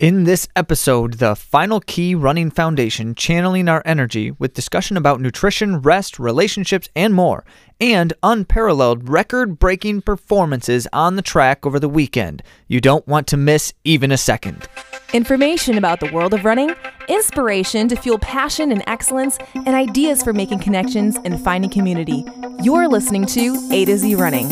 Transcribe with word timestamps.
In 0.00 0.24
this 0.24 0.48
episode, 0.56 1.14
the 1.14 1.36
final 1.36 1.78
key 1.78 2.16
running 2.16 2.50
foundation, 2.50 3.14
channeling 3.14 3.68
our 3.68 3.80
energy 3.84 4.32
with 4.32 4.52
discussion 4.52 4.96
about 4.96 5.20
nutrition, 5.20 5.80
rest, 5.82 6.18
relationships, 6.18 6.88
and 6.96 7.14
more, 7.14 7.44
and 7.80 8.12
unparalleled 8.20 9.08
record 9.08 9.60
breaking 9.60 10.02
performances 10.02 10.88
on 10.92 11.14
the 11.14 11.22
track 11.22 11.64
over 11.64 11.78
the 11.78 11.88
weekend. 11.88 12.42
You 12.66 12.80
don't 12.80 13.06
want 13.06 13.28
to 13.28 13.36
miss 13.36 13.72
even 13.84 14.10
a 14.10 14.16
second. 14.16 14.66
Information 15.12 15.78
about 15.78 16.00
the 16.00 16.10
world 16.10 16.34
of 16.34 16.44
running, 16.44 16.74
inspiration 17.06 17.86
to 17.86 17.94
fuel 17.94 18.18
passion 18.18 18.72
and 18.72 18.82
excellence, 18.88 19.38
and 19.54 19.76
ideas 19.76 20.24
for 20.24 20.32
making 20.32 20.58
connections 20.58 21.18
and 21.24 21.40
finding 21.40 21.70
community. 21.70 22.24
You're 22.64 22.88
listening 22.88 23.26
to 23.26 23.68
A 23.70 23.84
to 23.84 23.96
Z 23.96 24.16
Running. 24.16 24.50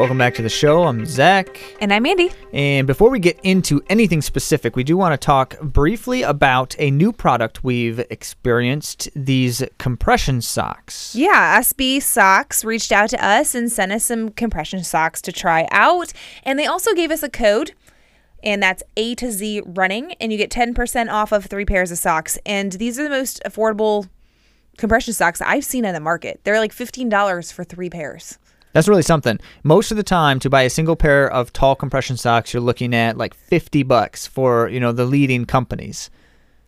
Welcome 0.00 0.16
back 0.16 0.32
to 0.36 0.42
the 0.42 0.48
show. 0.48 0.84
I'm 0.84 1.04
Zach. 1.04 1.60
And 1.78 1.92
I'm 1.92 2.06
Andy. 2.06 2.32
And 2.54 2.86
before 2.86 3.10
we 3.10 3.18
get 3.18 3.38
into 3.42 3.82
anything 3.90 4.22
specific, 4.22 4.74
we 4.74 4.82
do 4.82 4.96
want 4.96 5.12
to 5.12 5.18
talk 5.22 5.60
briefly 5.60 6.22
about 6.22 6.74
a 6.78 6.90
new 6.90 7.12
product 7.12 7.62
we've 7.62 7.98
experienced 8.08 9.10
these 9.14 9.62
compression 9.76 10.40
socks. 10.40 11.14
Yeah, 11.14 11.60
SB 11.60 12.00
Socks 12.00 12.64
reached 12.64 12.92
out 12.92 13.10
to 13.10 13.22
us 13.22 13.54
and 13.54 13.70
sent 13.70 13.92
us 13.92 14.02
some 14.04 14.30
compression 14.30 14.82
socks 14.84 15.20
to 15.20 15.32
try 15.32 15.68
out. 15.70 16.14
And 16.44 16.58
they 16.58 16.64
also 16.64 16.94
gave 16.94 17.10
us 17.10 17.22
a 17.22 17.28
code, 17.28 17.72
and 18.42 18.62
that's 18.62 18.82
A 18.96 19.14
to 19.16 19.30
Z 19.30 19.60
running. 19.66 20.14
And 20.14 20.32
you 20.32 20.38
get 20.38 20.50
10% 20.50 21.12
off 21.12 21.30
of 21.30 21.44
three 21.44 21.66
pairs 21.66 21.90
of 21.90 21.98
socks. 21.98 22.38
And 22.46 22.72
these 22.72 22.98
are 22.98 23.04
the 23.04 23.10
most 23.10 23.42
affordable 23.44 24.08
compression 24.78 25.12
socks 25.12 25.42
I've 25.42 25.66
seen 25.66 25.84
on 25.84 25.92
the 25.92 26.00
market. 26.00 26.40
They're 26.44 26.58
like 26.58 26.72
$15 26.74 27.52
for 27.52 27.64
three 27.64 27.90
pairs. 27.90 28.38
That's 28.72 28.88
really 28.88 29.02
something. 29.02 29.38
Most 29.64 29.90
of 29.90 29.96
the 29.96 30.02
time, 30.02 30.38
to 30.40 30.50
buy 30.50 30.62
a 30.62 30.70
single 30.70 30.96
pair 30.96 31.30
of 31.30 31.52
tall 31.52 31.74
compression 31.74 32.16
socks, 32.16 32.54
you're 32.54 32.62
looking 32.62 32.94
at 32.94 33.16
like 33.16 33.34
50 33.34 33.82
bucks 33.82 34.26
for, 34.26 34.68
you 34.68 34.78
know, 34.78 34.92
the 34.92 35.04
leading 35.04 35.44
companies. 35.44 36.10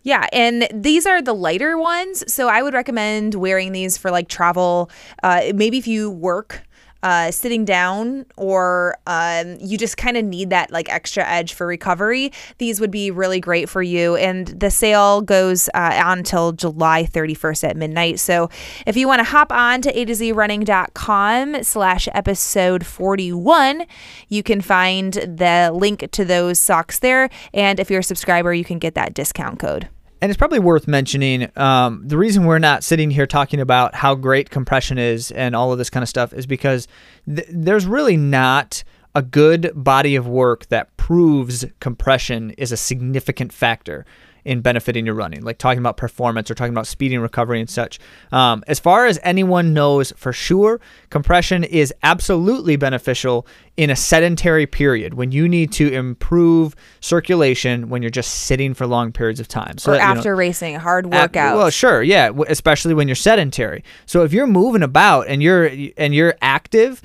Yeah, 0.02 0.26
and 0.32 0.66
these 0.74 1.06
are 1.06 1.22
the 1.22 1.32
lighter 1.32 1.78
ones. 1.78 2.24
So 2.32 2.48
I 2.48 2.62
would 2.62 2.74
recommend 2.74 3.34
wearing 3.36 3.70
these 3.72 3.96
for 3.96 4.10
like 4.10 4.28
travel. 4.28 4.90
Uh, 5.22 5.52
maybe 5.54 5.78
if 5.78 5.86
you 5.86 6.10
work 6.10 6.64
uh, 7.02 7.30
sitting 7.30 7.64
down 7.64 8.24
or 8.36 8.96
um, 9.06 9.58
you 9.60 9.76
just 9.76 9.96
kind 9.96 10.16
of 10.16 10.24
need 10.24 10.50
that 10.50 10.70
like 10.70 10.88
extra 10.88 11.24
edge 11.28 11.52
for 11.52 11.66
recovery, 11.66 12.32
these 12.58 12.80
would 12.80 12.90
be 12.90 13.10
really 13.10 13.40
great 13.40 13.68
for 13.68 13.82
you. 13.82 14.16
And 14.16 14.48
the 14.48 14.70
sale 14.70 15.20
goes 15.20 15.68
uh, 15.74 16.02
on 16.04 16.22
until 16.22 16.52
July 16.52 17.04
31st 17.04 17.70
at 17.70 17.76
midnight. 17.76 18.20
So 18.20 18.48
if 18.86 18.96
you 18.96 19.08
want 19.08 19.18
to 19.18 19.24
hop 19.24 19.50
on 19.50 19.82
to 19.82 19.98
a 19.98 20.04
to 20.04 20.14
z 20.14 20.30
running.com 20.30 21.64
slash 21.64 22.08
episode 22.14 22.86
41, 22.86 23.84
you 24.28 24.44
can 24.44 24.60
find 24.60 25.14
the 25.14 25.72
link 25.74 26.08
to 26.12 26.24
those 26.24 26.60
socks 26.60 27.00
there. 27.00 27.28
And 27.52 27.80
if 27.80 27.90
you're 27.90 28.00
a 28.00 28.04
subscriber, 28.04 28.54
you 28.54 28.64
can 28.64 28.78
get 28.78 28.94
that 28.94 29.14
discount 29.14 29.58
code. 29.58 29.88
And 30.22 30.30
it's 30.30 30.38
probably 30.38 30.60
worth 30.60 30.86
mentioning 30.86 31.50
um, 31.58 32.06
the 32.06 32.16
reason 32.16 32.44
we're 32.44 32.60
not 32.60 32.84
sitting 32.84 33.10
here 33.10 33.26
talking 33.26 33.58
about 33.58 33.96
how 33.96 34.14
great 34.14 34.50
compression 34.50 34.96
is 34.96 35.32
and 35.32 35.56
all 35.56 35.72
of 35.72 35.78
this 35.78 35.90
kind 35.90 36.04
of 36.04 36.08
stuff 36.08 36.32
is 36.32 36.46
because 36.46 36.86
th- 37.26 37.48
there's 37.50 37.86
really 37.86 38.16
not 38.16 38.84
a 39.16 39.22
good 39.22 39.72
body 39.74 40.14
of 40.14 40.28
work 40.28 40.66
that 40.68 40.96
proves 40.96 41.64
compression 41.80 42.52
is 42.52 42.70
a 42.70 42.76
significant 42.76 43.52
factor 43.52 44.06
in 44.44 44.60
benefiting 44.60 45.06
your 45.06 45.14
running, 45.14 45.42
like 45.42 45.58
talking 45.58 45.78
about 45.78 45.96
performance 45.96 46.50
or 46.50 46.54
talking 46.54 46.72
about 46.72 46.86
speed 46.86 47.12
and 47.12 47.22
recovery 47.22 47.60
and 47.60 47.70
such. 47.70 47.98
Um, 48.32 48.64
as 48.66 48.80
far 48.80 49.06
as 49.06 49.18
anyone 49.22 49.72
knows 49.72 50.12
for 50.16 50.32
sure, 50.32 50.80
compression 51.10 51.64
is 51.64 51.92
absolutely 52.02 52.76
beneficial 52.76 53.46
in 53.76 53.88
a 53.88 53.96
sedentary 53.96 54.66
period 54.66 55.14
when 55.14 55.32
you 55.32 55.48
need 55.48 55.72
to 55.72 55.92
improve 55.92 56.74
circulation 57.00 57.88
when 57.88 58.02
you're 58.02 58.10
just 58.10 58.32
sitting 58.42 58.74
for 58.74 58.86
long 58.86 59.12
periods 59.12 59.40
of 59.40 59.48
time. 59.48 59.78
So 59.78 59.92
or 59.92 59.94
that, 59.96 60.16
after 60.16 60.30
know, 60.30 60.38
racing, 60.38 60.74
hard 60.76 61.06
workout. 61.06 61.56
Well, 61.56 61.70
sure, 61.70 62.02
yeah, 62.02 62.30
especially 62.48 62.94
when 62.94 63.08
you're 63.08 63.14
sedentary. 63.14 63.84
So 64.06 64.24
if 64.24 64.32
you're 64.32 64.46
moving 64.46 64.82
about 64.82 65.28
and 65.28 65.42
you're 65.42 65.70
and 65.96 66.14
you're 66.14 66.34
active, 66.42 67.00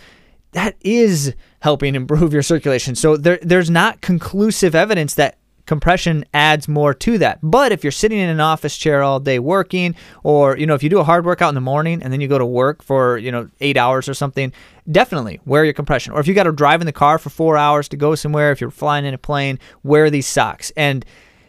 that 0.51 0.75
is 0.81 1.33
helping 1.59 1.95
improve 1.95 2.33
your 2.33 2.43
circulation. 2.43 2.95
So 2.95 3.17
there, 3.17 3.39
there's 3.41 3.69
not 3.69 4.01
conclusive 4.01 4.75
evidence 4.75 5.13
that 5.15 5.37
compression 5.67 6.25
adds 6.33 6.67
more 6.67 6.93
to 6.95 7.17
that. 7.19 7.39
But 7.43 7.71
if 7.71 7.83
you're 7.83 7.91
sitting 7.91 8.17
in 8.17 8.29
an 8.29 8.39
office 8.39 8.75
chair 8.75 9.03
all 9.03 9.19
day 9.19 9.37
working, 9.37 9.95
or 10.23 10.57
you 10.57 10.65
know, 10.65 10.73
if 10.73 10.81
you 10.81 10.89
do 10.89 10.99
a 10.99 11.03
hard 11.03 11.25
workout 11.25 11.49
in 11.49 11.55
the 11.55 11.61
morning 11.61 12.01
and 12.01 12.11
then 12.11 12.21
you 12.21 12.27
go 12.27 12.39
to 12.39 12.45
work 12.45 12.81
for 12.81 13.17
you 13.17 13.31
know 13.31 13.49
eight 13.59 13.77
hours 13.77 14.09
or 14.09 14.15
something, 14.15 14.51
definitely 14.89 15.39
wear 15.45 15.63
your 15.63 15.73
compression. 15.73 16.13
Or 16.13 16.19
if 16.19 16.27
you 16.27 16.33
got 16.33 16.43
to 16.43 16.51
drive 16.51 16.81
in 16.81 16.87
the 16.87 16.93
car 16.93 17.19
for 17.19 17.29
four 17.29 17.57
hours 17.57 17.87
to 17.89 17.97
go 17.97 18.15
somewhere, 18.15 18.51
if 18.51 18.59
you're 18.59 18.71
flying 18.71 19.05
in 19.05 19.13
a 19.13 19.19
plane, 19.19 19.59
wear 19.83 20.09
these 20.09 20.27
socks. 20.27 20.71
And 20.75 21.05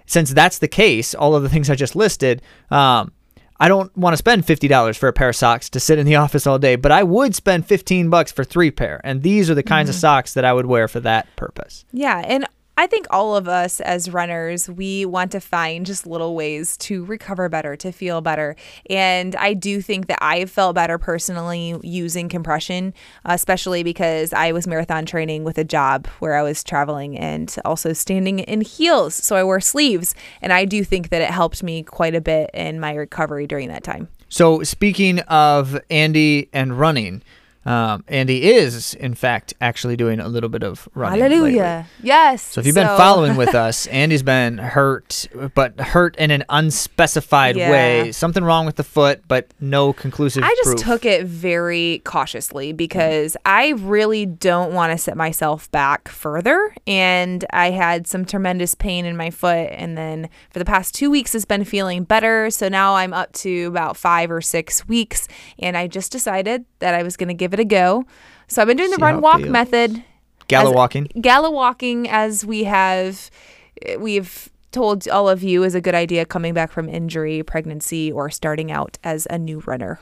since 0.06 0.32
that's 0.32 0.58
the 0.58 0.68
case, 0.68 1.14
all 1.14 1.34
of 1.34 1.42
the 1.42 1.48
things 1.54 1.70
I 1.70 1.74
just 1.74 1.96
listed. 1.96 2.42
Um, 2.70 3.12
I 3.60 3.66
don't 3.66 3.94
want 3.96 4.12
to 4.12 4.18
spend 4.18 4.46
$50 4.46 4.96
for 4.96 5.08
a 5.08 5.12
pair 5.12 5.30
of 5.30 5.36
socks 5.36 5.68
to 5.70 5.80
sit 5.80 5.98
in 5.98 6.06
the 6.06 6.14
office 6.24 6.46
all 6.46 6.58
day, 6.58 6.76
but 6.76 6.92
I 6.92 7.02
would 7.02 7.34
spend 7.34 7.66
15 7.66 8.08
bucks 8.08 8.30
for 8.30 8.44
three 8.44 8.70
pair. 8.70 9.00
And 9.02 9.22
these 9.22 9.50
are 9.50 9.54
the 9.54 9.62
kinds 9.62 9.88
mm-hmm. 9.88 9.96
of 9.96 10.00
socks 10.00 10.34
that 10.34 10.44
I 10.44 10.52
would 10.52 10.66
wear 10.66 10.86
for 10.88 11.00
that 11.00 11.34
purpose. 11.36 11.84
Yeah, 11.92 12.22
and 12.24 12.46
I 12.78 12.86
think 12.86 13.08
all 13.10 13.34
of 13.34 13.48
us 13.48 13.80
as 13.80 14.08
runners, 14.08 14.70
we 14.70 15.04
want 15.04 15.32
to 15.32 15.40
find 15.40 15.84
just 15.84 16.06
little 16.06 16.36
ways 16.36 16.76
to 16.76 17.04
recover 17.06 17.48
better, 17.48 17.74
to 17.74 17.90
feel 17.90 18.20
better. 18.20 18.54
And 18.88 19.34
I 19.34 19.54
do 19.54 19.82
think 19.82 20.06
that 20.06 20.20
I've 20.22 20.48
felt 20.48 20.76
better 20.76 20.96
personally 20.96 21.76
using 21.82 22.28
compression, 22.28 22.94
especially 23.24 23.82
because 23.82 24.32
I 24.32 24.52
was 24.52 24.68
marathon 24.68 25.06
training 25.06 25.42
with 25.42 25.58
a 25.58 25.64
job 25.64 26.06
where 26.20 26.36
I 26.36 26.42
was 26.44 26.62
traveling 26.62 27.18
and 27.18 27.52
also 27.64 27.92
standing 27.92 28.38
in 28.38 28.60
heels. 28.60 29.12
So 29.12 29.34
I 29.34 29.42
wore 29.42 29.60
sleeves. 29.60 30.14
And 30.40 30.52
I 30.52 30.64
do 30.64 30.84
think 30.84 31.08
that 31.08 31.20
it 31.20 31.30
helped 31.30 31.64
me 31.64 31.82
quite 31.82 32.14
a 32.14 32.20
bit 32.20 32.48
in 32.54 32.78
my 32.78 32.94
recovery 32.94 33.48
during 33.48 33.66
that 33.70 33.82
time. 33.82 34.06
So, 34.28 34.62
speaking 34.62 35.18
of 35.20 35.80
Andy 35.90 36.48
and 36.52 36.78
running, 36.78 37.22
um, 37.68 38.02
Andy 38.08 38.44
is, 38.50 38.94
in 38.94 39.12
fact, 39.12 39.52
actually 39.60 39.94
doing 39.94 40.20
a 40.20 40.28
little 40.28 40.48
bit 40.48 40.62
of 40.62 40.88
running. 40.94 41.20
Hallelujah. 41.20 41.86
Lately. 41.86 42.08
Yes. 42.08 42.42
So 42.42 42.60
if 42.60 42.66
you've 42.66 42.74
so. 42.74 42.80
been 42.80 42.96
following 42.96 43.36
with 43.36 43.54
us, 43.54 43.86
Andy's 43.88 44.22
been 44.22 44.56
hurt, 44.56 45.28
but 45.54 45.78
hurt 45.78 46.16
in 46.16 46.30
an 46.30 46.44
unspecified 46.48 47.56
yeah. 47.56 47.70
way. 47.70 48.12
Something 48.12 48.42
wrong 48.42 48.64
with 48.64 48.76
the 48.76 48.84
foot, 48.84 49.20
but 49.28 49.52
no 49.60 49.92
conclusive 49.92 50.44
I 50.44 50.54
just 50.56 50.76
proof. 50.76 50.80
took 50.80 51.04
it 51.04 51.26
very 51.26 52.00
cautiously 52.06 52.72
because 52.72 53.34
mm. 53.34 53.40
I 53.44 53.72
really 53.72 54.24
don't 54.24 54.72
want 54.72 54.92
to 54.92 54.96
set 54.96 55.18
myself 55.18 55.70
back 55.70 56.08
further. 56.08 56.74
And 56.86 57.44
I 57.50 57.70
had 57.70 58.06
some 58.06 58.24
tremendous 58.24 58.74
pain 58.74 59.04
in 59.04 59.14
my 59.14 59.28
foot. 59.28 59.68
And 59.72 59.98
then 59.98 60.30
for 60.48 60.58
the 60.58 60.64
past 60.64 60.94
two 60.94 61.10
weeks, 61.10 61.34
it's 61.34 61.44
been 61.44 61.64
feeling 61.64 62.04
better. 62.04 62.48
So 62.48 62.70
now 62.70 62.94
I'm 62.94 63.12
up 63.12 63.30
to 63.34 63.66
about 63.66 63.98
five 63.98 64.30
or 64.30 64.40
six 64.40 64.88
weeks. 64.88 65.28
And 65.58 65.76
I 65.76 65.86
just 65.86 66.10
decided 66.10 66.64
that 66.78 66.94
I 66.94 67.02
was 67.02 67.18
going 67.18 67.28
to 67.28 67.34
give 67.34 67.52
it 67.52 67.57
it 67.58 67.62
a 67.62 67.64
go. 67.64 68.04
So 68.46 68.62
I've 68.62 68.68
been 68.68 68.76
doing 68.76 68.90
the 68.90 68.96
run 68.96 69.20
walk 69.20 69.40
method. 69.40 70.02
Galloway 70.48 70.74
walking. 70.74 71.04
Galloway 71.20 71.54
walking, 71.54 72.08
as 72.08 72.44
we 72.44 72.64
have, 72.64 73.30
we've 73.98 74.48
told 74.72 75.06
all 75.08 75.28
of 75.28 75.42
you 75.42 75.64
is 75.64 75.74
a 75.74 75.80
good 75.80 75.94
idea 75.94 76.24
coming 76.24 76.54
back 76.54 76.70
from 76.70 76.88
injury, 76.88 77.42
pregnancy, 77.42 78.10
or 78.10 78.30
starting 78.30 78.70
out 78.70 78.98
as 79.04 79.26
a 79.30 79.38
new 79.38 79.60
runner. 79.60 80.00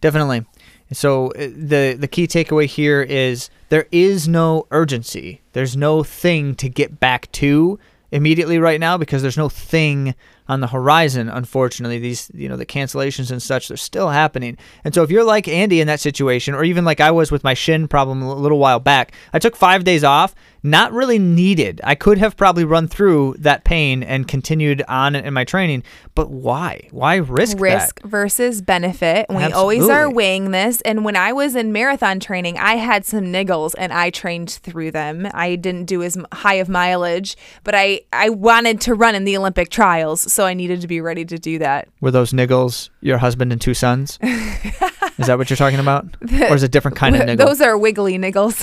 Definitely. 0.00 0.44
So 0.92 1.28
uh, 1.32 1.48
the 1.54 1.96
the 1.98 2.08
key 2.08 2.26
takeaway 2.26 2.66
here 2.66 3.02
is 3.02 3.50
there 3.68 3.86
is 3.92 4.26
no 4.28 4.66
urgency. 4.70 5.40
There's 5.52 5.76
no 5.76 6.02
thing 6.02 6.54
to 6.56 6.68
get 6.68 6.98
back 6.98 7.30
to 7.32 7.78
immediately 8.10 8.58
right 8.58 8.80
now 8.80 8.96
because 8.96 9.20
there's 9.20 9.36
no 9.36 9.48
thing 9.48 10.14
on 10.48 10.60
the 10.60 10.66
horizon 10.66 11.28
unfortunately 11.28 11.98
these 11.98 12.30
you 12.34 12.48
know 12.48 12.56
the 12.56 12.66
cancellations 12.66 13.30
and 13.30 13.42
such 13.42 13.68
they're 13.68 13.76
still 13.76 14.10
happening 14.10 14.56
and 14.84 14.94
so 14.94 15.02
if 15.02 15.10
you're 15.10 15.24
like 15.24 15.46
andy 15.48 15.80
in 15.80 15.86
that 15.86 16.00
situation 16.00 16.54
or 16.54 16.64
even 16.64 16.84
like 16.84 17.00
i 17.00 17.10
was 17.10 17.30
with 17.30 17.44
my 17.44 17.54
shin 17.54 17.88
problem 17.88 18.22
a 18.22 18.34
little 18.34 18.58
while 18.58 18.80
back 18.80 19.12
i 19.32 19.38
took 19.38 19.56
five 19.56 19.84
days 19.84 20.04
off 20.04 20.34
not 20.62 20.92
really 20.92 21.18
needed. 21.18 21.80
I 21.84 21.94
could 21.94 22.18
have 22.18 22.36
probably 22.36 22.64
run 22.64 22.88
through 22.88 23.36
that 23.38 23.64
pain 23.64 24.02
and 24.02 24.26
continued 24.26 24.82
on 24.88 25.14
in 25.14 25.32
my 25.34 25.44
training, 25.44 25.84
but 26.14 26.30
why? 26.30 26.88
Why 26.90 27.16
risk 27.16 27.60
risk 27.60 28.02
that? 28.02 28.08
versus 28.08 28.60
benefit? 28.62 29.26
We 29.28 29.44
always 29.52 29.88
are 29.88 30.10
weighing 30.10 30.50
this. 30.50 30.80
And 30.82 31.04
when 31.04 31.16
I 31.16 31.32
was 31.32 31.54
in 31.54 31.72
marathon 31.72 32.20
training, 32.20 32.58
I 32.58 32.76
had 32.76 33.04
some 33.04 33.24
niggles 33.24 33.74
and 33.78 33.92
I 33.92 34.10
trained 34.10 34.50
through 34.50 34.90
them. 34.90 35.28
I 35.32 35.56
didn't 35.56 35.84
do 35.84 36.02
as 36.02 36.16
high 36.32 36.54
of 36.54 36.68
mileage, 36.68 37.36
but 37.64 37.74
I 37.74 38.02
I 38.12 38.30
wanted 38.30 38.80
to 38.82 38.94
run 38.94 39.14
in 39.14 39.24
the 39.24 39.36
Olympic 39.36 39.70
trials, 39.70 40.32
so 40.38 40.46
I 40.46 40.54
needed 40.54 40.82
to 40.82 40.86
be 40.86 41.00
ready 41.00 41.24
to 41.24 41.36
do 41.36 41.58
that. 41.58 41.88
Were 42.00 42.12
those 42.12 42.32
niggles 42.32 42.90
your 43.00 43.18
husband 43.18 43.50
and 43.50 43.60
two 43.60 43.74
sons? 43.74 44.20
Is 44.22 45.26
that 45.26 45.36
what 45.36 45.50
you're 45.50 45.56
talking 45.56 45.80
about? 45.80 46.06
or 46.22 46.54
is 46.54 46.62
it 46.62 46.66
a 46.66 46.68
different 46.68 46.96
kind 46.96 47.16
of 47.16 47.26
niggle? 47.26 47.44
Those 47.44 47.60
are 47.60 47.76
wiggly 47.76 48.16
niggles. 48.18 48.56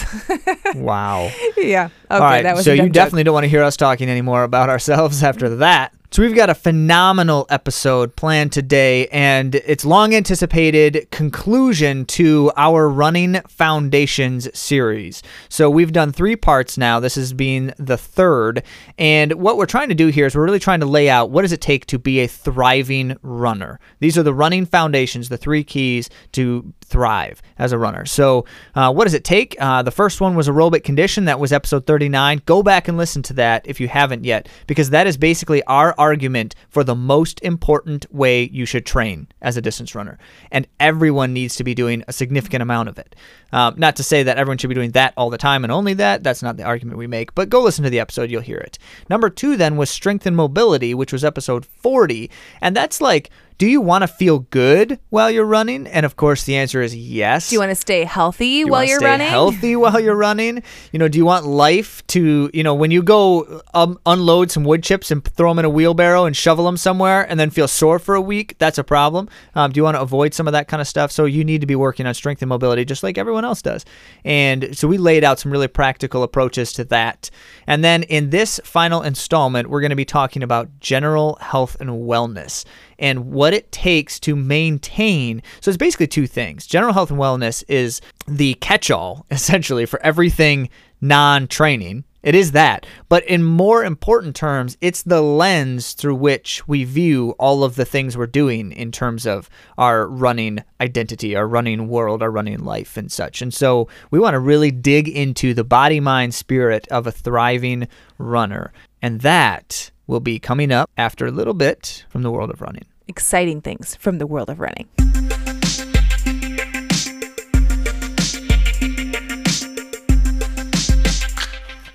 wow. 0.76 1.30
Yeah. 1.58 1.90
Okay, 2.10 2.16
All 2.16 2.20
right. 2.22 2.58
so 2.60 2.72
you 2.72 2.88
definitely 2.88 3.26
don't 3.26 3.34
want 3.34 3.44
to 3.44 3.50
hear 3.50 3.62
us 3.62 3.76
talking 3.76 4.10
anymore 4.10 4.44
about 4.44 4.70
ourselves 4.70 5.22
after 5.22 5.58
that. 5.58 5.94
So 6.16 6.22
we've 6.22 6.34
got 6.34 6.50
a 6.50 6.56
phenomenal 6.56 7.46
episode 7.50 8.16
planned 8.16 8.54
today, 8.54 9.10
and 9.10 9.54
it's 9.54 9.84
long 9.84 10.16
anticipated 10.16 11.12
conclusion 11.12 12.06
to 12.06 12.54
our 12.56 12.88
Running 12.88 13.42
Foundations 13.50 14.48
series. 14.58 15.22
So 15.50 15.70
we've 15.70 15.92
done 15.92 16.14
three 16.14 16.38
parts 16.38 16.78
now. 16.78 17.02
This 17.02 17.18
is 17.18 17.34
being 17.34 17.74
the 17.78 17.98
third. 17.98 18.64
And 18.98 19.34
what 19.34 19.58
we're 19.58 19.66
trying 19.66 19.90
to 19.90 19.94
do 19.94 20.08
here 20.08 20.26
is 20.26 20.36
we're 20.36 20.46
really 20.46 20.58
trying 20.58 20.80
to 20.80 20.86
lay 20.86 21.10
out 21.10 21.32
what 21.32 21.42
does 21.42 21.52
it 21.52 21.60
take 21.60 21.86
to 21.88 22.00
be 22.00 22.22
a 22.22 22.28
thriving 22.28 23.18
runner. 23.22 23.82
These 24.00 24.18
are 24.18 24.24
the 24.24 24.34
running 24.34 24.66
foundations, 24.66 25.28
the 25.28 25.36
three 25.36 25.66
keys 25.66 26.10
to 26.32 26.74
thrive 26.86 27.42
as 27.58 27.72
a 27.72 27.78
runner. 27.78 28.06
So, 28.06 28.46
uh, 28.76 28.94
what 28.94 29.06
does 29.06 29.14
it 29.14 29.24
take? 29.24 29.56
Uh, 29.60 29.82
the 29.82 29.92
first 29.92 30.22
one 30.22 30.36
was 30.36 30.48
aerobic 30.48 30.84
condition. 30.84 31.26
That 31.26 31.40
was 31.40 31.52
episode 31.52 31.86
39. 31.86 32.42
Go 32.46 32.64
back 32.64 32.88
and 32.88 32.98
listen 32.98 33.22
to 33.24 33.34
that 33.34 33.66
if 33.68 33.80
you 33.80 33.88
haven't 33.88 34.24
yet, 34.24 34.48
because 34.68 34.92
that 34.92 35.08
is 35.08 35.18
basically 35.18 35.64
our 35.64 35.94
argument 36.06 36.54
for 36.70 36.84
the 36.84 36.96
most 36.96 37.42
important 37.42 38.06
way 38.14 38.44
you 38.44 38.66
should 38.66 38.86
train 38.86 39.28
as 39.42 39.58
a 39.58 39.62
distance 39.62 39.96
runner. 39.96 40.20
And 40.52 40.68
everyone 40.80 41.34
needs 41.34 41.56
to 41.56 41.64
be 41.64 41.74
doing 41.74 42.04
a 42.08 42.14
significant 42.14 42.62
amount 42.62 42.90
of 42.90 43.00
it. 43.00 43.16
Um, 43.52 43.74
not 43.78 43.96
to 43.96 44.04
say 44.04 44.22
that 44.22 44.38
everyone 44.38 44.60
should 44.60 44.70
be 44.70 44.76
doing 44.76 44.92
that 44.92 45.14
all 45.18 45.32
the 45.32 45.38
time 45.38 45.64
and 45.64 45.72
only 45.72 45.96
that. 45.96 46.24
That's 46.24 46.44
not 46.44 46.58
the 46.58 46.64
argument 46.64 47.00
we 47.00 47.08
make, 47.08 47.34
but 47.34 47.50
go 47.50 47.62
listen 47.62 47.84
to 47.86 47.90
the 47.90 48.00
episode. 48.00 48.30
You'll 48.30 48.42
hear 48.42 48.58
it. 48.58 48.78
Number 49.10 49.30
two 49.30 49.58
then 49.58 49.78
was 49.78 49.90
strength 49.90 50.28
and 50.28 50.36
mobility, 50.36 50.94
which 50.94 51.12
was 51.12 51.26
episode 51.26 51.66
40. 51.66 52.30
And 52.62 52.76
that's 52.76 53.02
like, 53.02 53.32
do 53.58 53.68
you 53.68 53.80
want 53.80 54.02
to 54.02 54.08
feel 54.08 54.40
good 54.40 55.00
while 55.10 55.32
you're 55.32 55.46
running? 55.46 55.88
And 55.88 56.06
of 56.06 56.18
course, 56.18 56.44
the 56.44 56.58
answer 56.58 56.82
is 56.82 56.96
yes. 56.96 57.50
Do 57.50 57.56
you 57.56 57.60
want 57.60 57.72
to 57.72 57.76
stay 57.76 58.04
healthy 58.04 58.48
you 58.48 58.68
while 58.68 58.84
you're 58.84 59.00
stay 59.00 59.06
running? 59.06 59.28
Healthy 59.28 59.76
while 59.78 60.00
you're 60.00 60.16
running. 60.16 60.62
You 60.92 61.00
know, 61.00 61.08
do 61.08 61.18
you 61.18 61.26
want 61.26 61.46
life 61.46 62.06
to, 62.08 62.50
you 62.54 62.64
know, 62.64 62.74
when 62.74 62.92
you 62.92 63.02
go 63.02 63.62
um, 63.74 63.98
unload 64.06 64.52
some 64.52 64.66
wood 64.66 64.84
chips 64.84 65.10
and 65.10 65.24
throw 65.24 65.52
them 65.52 65.60
in 65.60 65.66
a 65.66 65.70
wheelbarrow 65.70 66.26
and 66.26 66.36
shovel 66.36 66.66
them 66.66 66.76
somewhere 66.76 67.30
and 67.30 67.40
then 67.40 67.50
feel 67.50 67.68
sore 67.68 67.98
for 67.98 68.16
a 68.16 68.22
week? 68.22 68.58
That's 68.58 68.78
a 68.78 68.84
problem. 68.84 69.30
Um, 69.56 69.72
do 69.72 69.80
you 69.80 69.84
want 69.84 69.96
to 69.96 70.02
avoid 70.02 70.34
some 70.34 70.48
of 70.48 70.52
that 70.52 70.68
kind 70.68 70.82
of 70.82 70.88
stuff? 70.88 71.12
So 71.12 71.24
you 71.24 71.46
need 71.46 71.62
to 71.62 71.68
be 71.68 71.76
working 71.76 72.06
on 72.06 72.14
strength 72.14 72.42
and 72.42 72.50
mobility 72.50 72.84
just 72.84 73.04
like 73.04 73.18
everyone 73.18 73.46
else 73.46 73.62
does. 73.62 73.86
And 74.26 74.78
so 74.78 74.88
we 74.88 74.98
laid 74.98 75.24
out 75.24 75.40
some 75.40 75.52
really 75.52 75.70
practical 75.70 76.24
approaches 76.24 76.74
to 76.74 76.84
that. 76.86 77.30
And 77.68 77.84
then 77.84 78.04
in 78.04 78.32
this 78.32 78.60
final 78.66 79.02
installment, 79.02 79.70
we're 79.70 79.82
going 79.82 79.92
to 79.92 79.96
be 79.96 80.06
talking 80.06 80.44
about 80.44 80.80
general 80.80 81.38
health 81.40 81.78
and 81.80 81.90
wellness 81.90 82.66
and 83.00 83.32
what 83.32 83.54
it 83.54 83.72
takes 83.72 84.20
to 84.22 84.36
maintain. 84.36 85.42
So 85.62 85.70
it's 85.70 85.78
basically 85.78 86.08
two 86.08 86.28
things. 86.28 86.66
General 86.66 86.94
health 86.94 87.12
and 87.12 87.20
wellness 87.20 87.64
is 87.68 88.02
the 88.28 88.56
catch 88.56 88.92
all, 88.92 89.26
essentially, 89.32 89.86
for 89.86 90.02
everything 90.02 90.70
non 91.02 91.48
training. 91.48 92.04
It 92.26 92.34
is 92.34 92.54
that. 92.54 92.88
But 93.08 93.24
in 93.26 93.44
more 93.44 93.84
important 93.84 94.36
terms, 94.36 94.80
it's 94.82 95.04
the 95.04 95.22
lens 95.22 95.94
through 95.94 96.16
which 96.16 96.68
we 96.68 96.84
view 96.84 97.36
all 97.38 97.64
of 97.64 97.76
the 97.76 97.86
things 97.86 98.18
we're 98.18 98.26
doing 98.26 98.72
in 98.72 98.92
terms 98.92 99.28
of 99.28 99.48
our 99.78 100.08
running 100.08 100.64
identity, 100.82 101.36
our 101.36 101.48
running 101.48 101.88
world, 101.88 102.24
our 102.24 102.32
running 102.32 102.66
life, 102.66 102.98
and 102.98 103.12
such. 103.12 103.44
And 103.44 103.54
so 103.54 103.88
we 104.10 104.20
want 104.20 104.34
to 104.34 104.40
really 104.40 104.72
dig 104.72 105.08
into 105.08 105.54
the 105.54 105.64
body, 105.64 106.00
mind, 106.00 106.34
spirit 106.34 106.88
of 106.88 107.06
a 107.06 107.12
thriving 107.12 107.88
runner. 108.18 108.74
And 109.04 109.22
that 109.22 109.92
will 110.08 110.20
be 110.20 110.40
coming 110.40 110.72
up 110.72 110.90
after 110.98 111.26
a 111.26 111.32
little 111.32 111.54
bit 111.54 112.06
from 112.10 112.24
the 112.24 112.32
world 112.32 112.50
of 112.50 112.62
running. 112.62 112.86
Exciting 113.08 113.62
things 113.62 113.96
from 113.96 114.18
the 114.18 114.28
world 114.28 114.50
of 114.50 114.60
running. 114.60 114.88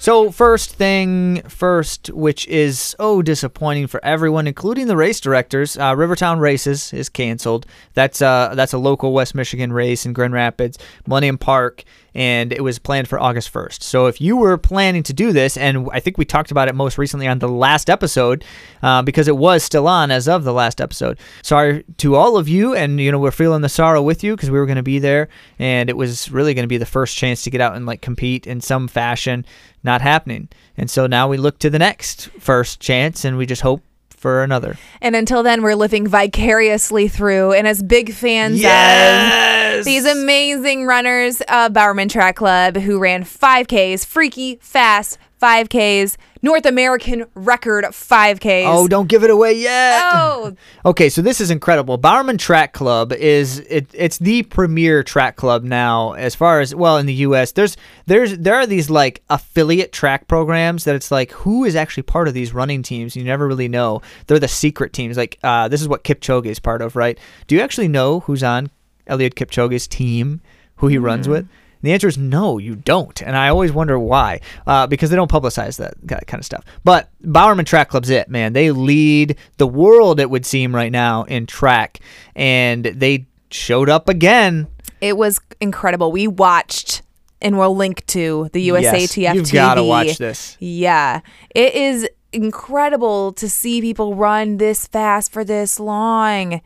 So, 0.00 0.30
first 0.30 0.76
thing 0.76 1.42
first, 1.42 2.08
which 2.08 2.48
is 2.48 2.80
so 2.80 3.20
disappointing 3.20 3.86
for 3.86 4.02
everyone, 4.02 4.46
including 4.46 4.86
the 4.86 4.96
race 4.96 5.20
directors, 5.20 5.76
uh, 5.76 5.94
Rivertown 5.94 6.38
Races 6.38 6.94
is 6.94 7.10
canceled. 7.10 7.66
That's 7.92 8.22
uh, 8.22 8.54
that's 8.54 8.72
a 8.72 8.78
local 8.78 9.12
West 9.12 9.34
Michigan 9.34 9.74
race 9.74 10.06
in 10.06 10.14
Grand 10.14 10.32
Rapids, 10.32 10.78
Millennium 11.06 11.36
Park, 11.36 11.84
and 12.14 12.52
it 12.52 12.62
was 12.62 12.78
planned 12.78 13.08
for 13.08 13.18
August 13.18 13.52
1st. 13.52 13.82
So, 13.82 14.06
if 14.06 14.20
you 14.20 14.36
were 14.36 14.58
planning 14.58 15.02
to 15.04 15.12
do 15.12 15.32
this, 15.32 15.56
and 15.56 15.88
I 15.92 16.00
think 16.00 16.18
we 16.18 16.24
talked 16.24 16.50
about 16.50 16.68
it 16.68 16.74
most 16.74 16.98
recently 16.98 17.26
on 17.26 17.38
the 17.38 17.48
last 17.48 17.90
episode, 17.90 18.44
uh, 18.82 19.02
because 19.02 19.28
it 19.28 19.36
was 19.36 19.62
still 19.62 19.88
on 19.88 20.10
as 20.10 20.28
of 20.28 20.44
the 20.44 20.52
last 20.52 20.80
episode. 20.80 21.18
Sorry 21.42 21.84
to 21.98 22.14
all 22.14 22.36
of 22.36 22.48
you, 22.48 22.74
and 22.74 23.00
you 23.00 23.12
know 23.12 23.18
we're 23.18 23.30
feeling 23.30 23.62
the 23.62 23.68
sorrow 23.68 24.02
with 24.02 24.24
you 24.24 24.36
because 24.36 24.50
we 24.50 24.58
were 24.58 24.66
going 24.66 24.76
to 24.76 24.82
be 24.82 24.98
there, 24.98 25.28
and 25.58 25.88
it 25.88 25.96
was 25.96 26.30
really 26.30 26.54
going 26.54 26.64
to 26.64 26.68
be 26.68 26.78
the 26.78 26.86
first 26.86 27.16
chance 27.16 27.42
to 27.44 27.50
get 27.50 27.60
out 27.60 27.76
and 27.76 27.86
like 27.86 28.02
compete 28.02 28.46
in 28.46 28.60
some 28.60 28.88
fashion 28.88 29.44
not 29.82 30.02
happening. 30.02 30.48
And 30.76 30.90
so 30.90 31.06
now 31.06 31.28
we 31.28 31.36
look 31.36 31.58
to 31.60 31.70
the 31.70 31.78
next 31.78 32.28
first 32.38 32.80
chance 32.80 33.24
and 33.24 33.36
we 33.36 33.46
just 33.46 33.62
hope 33.62 33.82
for 34.20 34.42
another. 34.44 34.76
And 35.00 35.16
until 35.16 35.42
then, 35.42 35.62
we're 35.62 35.74
living 35.74 36.06
vicariously 36.06 37.08
through. 37.08 37.52
And 37.54 37.66
as 37.66 37.82
big 37.82 38.12
fans 38.12 38.60
Yes! 38.60 39.78
of 39.78 39.84
these 39.86 40.04
amazing 40.04 40.86
runners, 40.86 41.40
uh, 41.48 41.70
Bowerman 41.70 42.08
Track 42.08 42.36
Club, 42.36 42.76
who 42.76 42.98
ran 42.98 43.24
5Ks, 43.24 44.04
freaky, 44.04 44.58
fast 44.60 45.18
5Ks, 45.40 46.16
North 46.42 46.66
American 46.66 47.26
record 47.34 47.84
5Ks. 47.84 48.64
Oh, 48.66 48.88
don't 48.88 49.08
give 49.08 49.24
it 49.24 49.30
away 49.30 49.54
yet. 49.54 50.02
Oh, 50.04 50.54
Okay, 50.84 51.08
so 51.08 51.22
this 51.22 51.40
is 51.40 51.50
incredible. 51.50 51.96
Bowerman 51.98 52.38
Track 52.38 52.72
Club 52.72 53.12
is 53.12 53.58
it, 53.60 53.88
it's 53.92 54.18
the 54.18 54.42
premier 54.44 55.02
track 55.02 55.36
club 55.36 55.64
now 55.64 56.12
as 56.12 56.34
far 56.34 56.60
as 56.60 56.74
well 56.74 56.96
in 56.98 57.06
the 57.06 57.14
US. 57.14 57.52
There's 57.52 57.76
there's 58.06 58.36
there 58.38 58.54
are 58.54 58.66
these 58.66 58.90
like 58.90 59.22
affiliate 59.30 59.92
track 59.92 60.28
programs 60.28 60.84
that 60.84 60.94
it's 60.94 61.10
like 61.10 61.32
who 61.32 61.64
is 61.64 61.76
actually 61.76 62.04
part 62.04 62.28
of 62.28 62.34
these 62.34 62.52
running 62.54 62.82
teams? 62.82 63.16
You 63.16 63.24
never 63.24 63.46
really 63.46 63.68
know. 63.68 64.02
They're 64.26 64.38
the 64.38 64.48
secret 64.48 64.92
teams. 64.92 65.16
Like 65.16 65.38
uh, 65.42 65.68
this 65.68 65.80
is 65.82 65.88
what 65.88 66.04
Kipchoge 66.04 66.46
is 66.46 66.58
part 66.58 66.82
of, 66.82 66.96
right? 66.96 67.18
Do 67.46 67.54
you 67.54 67.60
actually 67.60 67.88
know 67.88 68.20
who's 68.20 68.42
on 68.42 68.70
Eliud 69.06 69.34
Kipchoge's 69.34 69.86
team? 69.88 70.40
Who 70.76 70.86
he 70.88 70.96
runs 70.96 71.28
with? 71.28 71.46
And 71.82 71.88
the 71.88 71.92
answer 71.92 72.08
is 72.08 72.18
no, 72.18 72.58
you 72.58 72.76
don't. 72.76 73.20
And 73.22 73.36
I 73.36 73.48
always 73.48 73.72
wonder 73.72 73.98
why, 73.98 74.40
uh, 74.66 74.86
because 74.86 75.10
they 75.10 75.16
don't 75.16 75.30
publicize 75.30 75.78
that, 75.78 75.94
that 76.02 76.26
kind 76.26 76.40
of 76.40 76.44
stuff. 76.44 76.64
But 76.84 77.08
Bowerman 77.22 77.64
Track 77.64 77.88
Club's 77.88 78.10
it, 78.10 78.28
man. 78.28 78.52
They 78.52 78.70
lead 78.70 79.36
the 79.56 79.66
world, 79.66 80.20
it 80.20 80.28
would 80.30 80.44
seem, 80.44 80.74
right 80.74 80.92
now 80.92 81.24
in 81.24 81.46
track. 81.46 82.00
And 82.36 82.84
they 82.84 83.26
showed 83.50 83.88
up 83.88 84.08
again. 84.08 84.68
it 85.00 85.16
was 85.16 85.40
incredible. 85.60 86.12
We 86.12 86.26
watched 86.28 87.02
and 87.40 87.56
we'll 87.58 87.74
link 87.74 88.04
to 88.08 88.50
the 88.52 88.68
USATF 88.68 89.16
Yes, 89.16 89.34
you've 89.34 89.46
TV. 89.46 89.52
gotta 89.54 89.82
watch 89.82 90.18
this. 90.18 90.58
Yeah. 90.60 91.20
It 91.54 91.74
is 91.74 92.06
incredible 92.32 93.32
to 93.32 93.48
see 93.48 93.80
people 93.80 94.14
run 94.14 94.58
this 94.58 94.86
fast 94.86 95.32
for 95.32 95.42
this 95.44 95.80
long. 95.80 96.60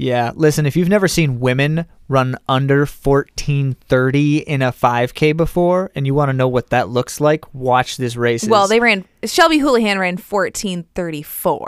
Yeah, 0.00 0.30
listen, 0.36 0.64
if 0.64 0.76
you've 0.76 0.88
never 0.88 1.08
seen 1.08 1.40
women 1.40 1.84
run 2.06 2.36
under 2.48 2.86
1430 2.86 4.38
in 4.38 4.62
a 4.62 4.70
5K 4.72 5.36
before 5.36 5.90
and 5.94 6.06
you 6.06 6.14
want 6.14 6.28
to 6.28 6.32
know 6.32 6.46
what 6.48 6.70
that 6.70 6.88
looks 6.88 7.20
like, 7.20 7.52
watch 7.52 7.96
this 7.96 8.14
race. 8.16 8.46
Well, 8.46 8.68
they 8.68 8.78
ran 8.80 9.04
Shelby 9.24 9.58
Houlihan 9.58 9.98
ran 9.98 10.16
1434. 10.16 11.66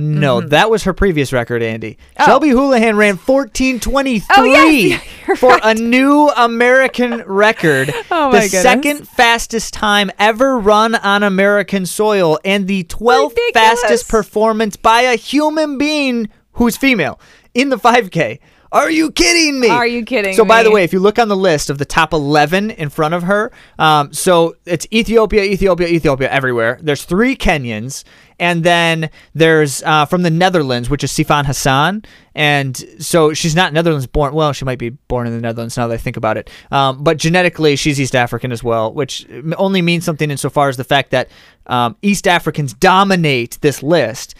No, 0.00 0.38
Mm-hmm. 0.38 0.48
that 0.50 0.70
was 0.70 0.84
her 0.84 0.92
previous 0.92 1.32
record, 1.32 1.60
Andy. 1.60 1.98
Shelby 2.24 2.50
Houlihan 2.50 2.96
ran 2.96 3.16
1423 3.16 4.24
Oh, 4.36 4.44
yes, 4.44 5.02
you're 5.26 5.36
for 5.36 5.58
a 5.62 5.74
new 5.74 6.28
American 6.30 7.22
record. 7.26 7.92
Oh, 8.10 8.30
the 8.32 8.38
goodness. 8.40 8.62
second 8.62 9.08
fastest 9.08 9.74
time 9.74 10.10
ever 10.18 10.58
run 10.58 10.94
on 10.96 11.22
American 11.22 11.84
soil 11.86 12.38
and 12.44 12.66
the 12.68 12.84
12th 12.84 13.30
Ridiculous. 13.30 13.52
fastest 13.54 14.08
performance 14.08 14.76
by 14.76 15.02
a 15.02 15.14
human 15.16 15.78
being 15.78 16.28
who's 16.52 16.76
female 16.76 17.20
in 17.54 17.68
the 17.68 17.76
5K. 17.76 18.38
Are 18.70 18.90
you 18.90 19.10
kidding 19.10 19.60
me? 19.60 19.70
Are 19.70 19.86
you 19.86 20.04
kidding 20.04 20.32
me? 20.32 20.36
So, 20.36 20.44
by 20.44 20.62
the 20.62 20.68
me? 20.68 20.74
way, 20.74 20.84
if 20.84 20.92
you 20.92 21.00
look 21.00 21.18
on 21.18 21.28
the 21.28 21.36
list 21.36 21.70
of 21.70 21.78
the 21.78 21.86
top 21.86 22.12
11 22.12 22.70
in 22.72 22.90
front 22.90 23.14
of 23.14 23.22
her, 23.22 23.50
um, 23.78 24.12
so 24.12 24.56
it's 24.66 24.86
Ethiopia, 24.92 25.42
Ethiopia, 25.42 25.88
Ethiopia 25.88 26.30
everywhere. 26.30 26.78
There's 26.82 27.04
three 27.04 27.34
Kenyans, 27.34 28.04
and 28.38 28.64
then 28.64 29.08
there's 29.32 29.82
uh, 29.84 30.04
from 30.04 30.22
the 30.22 30.30
Netherlands, 30.30 30.90
which 30.90 31.02
is 31.02 31.10
Sifan 31.12 31.46
Hassan. 31.46 32.02
And 32.34 32.76
so 33.00 33.32
she's 33.34 33.56
not 33.56 33.72
Netherlands 33.72 34.06
born. 34.06 34.32
Well, 34.34 34.52
she 34.52 34.64
might 34.64 34.78
be 34.78 34.90
born 34.90 35.26
in 35.26 35.32
the 35.32 35.40
Netherlands 35.40 35.76
now 35.76 35.88
that 35.88 35.94
I 35.94 35.96
think 35.96 36.16
about 36.16 36.36
it. 36.36 36.50
Um, 36.70 37.02
but 37.02 37.16
genetically, 37.16 37.74
she's 37.74 37.98
East 37.98 38.14
African 38.14 38.52
as 38.52 38.62
well, 38.62 38.92
which 38.92 39.26
only 39.56 39.82
means 39.82 40.04
something 40.04 40.30
insofar 40.30 40.68
as 40.68 40.76
the 40.76 40.84
fact 40.84 41.10
that 41.10 41.28
um, 41.66 41.96
East 42.00 42.28
Africans 42.28 42.74
dominate 42.74 43.58
this 43.60 43.82
list. 43.82 44.34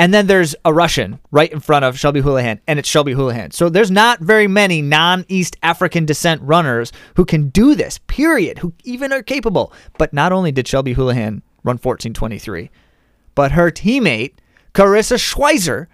And 0.00 0.14
then 0.14 0.28
there's 0.28 0.56
a 0.64 0.72
Russian 0.72 1.20
right 1.30 1.52
in 1.52 1.60
front 1.60 1.84
of 1.84 1.98
Shelby 1.98 2.22
Houlihan, 2.22 2.58
and 2.66 2.78
it's 2.78 2.88
Shelby 2.88 3.12
Houlihan. 3.12 3.50
So 3.50 3.68
there's 3.68 3.90
not 3.90 4.18
very 4.20 4.46
many 4.46 4.80
non 4.80 5.26
East 5.28 5.58
African 5.62 6.06
descent 6.06 6.40
runners 6.40 6.90
who 7.16 7.26
can 7.26 7.50
do 7.50 7.74
this, 7.74 7.98
period, 8.06 8.60
who 8.60 8.72
even 8.82 9.12
are 9.12 9.22
capable. 9.22 9.74
But 9.98 10.14
not 10.14 10.32
only 10.32 10.52
did 10.52 10.66
Shelby 10.66 10.94
Houlihan 10.94 11.42
run 11.64 11.76
1423, 11.76 12.70
but 13.34 13.52
her 13.52 13.70
teammate, 13.70 14.32
Karissa 14.72 15.18
Schweizer, 15.18 15.86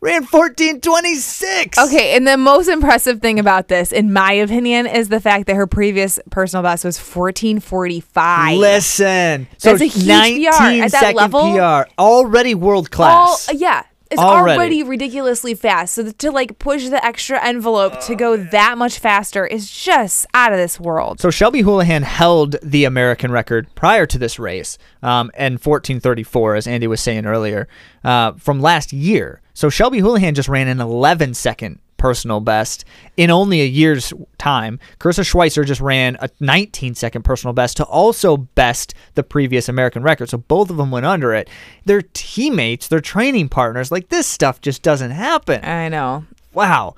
ran 0.00 0.22
1426. 0.24 1.78
Okay, 1.78 2.16
and 2.16 2.26
the 2.26 2.36
most 2.36 2.68
impressive 2.68 3.20
thing 3.20 3.38
about 3.38 3.68
this, 3.68 3.92
in 3.92 4.12
my 4.12 4.32
opinion, 4.32 4.86
is 4.86 5.08
the 5.08 5.20
fact 5.20 5.46
that 5.46 5.56
her 5.56 5.66
previous 5.66 6.18
personal 6.30 6.62
best 6.62 6.84
was 6.84 6.96
1445. 6.98 8.58
Listen. 8.58 9.46
That's 9.60 9.62
so 9.64 9.74
a 9.74 9.88
huge 9.88 10.06
19 10.06 10.44
PR. 10.52 10.84
At 10.84 10.92
that 10.92 11.14
level- 11.14 11.52
PR. 11.54 11.90
Already 11.98 12.54
world 12.54 12.86
All, 12.92 13.36
class. 13.36 13.50
yeah. 13.54 13.84
It's 14.10 14.20
Already. 14.20 14.56
already. 14.58 14.82
ridiculously 14.82 15.54
fast. 15.54 15.94
So 15.94 16.10
to 16.10 16.30
like 16.32 16.58
push 16.58 16.88
the 16.88 17.04
extra 17.04 17.42
envelope 17.44 18.00
to 18.06 18.16
go 18.16 18.36
that 18.36 18.76
much 18.76 18.98
faster 18.98 19.46
is 19.46 19.70
just 19.70 20.26
out 20.34 20.52
of 20.52 20.58
this 20.58 20.80
world. 20.80 21.20
So 21.20 21.30
Shelby 21.30 21.62
Houlihan 21.62 22.02
held 22.02 22.56
the 22.62 22.84
American 22.84 23.30
record 23.30 23.68
prior 23.76 24.06
to 24.06 24.18
this 24.18 24.38
race, 24.38 24.78
um, 25.02 25.30
and 25.34 25.54
1434, 25.54 26.56
as 26.56 26.66
Andy 26.66 26.88
was 26.88 27.00
saying 27.00 27.24
earlier, 27.24 27.68
uh, 28.02 28.32
from 28.32 28.60
last 28.60 28.92
year. 28.92 29.42
So 29.54 29.70
Shelby 29.70 30.00
Houlihan 30.00 30.34
just 30.34 30.48
ran 30.48 30.66
an 30.66 30.80
11 30.80 31.34
second 31.34 31.78
personal 32.00 32.40
best 32.40 32.84
in 33.16 33.30
only 33.30 33.60
a 33.60 33.66
year's 33.66 34.12
time. 34.38 34.80
Karissa 34.98 35.22
Schweizer 35.22 35.64
just 35.64 35.82
ran 35.82 36.16
a 36.20 36.30
19 36.40 36.94
second 36.96 37.22
personal 37.22 37.52
best 37.52 37.76
to 37.76 37.84
also 37.84 38.38
best 38.38 38.94
the 39.14 39.22
previous 39.22 39.68
American 39.68 40.02
record. 40.02 40.30
So 40.30 40.38
both 40.38 40.70
of 40.70 40.78
them 40.78 40.90
went 40.90 41.06
under 41.06 41.34
it. 41.34 41.48
They're 41.84 42.02
teammates, 42.14 42.88
they're 42.88 43.00
training 43.00 43.50
partners. 43.50 43.92
Like 43.92 44.08
this 44.08 44.26
stuff 44.26 44.60
just 44.62 44.82
doesn't 44.82 45.10
happen. 45.12 45.62
I 45.64 45.88
know. 45.90 46.24
Wow. 46.54 46.96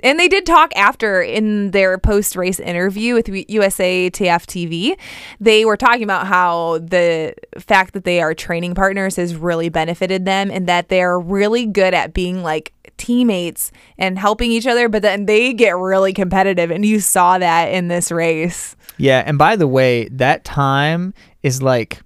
And 0.00 0.20
they 0.20 0.28
did 0.28 0.44
talk 0.44 0.72
after 0.76 1.22
in 1.22 1.70
their 1.70 1.96
post 1.96 2.36
race 2.36 2.60
interview 2.60 3.14
with 3.14 3.28
USA 3.28 4.10
TF 4.10 4.44
TV. 4.44 4.98
They 5.40 5.64
were 5.64 5.76
talking 5.76 6.02
about 6.02 6.26
how 6.26 6.78
the 6.78 7.34
fact 7.58 7.94
that 7.94 8.04
they 8.04 8.20
are 8.20 8.34
training 8.34 8.74
partners 8.74 9.16
has 9.16 9.34
really 9.34 9.68
benefited 9.70 10.24
them 10.26 10.50
and 10.50 10.68
that 10.68 10.90
they're 10.90 11.18
really 11.18 11.64
good 11.64 11.94
at 11.94 12.12
being 12.12 12.42
like 12.42 12.72
teammates 12.96 13.72
and 13.98 14.18
helping 14.18 14.50
each 14.50 14.66
other, 14.66 14.88
but 14.88 15.02
then 15.02 15.26
they 15.26 15.52
get 15.52 15.76
really 15.76 16.12
competitive. 16.12 16.70
And 16.70 16.84
you 16.84 17.00
saw 17.00 17.38
that 17.38 17.66
in 17.66 17.88
this 17.88 18.10
race. 18.10 18.76
Yeah, 18.98 19.22
and 19.26 19.38
by 19.38 19.56
the 19.56 19.66
way, 19.66 20.08
that 20.08 20.44
time 20.44 21.14
is 21.42 21.62
like 21.62 22.00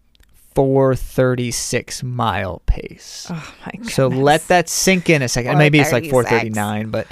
436 0.55 2.03
mile 2.03 2.63
pace. 2.67 3.27
Oh 3.31 3.55
my 3.67 3.73
god. 3.79 3.91
so 3.91 4.09
let 4.09 4.47
that 4.49 4.69
sink 4.69 5.09
in 5.09 5.23
a 5.23 5.29
second. 5.29 5.59
Maybe 5.59 5.79
it's 5.79 5.93
like 5.93 6.11
439, 6.11 6.91
but 6.91 7.07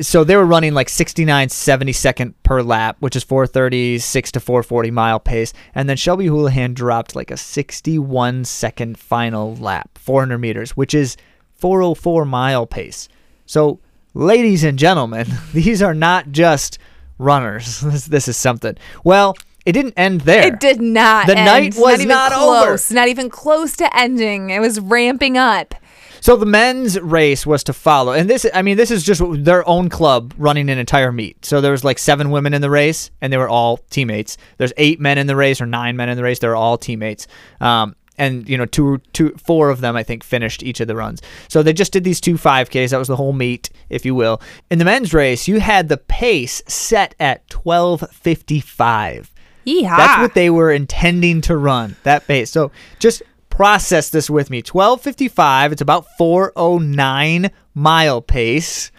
so 0.00 0.24
they 0.24 0.36
were 0.36 0.44
running 0.44 0.74
like 0.74 0.88
69 0.88 1.48
70 1.48 1.92
second 1.92 2.42
per 2.42 2.62
lap, 2.62 2.96
which 3.00 3.16
is 3.16 3.24
436 3.24 4.32
to 4.32 4.40
440 4.40 4.90
mile 4.90 5.20
pace, 5.20 5.52
and 5.74 5.88
then 5.88 5.96
Shelby 5.96 6.26
Houlihan 6.26 6.74
dropped 6.74 7.14
like 7.14 7.30
a 7.30 7.36
61 7.36 8.44
second 8.44 8.98
final 8.98 9.56
lap, 9.56 9.90
400 9.98 10.38
meters, 10.38 10.76
which 10.76 10.94
is 10.94 11.16
404 11.64 12.26
mile 12.26 12.66
pace. 12.66 13.08
So, 13.46 13.80
ladies 14.12 14.64
and 14.64 14.78
gentlemen, 14.78 15.26
these 15.54 15.80
are 15.80 15.94
not 15.94 16.30
just 16.30 16.78
runners. 17.16 17.80
This, 17.82 18.04
this 18.04 18.28
is 18.28 18.36
something. 18.36 18.76
Well, 19.02 19.34
it 19.64 19.72
didn't 19.72 19.94
end 19.96 20.20
there. 20.20 20.48
It 20.48 20.60
did 20.60 20.82
not. 20.82 21.26
The 21.26 21.38
end. 21.38 21.46
night 21.46 21.74
was 21.74 22.00
even 22.00 22.08
not 22.08 22.32
over. 22.34 22.66
close. 22.66 22.90
Not 22.90 23.08
even 23.08 23.30
close 23.30 23.76
to 23.76 23.96
ending. 23.96 24.50
It 24.50 24.60
was 24.60 24.78
ramping 24.78 25.38
up. 25.38 25.74
So 26.20 26.36
the 26.36 26.44
men's 26.44 27.00
race 27.00 27.46
was 27.46 27.64
to 27.64 27.72
follow, 27.72 28.12
and 28.12 28.28
this, 28.28 28.46
I 28.52 28.60
mean, 28.60 28.76
this 28.76 28.90
is 28.90 29.02
just 29.02 29.22
their 29.44 29.66
own 29.66 29.88
club 29.88 30.34
running 30.36 30.68
an 30.68 30.76
entire 30.76 31.12
meet. 31.12 31.46
So 31.46 31.62
there 31.62 31.72
was 31.72 31.82
like 31.82 31.98
seven 31.98 32.30
women 32.30 32.52
in 32.52 32.60
the 32.60 32.70
race, 32.70 33.10
and 33.22 33.32
they 33.32 33.38
were 33.38 33.48
all 33.48 33.78
teammates. 33.88 34.36
There's 34.58 34.72
eight 34.76 35.00
men 35.00 35.16
in 35.16 35.26
the 35.28 35.36
race, 35.36 35.62
or 35.62 35.66
nine 35.66 35.96
men 35.96 36.10
in 36.10 36.18
the 36.18 36.22
race. 36.22 36.40
They're 36.40 36.56
all 36.56 36.76
teammates. 36.76 37.26
Um, 37.58 37.96
and 38.18 38.48
you 38.48 38.56
know, 38.56 38.66
two, 38.66 38.98
two, 39.12 39.30
four 39.42 39.70
of 39.70 39.80
them, 39.80 39.96
I 39.96 40.02
think, 40.02 40.22
finished 40.24 40.62
each 40.62 40.80
of 40.80 40.88
the 40.88 40.96
runs. 40.96 41.20
So 41.48 41.62
they 41.62 41.72
just 41.72 41.92
did 41.92 42.04
these 42.04 42.20
two 42.20 42.34
5Ks. 42.34 42.90
That 42.90 42.98
was 42.98 43.08
the 43.08 43.16
whole 43.16 43.32
meet, 43.32 43.70
if 43.88 44.04
you 44.04 44.14
will. 44.14 44.40
In 44.70 44.78
the 44.78 44.84
men's 44.84 45.12
race, 45.14 45.48
you 45.48 45.60
had 45.60 45.88
the 45.88 45.96
pace 45.96 46.62
set 46.66 47.14
at 47.18 47.48
12:55. 47.48 49.30
Yeehaw. 49.66 49.96
That's 49.96 50.20
what 50.20 50.34
they 50.34 50.50
were 50.50 50.70
intending 50.70 51.40
to 51.42 51.56
run, 51.56 51.96
that 52.02 52.26
pace. 52.26 52.50
So 52.50 52.70
just 52.98 53.22
process 53.48 54.10
this 54.10 54.28
with 54.28 54.50
me. 54.50 54.58
1255, 54.58 55.72
it's 55.72 55.80
about 55.80 56.06
409 56.18 57.50
mile 57.74 58.20
pace. 58.20 58.90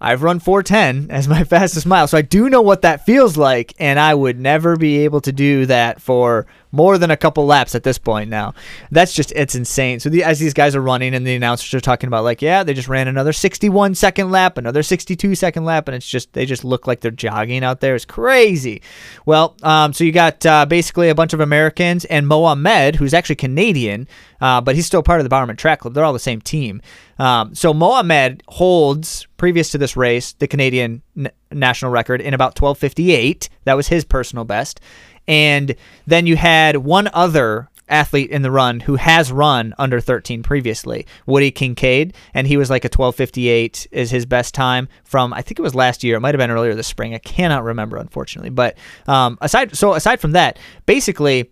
I've 0.00 0.22
run 0.22 0.40
410 0.40 1.10
as 1.10 1.28
my 1.28 1.44
fastest 1.44 1.84
mile, 1.84 2.06
so 2.08 2.16
I 2.16 2.22
do 2.22 2.48
know 2.48 2.62
what 2.62 2.82
that 2.82 3.04
feels 3.04 3.36
like, 3.36 3.74
and 3.78 3.98
I 3.98 4.14
would 4.14 4.40
never 4.40 4.76
be 4.76 4.98
able 5.00 5.20
to 5.22 5.32
do 5.32 5.66
that 5.66 6.00
for 6.00 6.46
more 6.72 6.98
than 6.98 7.10
a 7.10 7.16
couple 7.16 7.46
laps 7.46 7.74
at 7.74 7.82
this 7.82 7.98
point 7.98 8.30
now. 8.30 8.54
That's 8.90 9.12
just, 9.12 9.32
it's 9.32 9.54
insane. 9.54 10.00
So 10.00 10.08
the, 10.08 10.24
as 10.24 10.38
these 10.38 10.54
guys 10.54 10.74
are 10.74 10.80
running, 10.80 11.14
and 11.14 11.26
the 11.26 11.34
announcers 11.34 11.72
are 11.74 11.80
talking 11.80 12.08
about, 12.08 12.24
like, 12.24 12.42
yeah, 12.42 12.62
they 12.62 12.74
just 12.74 12.88
ran 12.88 13.08
another 13.08 13.32
61 13.32 13.94
second 13.94 14.30
lap, 14.30 14.58
another 14.58 14.82
62 14.82 15.34
second 15.34 15.64
lap, 15.64 15.88
and 15.88 15.94
it's 15.94 16.08
just, 16.08 16.32
they 16.32 16.46
just 16.46 16.64
look 16.64 16.86
like 16.86 17.00
they're 17.00 17.10
jogging 17.10 17.64
out 17.64 17.80
there. 17.80 17.94
It's 17.94 18.04
crazy. 18.04 18.82
Well, 19.26 19.56
um, 19.62 19.92
so 19.92 20.04
you 20.04 20.12
got 20.12 20.44
uh, 20.46 20.66
basically 20.66 21.08
a 21.08 21.14
bunch 21.14 21.32
of 21.32 21.40
Americans 21.40 22.04
and 22.06 22.26
Mohamed, 22.26 22.96
who's 22.96 23.14
actually 23.14 23.36
Canadian, 23.36 24.08
uh, 24.40 24.60
but 24.60 24.74
he's 24.74 24.86
still 24.86 25.02
part 25.02 25.20
of 25.20 25.24
the 25.24 25.30
Bowerman 25.30 25.56
Track 25.56 25.80
Club. 25.80 25.94
They're 25.94 26.04
all 26.04 26.12
the 26.12 26.18
same 26.18 26.40
team. 26.40 26.80
Um, 27.18 27.54
so 27.54 27.74
Mohamed 27.74 28.42
holds, 28.48 29.26
previous 29.36 29.70
to 29.72 29.78
this 29.78 29.94
race, 29.96 30.32
the 30.32 30.48
Canadian 30.48 31.02
n- 31.16 31.30
national 31.52 31.90
record 31.90 32.22
in 32.22 32.32
about 32.32 32.54
12:58. 32.54 33.48
That 33.64 33.74
was 33.74 33.88
his 33.88 34.04
personal 34.06 34.44
best. 34.44 34.80
And 35.28 35.74
then 36.06 36.26
you 36.26 36.36
had 36.36 36.78
one 36.78 37.08
other 37.12 37.68
athlete 37.88 38.30
in 38.30 38.42
the 38.42 38.50
run 38.50 38.80
who 38.80 38.94
has 38.96 39.32
run 39.32 39.74
under 39.76 40.00
13 40.00 40.42
previously, 40.42 41.06
Woody 41.26 41.50
Kincaid, 41.50 42.14
and 42.34 42.46
he 42.46 42.56
was 42.56 42.70
like 42.70 42.84
a 42.84 42.88
12:58 42.88 43.86
is 43.90 44.10
his 44.10 44.26
best 44.26 44.54
time 44.54 44.88
from 45.04 45.32
I 45.32 45.42
think 45.42 45.58
it 45.58 45.62
was 45.62 45.74
last 45.74 46.04
year. 46.04 46.16
It 46.16 46.20
might 46.20 46.34
have 46.34 46.38
been 46.38 46.50
earlier 46.52 46.74
this 46.74 46.86
spring. 46.86 47.14
I 47.14 47.18
cannot 47.18 47.64
remember 47.64 47.96
unfortunately. 47.96 48.50
But 48.50 48.76
um, 49.08 49.38
aside 49.40 49.76
so 49.76 49.94
aside 49.94 50.20
from 50.20 50.32
that, 50.32 50.58
basically 50.86 51.50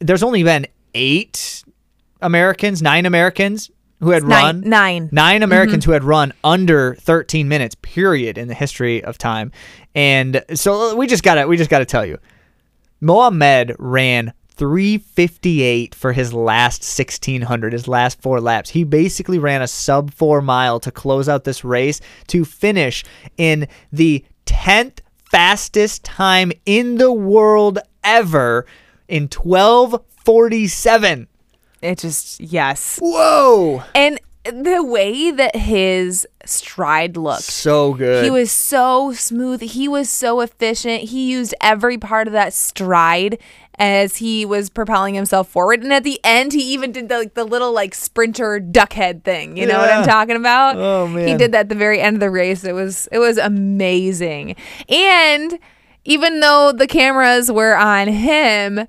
there's 0.00 0.22
only 0.22 0.42
been 0.42 0.66
eight 0.94 1.62
Americans, 2.20 2.82
nine 2.82 3.06
Americans 3.06 3.70
who 4.00 4.10
had 4.10 4.24
Nine. 4.24 4.42
run 4.44 4.60
Nine. 4.68 5.08
nine 5.10 5.42
Americans 5.42 5.84
who 5.84 5.92
had 5.92 6.04
run 6.04 6.32
under 6.44 6.96
13 6.96 7.48
minutes 7.48 7.74
period 7.80 8.36
in 8.36 8.48
the 8.48 8.54
history 8.54 9.02
of 9.02 9.16
time. 9.16 9.52
And 9.94 10.44
so 10.54 10.94
we 10.96 11.06
just 11.06 11.22
got 11.22 11.36
to 11.36 11.46
we 11.46 11.56
just 11.56 11.70
got 11.70 11.78
to 11.78 11.86
tell 11.86 12.04
you. 12.04 12.18
Mohamed 13.00 13.74
ran 13.78 14.32
358 14.56 15.94
for 15.94 16.12
his 16.12 16.32
last 16.32 16.82
1600 16.82 17.72
his 17.72 17.86
last 17.86 18.20
four 18.22 18.40
laps. 18.40 18.70
He 18.70 18.84
basically 18.84 19.38
ran 19.38 19.62
a 19.62 19.68
sub 19.68 20.12
4 20.12 20.40
mile 20.40 20.80
to 20.80 20.90
close 20.90 21.28
out 21.28 21.44
this 21.44 21.64
race 21.64 22.00
to 22.28 22.44
finish 22.44 23.04
in 23.36 23.68
the 23.92 24.24
10th 24.46 24.98
fastest 25.30 26.04
time 26.04 26.52
in 26.64 26.96
the 26.96 27.12
world 27.12 27.78
ever 28.02 28.64
in 29.08 29.24
1247 29.24 31.28
It 31.82 31.98
just 31.98 32.40
yes. 32.40 32.98
whoa! 33.02 33.82
And 33.94 34.18
the 34.50 34.82
way 34.82 35.30
that 35.30 35.56
his 35.56 36.26
stride 36.44 37.16
looked. 37.16 37.42
so 37.42 37.94
good 37.94 38.24
He 38.24 38.30
was 38.30 38.50
so 38.50 39.12
smooth. 39.12 39.60
He 39.60 39.88
was 39.88 40.08
so 40.08 40.40
efficient. 40.40 41.04
He 41.04 41.30
used 41.30 41.54
every 41.60 41.98
part 41.98 42.26
of 42.26 42.32
that 42.32 42.52
stride 42.52 43.38
as 43.78 44.16
he 44.16 44.46
was 44.46 44.70
propelling 44.70 45.14
himself 45.14 45.48
forward. 45.48 45.82
And 45.82 45.92
at 45.92 46.02
the 46.02 46.18
end, 46.24 46.52
he 46.54 46.62
even 46.72 46.92
did 46.92 47.08
the, 47.08 47.18
like 47.18 47.34
the 47.34 47.44
little 47.44 47.72
like 47.72 47.94
sprinter 47.94 48.58
duck 48.58 48.94
head 48.94 49.22
thing. 49.22 49.56
You 49.56 49.66
know 49.66 49.78
what 49.78 49.90
I'm 49.90 50.06
talking 50.06 50.36
about? 50.36 50.76
Oh, 50.76 51.06
man 51.06 51.28
He 51.28 51.36
did 51.36 51.52
that 51.52 51.60
at 51.60 51.68
the 51.68 51.74
very 51.74 52.00
end 52.00 52.16
of 52.16 52.20
the 52.20 52.30
race. 52.30 52.64
It 52.64 52.72
was 52.72 53.08
it 53.12 53.18
was 53.18 53.36
amazing. 53.38 54.56
And 54.88 55.58
even 56.04 56.40
though 56.40 56.72
the 56.72 56.86
cameras 56.86 57.50
were 57.50 57.76
on 57.76 58.08
him, 58.08 58.86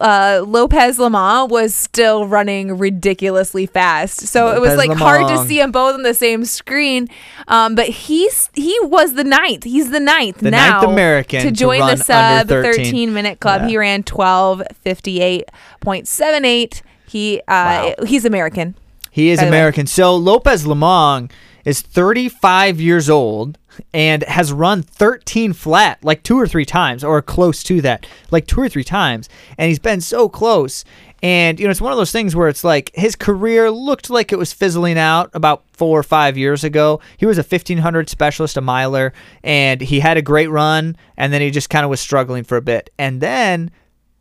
uh, 0.00 0.44
Lopez 0.46 0.98
Lomong 0.98 1.48
was 1.48 1.74
still 1.74 2.26
running 2.26 2.76
ridiculously 2.78 3.66
fast. 3.66 4.20
So 4.26 4.54
it 4.54 4.60
was 4.60 4.74
Lopez 4.76 4.88
like 4.88 4.98
hard 4.98 5.28
to 5.28 5.38
see 5.46 5.58
them 5.58 5.72
both 5.72 5.94
on 5.94 6.02
the 6.02 6.14
same 6.14 6.44
screen. 6.44 7.08
Um, 7.48 7.74
but 7.74 7.88
he's 7.88 8.50
he 8.54 8.76
was 8.82 9.14
the 9.14 9.24
ninth. 9.24 9.64
He's 9.64 9.90
the 9.90 10.00
ninth 10.00 10.38
The 10.38 10.50
now 10.50 10.80
ninth 10.80 10.90
American 10.92 11.40
to 11.42 11.48
to 11.48 11.52
join 11.52 11.80
run 11.80 11.96
the 11.96 12.04
sub 12.04 12.48
13. 12.48 12.74
13 12.84 13.14
minute 13.14 13.40
club. 13.40 13.62
Yeah. 13.62 13.68
He 13.68 13.76
ran 13.78 14.02
1258.78. 14.02 16.82
He 17.06 17.40
uh, 17.40 17.42
Wow. 17.48 17.94
he's 18.06 18.24
American. 18.24 18.74
He 19.10 19.30
is 19.30 19.38
by 19.38 19.44
the 19.46 19.50
way. 19.50 19.56
American. 19.58 19.86
So 19.86 20.14
Lopez 20.16 20.64
Lomong 20.64 21.30
is 21.68 21.82
35 21.82 22.80
years 22.80 23.10
old 23.10 23.58
and 23.92 24.22
has 24.22 24.52
run 24.52 24.82
13 24.82 25.52
flat 25.52 26.02
like 26.02 26.22
two 26.22 26.40
or 26.40 26.48
three 26.48 26.64
times 26.64 27.04
or 27.04 27.20
close 27.20 27.62
to 27.64 27.82
that, 27.82 28.06
like 28.30 28.46
two 28.46 28.60
or 28.60 28.70
three 28.70 28.82
times. 28.82 29.28
And 29.58 29.68
he's 29.68 29.78
been 29.78 30.00
so 30.00 30.30
close. 30.30 30.82
And, 31.22 31.60
you 31.60 31.66
know, 31.66 31.70
it's 31.70 31.80
one 31.80 31.92
of 31.92 31.98
those 31.98 32.10
things 32.10 32.34
where 32.34 32.48
it's 32.48 32.64
like 32.64 32.90
his 32.94 33.14
career 33.14 33.70
looked 33.70 34.08
like 34.08 34.32
it 34.32 34.38
was 34.38 34.50
fizzling 34.50 34.96
out 34.96 35.30
about 35.34 35.64
four 35.74 35.98
or 35.98 36.02
five 36.02 36.38
years 36.38 36.64
ago. 36.64 37.00
He 37.18 37.26
was 37.26 37.36
a 37.36 37.42
1500 37.42 38.08
specialist, 38.08 38.56
a 38.56 38.62
miler, 38.62 39.12
and 39.44 39.82
he 39.82 40.00
had 40.00 40.16
a 40.16 40.22
great 40.22 40.48
run. 40.48 40.96
And 41.18 41.34
then 41.34 41.42
he 41.42 41.50
just 41.50 41.68
kind 41.68 41.84
of 41.84 41.90
was 41.90 42.00
struggling 42.00 42.44
for 42.44 42.56
a 42.56 42.62
bit. 42.62 42.88
And 42.98 43.20
then 43.20 43.70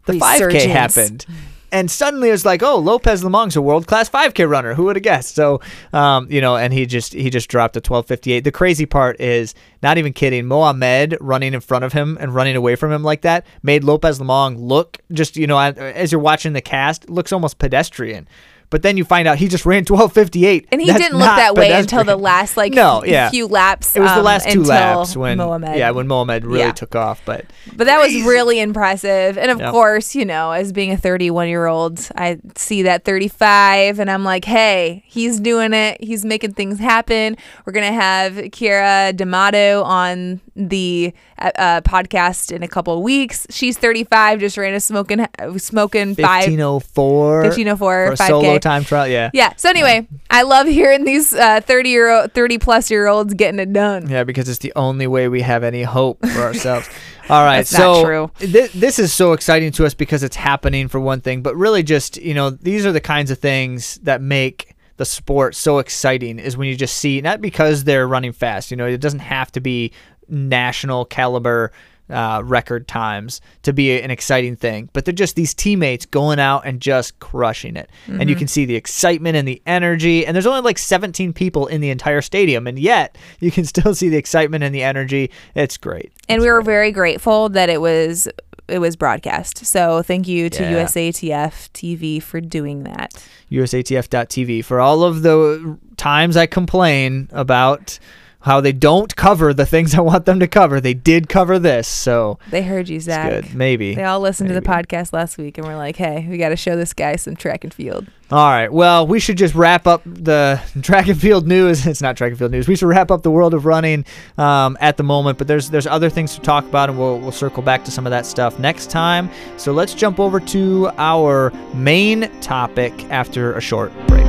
the 0.05 0.13
5K 0.13 0.47
Resurgence. 0.47 0.63
happened. 0.65 1.25
And 1.71 1.91
suddenly 1.91 2.29
it's 2.29 2.45
like, 2.45 2.63
oh, 2.63 2.77
Lopez 2.77 3.23
Lomong's 3.23 3.55
a 3.55 3.61
world 3.61 3.87
class 3.87 4.09
5K 4.09 4.49
runner. 4.49 4.73
Who 4.73 4.85
would 4.85 4.95
have 4.95 5.03
guessed? 5.03 5.35
So, 5.35 5.61
um, 5.93 6.27
you 6.31 6.41
know, 6.41 6.55
and 6.55 6.73
he 6.73 6.85
just 6.85 7.13
he 7.13 7.29
just 7.29 7.49
dropped 7.49 7.75
a 7.75 7.81
12:58. 7.81 8.43
The 8.43 8.51
crazy 8.51 8.85
part 8.85 9.19
is, 9.19 9.53
not 9.83 9.97
even 9.97 10.13
kidding, 10.13 10.45
Mohamed 10.45 11.17
running 11.19 11.53
in 11.53 11.59
front 11.59 11.83
of 11.83 11.93
him 11.93 12.17
and 12.19 12.33
running 12.33 12.55
away 12.55 12.75
from 12.75 12.91
him 12.91 13.03
like 13.03 13.21
that 13.21 13.45
made 13.63 13.83
Lopez 13.83 14.19
Lomong 14.19 14.55
look 14.57 14.99
just 15.11 15.35
you 15.35 15.47
know 15.47 15.59
as 15.59 16.11
you're 16.11 16.21
watching 16.21 16.53
the 16.53 16.61
cast 16.61 17.09
looks 17.09 17.31
almost 17.31 17.59
pedestrian. 17.59 18.27
But 18.69 18.81
then 18.81 18.97
you 18.97 19.05
find 19.05 19.27
out 19.27 19.37
he 19.37 19.47
just 19.47 19.65
ran 19.65 19.85
12:58, 19.85 20.65
and 20.71 20.81
he 20.81 20.87
That's 20.87 20.99
didn't 20.99 21.17
look 21.19 21.27
that 21.27 21.55
way 21.55 21.71
until 21.71 22.03
the 22.03 22.17
last 22.17 22.57
like 22.57 22.73
No, 22.73 23.03
yeah. 23.05 23.29
few 23.29 23.47
laps. 23.47 23.95
It 23.95 24.01
was 24.01 24.11
the 24.11 24.17
um, 24.19 24.25
last 24.25 24.49
two 24.49 24.63
laps 24.63 25.15
when 25.15 25.37
Mohamed. 25.37 25.77
yeah 25.77 25.91
when 25.91 26.07
Mohamed 26.07 26.45
really 26.45 26.59
Yeah. 26.59 26.71
took 26.71 26.95
off. 26.95 27.21
But 27.25 27.45
But 27.75 27.85
that 27.87 27.97
was 27.99 28.13
really 28.25 28.59
impressive. 28.59 29.37
And 29.37 29.51
of 29.51 29.59
Yep. 29.59 29.71
course, 29.71 30.15
you 30.15 30.25
know, 30.25 30.51
as 30.51 30.73
being 30.73 30.91
a 30.91 30.97
31 30.97 31.47
year 31.47 31.65
old, 31.67 32.07
I 32.15 32.39
see 32.55 32.81
that 32.83 33.05
35 33.05 33.99
and 33.99 34.09
I'm 34.11 34.23
like, 34.23 34.43
hey, 34.45 35.03
he's 35.07 35.39
doing 35.39 35.73
it. 35.73 36.03
He's 36.03 36.25
making 36.25 36.53
things 36.53 36.79
happen. 36.79 37.37
We're 37.65 37.73
going 37.73 37.87
to 37.87 37.99
have 37.99 38.33
Keira 38.33 39.15
D'Amato 39.15 39.83
on 39.83 40.41
the 40.55 41.13
uh, 41.39 41.51
uh, 41.55 41.81
podcast 41.81 42.51
in 42.51 42.63
a 42.63 42.67
couple 42.67 42.93
of 42.97 43.01
weeks. 43.01 43.45
She's 43.49 43.77
35, 43.77 44.39
just 44.39 44.57
ran 44.57 44.73
a 44.73 44.79
smoking, 44.79 45.19
uh, 45.21 45.57
smoking 45.57 46.15
five. 46.15 46.47
1504 46.47 47.41
1504, 47.43 48.05
for 48.07 48.11
a 48.13 48.15
5K. 48.17 48.56
Time 48.59 48.83
trial. 48.83 49.07
Yeah. 49.07 49.29
Yeah. 49.33 49.53
So 49.57 49.69
anyway, 49.69 50.07
I 50.29 50.43
love 50.43 50.67
hearing 50.67 51.03
these 51.03 51.33
uh, 51.33 51.61
30 51.61 51.89
year 51.89 52.09
old, 52.09 52.33
30 52.33 52.57
plus 52.57 52.91
year 52.91 53.07
olds 53.07 53.33
getting 53.33 53.59
it 53.59 53.73
done. 53.73 54.09
Yeah, 54.09 54.23
because 54.23 54.49
it's 54.49 54.59
the 54.59 54.73
only 54.75 55.07
way 55.07 55.27
we 55.27 55.41
have 55.41 55.63
any 55.63 55.83
hope 55.83 56.25
for 56.25 56.41
ourselves. 56.41 56.89
All 57.29 57.43
right, 57.43 57.57
That's 57.57 57.71
so 57.71 57.93
not 57.93 58.03
true. 58.03 58.31
Th- 58.39 58.71
this 58.71 58.99
is 58.99 59.11
so 59.11 59.33
exciting 59.33 59.71
to 59.73 59.85
us 59.85 59.93
because 59.93 60.23
it's 60.23 60.37
happening 60.37 60.87
for 60.87 60.99
one 60.99 61.19
thing, 61.19 61.41
but 61.41 61.55
really 61.57 61.83
just 61.83 62.15
you 62.17 62.33
know 62.33 62.49
these 62.51 62.85
are 62.85 62.93
the 62.93 63.01
kinds 63.01 63.31
of 63.31 63.39
things 63.39 63.95
that 64.03 64.21
make 64.21 64.75
the 64.95 65.03
sport 65.03 65.53
so 65.53 65.79
exciting. 65.79 66.39
Is 66.39 66.55
when 66.55 66.69
you 66.69 66.75
just 66.75 66.97
see 66.97 67.19
not 67.19 67.41
because 67.41 67.83
they're 67.83 68.07
running 68.07 68.31
fast. 68.31 68.71
You 68.71 68.77
know, 68.77 68.85
it 68.85 69.01
doesn't 69.01 69.19
have 69.19 69.51
to 69.53 69.59
be 69.59 69.91
national 70.29 71.05
caliber. 71.05 71.71
Uh, 72.09 72.41
record 72.45 72.87
times 72.87 73.41
to 73.63 73.73
be 73.73 73.99
an 73.99 74.09
exciting 74.11 74.55
thing, 74.55 74.89
but 74.93 75.03
they're 75.03 75.13
just 75.13 75.35
these 75.35 75.53
teammates 75.53 76.05
going 76.05 76.39
out 76.39 76.65
and 76.65 76.79
just 76.79 77.19
crushing 77.19 77.75
it. 77.75 77.89
And 78.05 78.21
you 78.29 78.35
Mm-hmm. 78.35 78.39
can 78.39 78.47
see 78.47 78.63
the 78.65 78.75
excitement 78.75 79.35
and 79.35 79.45
the 79.45 79.61
energy. 79.65 80.25
And 80.25 80.33
there's 80.33 80.45
only 80.45 80.61
like 80.61 80.77
17 80.77 81.33
people 81.33 81.67
in 81.67 81.81
the 81.81 81.89
entire 81.89 82.21
stadium, 82.21 82.65
and 82.65 82.79
yet 82.79 83.17
you 83.41 83.51
can 83.51 83.65
still 83.73 83.93
see 83.93 84.07
the 84.07 84.15
excitement 84.15 84.63
and 84.63 84.73
the 84.73 84.83
energy. 84.83 85.31
It's 85.53 85.75
great. 85.75 86.13
and 86.29 86.41
we 86.41 86.49
were 86.49 86.61
very 86.61 86.93
grateful 86.93 87.49
that 87.49 87.69
it 87.69 87.81
was 87.81 88.29
it 88.69 88.79
was 88.79 88.95
broadcast. 88.95 89.65
So 89.65 90.01
thank 90.01 90.27
you 90.29 90.49
to 90.49 90.63
Yeah. 90.63 90.83
USATF 90.85 91.69
TV 91.73 92.21
for 92.23 92.39
doing 92.39 92.83
that. 92.83 93.13
USATF.tv 93.51 94.63
for 94.63 94.79
all 94.79 95.03
of 95.03 95.21
the 95.23 95.77
times 95.97 96.37
I 96.37 96.45
complain 96.45 97.27
about 97.31 97.99
how 98.41 98.61
they 98.61 98.71
don't 98.71 99.15
cover 99.15 99.53
the 99.53 99.65
things 99.65 99.93
I 99.95 100.01
want 100.01 100.25
them 100.25 100.39
to 100.39 100.47
cover. 100.47 100.79
They 100.79 100.93
did 100.93 101.27
cover 101.27 101.59
this, 101.59 101.87
so 101.87 102.39
They 102.51 102.61
heard 102.63 102.87
you, 102.87 102.99
Zach. 102.99 103.29
good. 103.29 103.55
Maybe. 103.55 103.95
They 103.95 104.03
all 104.03 104.19
listened 104.19 104.49
to 104.49 104.55
the 104.55 104.61
podcast 104.61 105.11
last 105.11 105.37
week 105.37 105.57
and 105.57 105.67
were 105.67 105.75
like, 105.75 105.95
"Hey, 105.97 106.25
we 106.29 106.37
got 106.37 106.49
to 106.49 106.55
show 106.55 106.75
this 106.75 106.93
guy 106.93 107.15
some 107.15 107.35
track 107.35 107.63
and 107.63 107.73
field." 107.73 108.07
All 108.29 108.49
right. 108.49 108.71
Well, 108.71 109.07
we 109.07 109.19
should 109.21 109.37
just 109.37 109.55
wrap 109.55 109.87
up 109.87 110.01
the 110.05 110.61
track 110.81 111.07
and 111.07 111.19
field 111.19 111.47
news. 111.47 111.87
It's 111.87 112.01
not 112.01 112.17
track 112.17 112.31
and 112.31 112.37
field 112.39 112.51
news. 112.51 112.67
We 112.67 112.75
should 112.75 112.87
wrap 112.89 113.09
up 113.09 113.23
the 113.23 113.31
world 113.31 113.53
of 113.53 113.65
running 113.65 114.03
um, 114.37 114.77
at 114.81 114.97
the 114.97 115.03
moment. 115.03 115.37
But 115.37 115.47
there's 115.47 115.69
there's 115.69 115.87
other 115.87 116.09
things 116.09 116.35
to 116.35 116.41
talk 116.41 116.65
about, 116.65 116.89
and 116.89 116.99
we'll 116.99 117.19
we'll 117.19 117.31
circle 117.31 117.63
back 117.63 117.85
to 117.85 117.91
some 117.91 118.05
of 118.05 118.11
that 118.11 118.25
stuff 118.25 118.59
next 118.59 118.89
time. 118.91 119.29
So 119.57 119.71
let's 119.71 119.93
jump 119.93 120.19
over 120.19 120.39
to 120.41 120.89
our 120.97 121.51
main 121.73 122.29
topic 122.41 122.93
after 123.09 123.53
a 123.53 123.61
short 123.61 123.91
break. 124.07 124.26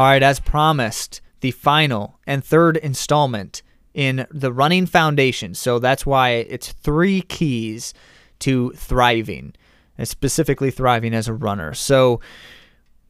All 0.00 0.06
right, 0.06 0.22
as 0.22 0.40
promised, 0.40 1.20
the 1.40 1.50
final 1.50 2.18
and 2.26 2.42
third 2.42 2.78
installment 2.78 3.60
in 3.92 4.26
the 4.30 4.50
Running 4.50 4.86
Foundation. 4.86 5.52
So 5.52 5.78
that's 5.78 6.06
why 6.06 6.30
it's 6.30 6.72
three 6.72 7.20
keys 7.20 7.92
to 8.38 8.70
thriving, 8.70 9.52
and 9.98 10.08
specifically 10.08 10.70
thriving 10.70 11.12
as 11.12 11.28
a 11.28 11.34
runner. 11.34 11.74
So, 11.74 12.18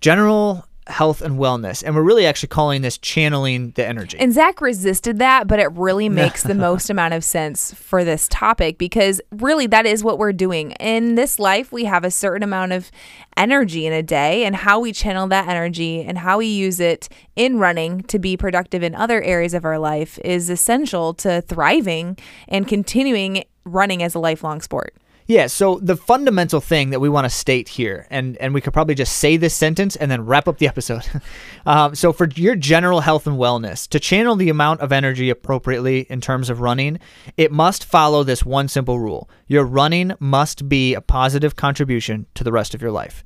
general 0.00 0.66
health 0.87 1.23
and 1.23 1.38
wellness. 1.38 1.83
And 1.85 1.95
we're 1.95 2.03
really 2.03 2.27
actually 2.27 2.49
calling 2.49 2.83
this 2.83 2.99
channeling 2.99 3.71
the 3.73 3.87
energy. 3.87 4.19
And 4.19 4.33
Zach 4.33 4.61
resisted 4.61 5.19
that, 5.19 5.47
but 5.47 5.59
it 5.59 5.71
really 5.73 6.09
makes 6.21 6.43
the 6.43 6.55
most 6.55 6.90
amount 6.90 7.14
of 7.14 7.25
sense 7.25 7.73
for 7.75 8.05
this 8.05 8.29
topic 8.29 8.79
because 8.79 9.21
really 9.31 9.66
that 9.69 9.87
is 9.87 10.03
what 10.03 10.19
we're 10.19 10.33
doing. 10.33 10.73
In 10.73 11.14
this 11.14 11.38
life, 11.38 11.73
we 11.73 11.85
have 11.85 12.05
a 12.05 12.11
certain 12.11 12.43
amount 12.43 12.73
of 12.73 12.90
energy 13.37 13.87
in 13.87 13.93
a 13.93 14.03
day, 14.03 14.45
and 14.45 14.55
how 14.55 14.81
we 14.81 14.93
channel 14.93 15.27
that 15.29 15.49
energy 15.49 16.03
and 16.03 16.19
how 16.19 16.38
we 16.38 16.47
use 16.47 16.81
it 16.81 17.09
in 17.37 17.59
running 17.59 18.03
to 18.03 18.19
be 18.19 18.37
productive 18.37 18.83
in 18.83 18.95
other 18.95 19.23
areas 19.23 19.55
of 19.55 19.64
our 19.64 19.79
life 19.79 20.19
is 20.25 20.51
essential 20.51 21.14
to 21.14 21.40
thriving 21.40 22.19
and 22.49 22.69
continuing 22.69 23.45
running 23.64 24.03
as 24.03 24.14
a 24.14 24.19
lifelong 24.19 24.61
sport. 24.61 24.95
Yeah, 25.31 25.47
so 25.47 25.79
the 25.81 25.97
fundamental 25.97 26.61
thing 26.61 26.90
that 26.90 26.99
we 26.99 27.09
want 27.09 27.25
to 27.25 27.31
state 27.31 27.69
here, 27.69 28.05
and, 28.11 28.37
and 28.38 28.53
we 28.53 28.61
could 28.61 28.73
probably 28.73 28.97
just 28.97 29.19
say 29.19 29.37
this 29.37 29.55
sentence 29.55 29.95
and 29.95 30.11
then 30.11 30.27
wrap 30.27 30.49
up 30.49 30.59
the 30.59 30.66
episode. 30.66 31.07
um, 31.66 31.95
so, 31.95 32.12
for 32.12 32.27
your 32.35 32.57
general 32.57 32.99
health 32.99 33.29
and 33.29 33.38
wellness, 33.38 33.87
to 33.90 34.01
channel 34.01 34.35
the 34.35 34.49
amount 34.49 34.81
of 34.81 34.90
energy 34.90 35.31
appropriately 35.31 36.01
in 36.11 36.21
terms 36.21 36.51
of 36.51 36.61
running, 36.61 36.99
it 37.37 37.53
must 37.53 37.85
follow 37.85 38.25
this 38.25 38.45
one 38.45 38.66
simple 38.66 38.99
rule 38.99 39.31
your 39.47 39.64
running 39.64 40.12
must 40.19 40.69
be 40.69 40.95
a 40.95 41.01
positive 41.01 41.55
contribution 41.55 42.27
to 42.35 42.43
the 42.43 42.51
rest 42.51 42.75
of 42.75 42.83
your 42.83 42.90
life. 42.90 43.23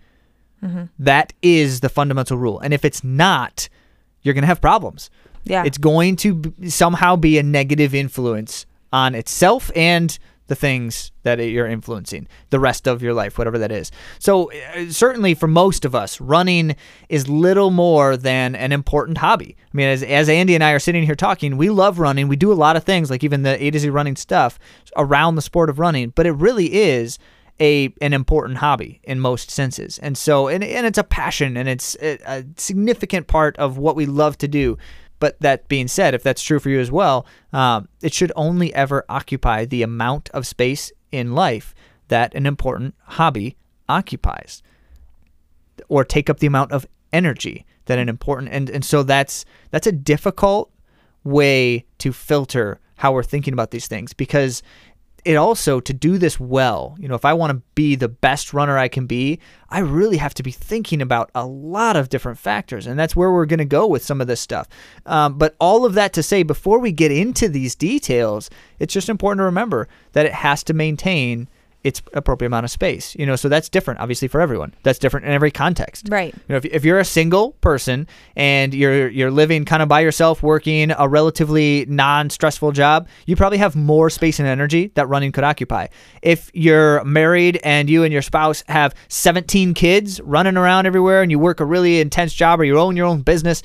That 0.98 1.32
is 1.40 1.80
the 1.80 1.88
fundamental 1.88 2.36
rule. 2.36 2.58
And 2.60 2.74
if 2.74 2.84
it's 2.84 3.02
not, 3.02 3.70
you're 4.20 4.34
going 4.34 4.42
to 4.42 4.48
have 4.48 4.60
problems. 4.60 5.08
Yeah. 5.44 5.64
It's 5.64 5.78
going 5.78 6.16
to 6.16 6.34
b- 6.34 6.68
somehow 6.68 7.16
be 7.16 7.38
a 7.38 7.42
negative 7.42 7.94
influence 7.94 8.66
on 8.92 9.14
itself 9.14 9.70
and 9.74 10.18
the 10.46 10.54
things 10.54 11.10
that 11.22 11.38
you're 11.38 11.66
influencing 11.66 12.28
the 12.50 12.60
rest 12.60 12.86
of 12.86 13.02
your 13.02 13.14
life, 13.14 13.38
whatever 13.38 13.58
that 13.58 13.72
is. 13.72 13.90
So, 14.18 14.52
uh, 14.52 14.90
certainly 14.90 15.34
for 15.34 15.46
most 15.46 15.84
of 15.84 15.94
us, 15.94 16.20
running 16.20 16.76
is 17.08 17.28
little 17.28 17.70
more 17.70 18.16
than 18.16 18.54
an 18.54 18.72
important 18.72 19.18
hobby. 19.18 19.56
I 19.60 19.76
mean, 19.76 19.88
as, 19.88 20.02
as 20.02 20.28
Andy 20.28 20.54
and 20.54 20.62
I 20.62 20.72
are 20.72 20.78
sitting 20.78 21.04
here 21.04 21.14
talking, 21.14 21.56
we 21.56 21.70
love 21.70 21.98
running. 21.98 22.28
We 22.28 22.36
do 22.36 22.52
a 22.52 22.54
lot 22.54 22.76
of 22.76 22.84
things, 22.84 23.10
like 23.10 23.24
even 23.24 23.42
the 23.42 23.62
A 23.62 23.70
to 23.70 23.78
Z 23.78 23.88
running 23.88 24.16
stuff 24.16 24.58
around 24.96 25.36
the 25.36 25.42
sport 25.42 25.70
of 25.70 25.78
running, 25.78 26.10
but 26.10 26.26
it 26.26 26.32
really 26.32 26.74
is 26.74 27.18
a 27.60 27.92
an 28.00 28.12
important 28.12 28.58
hobby 28.58 29.00
in 29.04 29.20
most 29.20 29.50
senses. 29.50 29.98
And 29.98 30.18
so 30.18 30.48
and, 30.48 30.64
and 30.64 30.86
it's 30.86 30.98
a 30.98 31.04
passion 31.04 31.56
and 31.56 31.68
it's 31.68 31.96
a, 32.00 32.18
a 32.26 32.44
significant 32.56 33.26
part 33.26 33.56
of 33.58 33.78
what 33.78 33.96
we 33.96 34.06
love 34.06 34.36
to 34.38 34.48
do. 34.48 34.76
But 35.20 35.40
that 35.40 35.68
being 35.68 35.88
said, 35.88 36.14
if 36.14 36.22
that's 36.22 36.42
true 36.42 36.58
for 36.58 36.70
you 36.70 36.80
as 36.80 36.90
well, 36.90 37.26
um, 37.52 37.88
it 38.02 38.12
should 38.12 38.32
only 38.36 38.74
ever 38.74 39.04
occupy 39.08 39.64
the 39.64 39.82
amount 39.82 40.28
of 40.30 40.46
space 40.46 40.92
in 41.12 41.34
life 41.34 41.74
that 42.08 42.34
an 42.34 42.46
important 42.46 42.94
hobby 43.04 43.56
occupies 43.88 44.62
or 45.88 46.04
take 46.04 46.28
up 46.28 46.40
the 46.40 46.46
amount 46.46 46.72
of 46.72 46.86
energy 47.12 47.64
that 47.86 47.98
an 47.98 48.08
important 48.08 48.50
and, 48.52 48.68
and 48.70 48.84
so 48.84 49.02
that's 49.02 49.44
that's 49.70 49.86
a 49.86 49.92
difficult 49.92 50.70
way 51.22 51.84
to 51.98 52.12
filter 52.12 52.80
how 52.96 53.12
we're 53.12 53.22
thinking 53.22 53.52
about 53.52 53.70
these 53.70 53.86
things 53.86 54.12
because 54.12 54.62
it 55.24 55.36
also 55.36 55.80
to 55.80 55.92
do 55.92 56.18
this 56.18 56.38
well. 56.38 56.96
You 56.98 57.08
know 57.08 57.14
if 57.14 57.24
i 57.24 57.32
want 57.32 57.50
to 57.50 57.62
be 57.74 57.94
the 57.96 58.08
best 58.08 58.52
runner 58.52 58.78
i 58.78 58.88
can 58.88 59.06
be 59.06 59.40
i 59.68 59.78
really 59.80 60.16
have 60.16 60.34
to 60.34 60.42
be 60.42 60.50
thinking 60.50 61.02
about 61.02 61.30
a 61.34 61.46
lot 61.46 61.96
of 61.96 62.08
different 62.08 62.38
factors 62.38 62.86
and 62.86 62.98
that's 62.98 63.16
where 63.16 63.32
we're 63.32 63.46
going 63.46 63.58
to 63.58 63.64
go 63.64 63.86
with 63.86 64.04
some 64.04 64.20
of 64.20 64.26
this 64.26 64.40
stuff. 64.40 64.68
Um, 65.06 65.38
but 65.38 65.56
all 65.58 65.84
of 65.84 65.94
that 65.94 66.12
to 66.14 66.22
say 66.22 66.42
before 66.42 66.78
we 66.78 66.92
get 66.92 67.10
into 67.10 67.48
these 67.48 67.74
details 67.74 68.50
it's 68.78 68.94
just 68.94 69.08
important 69.08 69.40
to 69.40 69.44
remember 69.44 69.88
that 70.12 70.26
it 70.26 70.32
has 70.32 70.62
to 70.64 70.74
maintain 70.74 71.48
its 71.84 72.02
appropriate 72.14 72.48
amount 72.48 72.64
of 72.64 72.70
space 72.70 73.14
you 73.16 73.26
know 73.26 73.36
so 73.36 73.48
that's 73.48 73.68
different 73.68 74.00
obviously 74.00 74.26
for 74.26 74.40
everyone 74.40 74.74
that's 74.82 74.98
different 74.98 75.26
in 75.26 75.32
every 75.32 75.50
context 75.50 76.08
Right. 76.10 76.34
you 76.34 76.42
know, 76.48 76.56
if, 76.56 76.64
if 76.64 76.84
you're 76.84 76.98
a 76.98 77.04
single 77.04 77.52
person 77.60 78.06
and 78.36 78.74
you're 78.74 79.08
you're 79.08 79.30
living 79.30 79.64
kind 79.64 79.82
of 79.82 79.88
by 79.88 80.00
yourself, 80.00 80.42
working 80.42 80.92
a 80.96 81.08
relatively 81.08 81.84
non-stressful 81.88 82.72
job, 82.72 83.08
you 83.26 83.36
probably 83.36 83.58
have 83.58 83.76
more 83.76 84.10
space 84.10 84.38
and 84.38 84.48
energy 84.48 84.90
that 84.94 85.08
running 85.08 85.32
could 85.32 85.44
occupy. 85.44 85.86
If 86.22 86.50
you're 86.54 87.04
married 87.04 87.60
and 87.62 87.90
you 87.90 88.04
and 88.04 88.12
your 88.12 88.22
spouse 88.22 88.62
have 88.68 88.94
17 89.08 89.74
kids 89.74 90.20
running 90.20 90.56
around 90.56 90.86
everywhere 90.86 91.22
and 91.22 91.30
you 91.30 91.38
work 91.38 91.60
a 91.60 91.64
really 91.64 92.00
intense 92.00 92.32
job 92.34 92.60
or 92.60 92.64
you 92.64 92.78
own 92.78 92.96
your 92.96 93.06
own 93.06 93.22
business, 93.22 93.62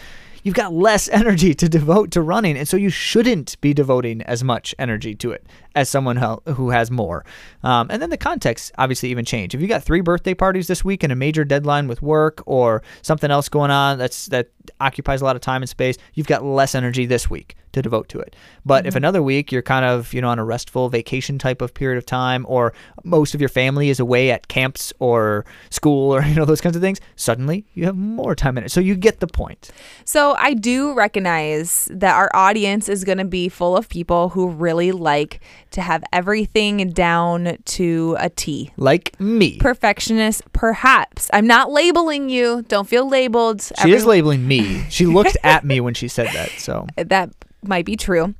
you've 0.50 0.56
got 0.56 0.74
less 0.74 1.08
energy 1.22 1.54
to 1.54 1.70
devote 1.70 2.10
to 2.10 2.22
running, 2.24 2.58
and 2.58 2.68
so 2.68 2.76
you 2.76 2.90
shouldn't 2.90 3.62
be 3.62 3.72
devoting 3.72 4.24
as 4.24 4.44
much 4.44 4.74
energy 4.80 5.14
to 5.14 5.32
it 5.32 5.46
as 5.76 5.88
someone 5.88 6.18
who 6.48 6.72
has 6.72 6.90
more. 6.90 7.24
Um, 7.64 7.88
and 7.92 8.02
then 8.02 8.10
the 8.10 8.18
context 8.18 8.72
obviously 8.80 9.10
even 9.10 9.26
change. 9.26 9.54
If 9.54 9.62
you 9.62 9.68
got 9.68 9.84
three 9.84 10.02
birthday 10.02 10.34
parties 10.34 10.66
this 10.66 10.84
week 10.84 11.04
and 11.04 11.14
a 11.14 11.16
major 11.16 11.46
deadline 11.46 11.88
with 11.88 12.02
work 12.02 12.42
or 12.48 12.82
something 13.04 13.30
else 13.30 13.48
going 13.48 13.70
on 13.70 14.00
that's 14.00 14.26
that 14.28 14.50
occupies 14.82 15.22
a 15.22 15.26
lot 15.26 15.36
of 15.36 15.42
time 15.44 15.62
and 15.62 15.70
space, 15.70 15.98
you've 16.16 16.28
got 16.28 16.44
less 16.44 16.74
energy 16.74 17.06
this 17.06 17.30
week 17.30 17.56
to 17.74 17.82
devote 17.82 18.10
to 18.10 18.20
it. 18.20 18.36
But 18.66 18.86
if 18.86 18.92
mm-hmm. 18.92 18.98
another 18.98 19.24
week 19.24 19.52
you're 19.52 19.62
kind 19.62 19.86
of, 19.86 20.14
you 20.14 20.22
know, 20.22 20.30
on 20.30 20.40
a 20.40 20.46
restful 20.46 20.90
vacation 20.90 21.38
type 21.38 21.62
of 21.62 21.74
period 21.74 21.98
of 21.98 22.06
time 22.06 22.46
or 22.48 22.74
most 23.04 23.34
of 23.34 23.42
your 23.42 23.50
family 23.50 23.90
is 23.90 24.00
away 24.00 24.32
at 24.32 24.48
camps 24.48 24.94
or 25.00 25.46
school 25.70 26.14
or 26.14 26.22
you 26.30 26.36
know 26.36 26.46
those 26.46 26.62
kinds 26.62 26.76
of 26.76 26.82
things, 26.82 27.00
suddenly 27.16 27.66
you 27.74 27.86
have 27.86 27.96
more 27.96 28.36
time 28.36 28.58
in 28.58 28.64
it. 28.64 28.72
So 28.72 28.80
you 28.80 28.96
get 28.96 29.20
the 29.20 29.28
point. 29.28 29.72
So 30.06 30.36
I 30.38 30.54
do 30.54 30.94
recognize 30.94 31.88
that 31.92 32.16
our 32.16 32.30
audience 32.34 32.90
is 32.90 33.04
going 33.04 33.18
to 33.18 33.26
be 33.26 33.50
full 33.50 33.76
of 33.76 33.90
people 33.90 34.30
who 34.30 34.50
really 34.50 34.92
like 34.92 35.42
to 35.72 35.82
have 35.82 36.04
everything 36.12 36.90
down 36.92 37.58
to 37.64 38.16
a 38.20 38.30
T. 38.30 38.72
Like 38.78 39.20
me. 39.20 39.58
Perfectionist, 39.58 40.42
perhaps. 40.54 41.30
I'm 41.34 41.48
not 41.48 41.72
labeling 41.72 42.30
you. 42.30 42.64
Don't 42.68 42.88
feel 42.88 43.08
labeled. 43.08 43.62
she 43.82 43.92
is 43.92 44.06
labeling 44.06 44.48
me. 44.48 44.86
She 44.90 45.06
looked 45.06 45.38
at 45.44 45.64
me 45.64 45.80
when 45.80 45.94
she 45.94 46.08
said 46.08 46.28
that. 46.34 46.50
So 46.52 46.88
that 46.96 47.30
might 47.64 47.86
be 47.86 47.96
true. 47.96 48.36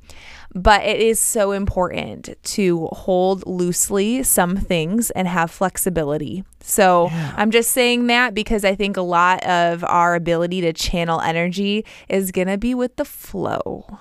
But 0.52 0.82
it 0.84 1.00
is 1.00 1.20
so 1.20 1.52
important 1.52 2.30
to 2.42 2.88
hold 2.92 3.46
loosely 3.46 4.24
some 4.24 4.56
things 4.56 5.10
and 5.12 5.28
have 5.28 5.50
flexibility. 5.50 6.42
So 6.60 7.08
I'm 7.12 7.52
just 7.52 7.70
saying 7.70 8.08
that 8.08 8.34
because 8.34 8.64
I 8.64 8.74
think 8.74 8.96
a 8.96 9.02
lot 9.02 9.44
of 9.44 9.84
our 9.84 10.16
ability 10.16 10.60
to 10.62 10.72
channel 10.72 11.20
energy 11.20 11.84
is 12.08 12.32
going 12.32 12.48
to 12.48 12.58
be 12.58 12.74
with 12.74 12.96
the 12.96 13.04
flow. 13.04 13.98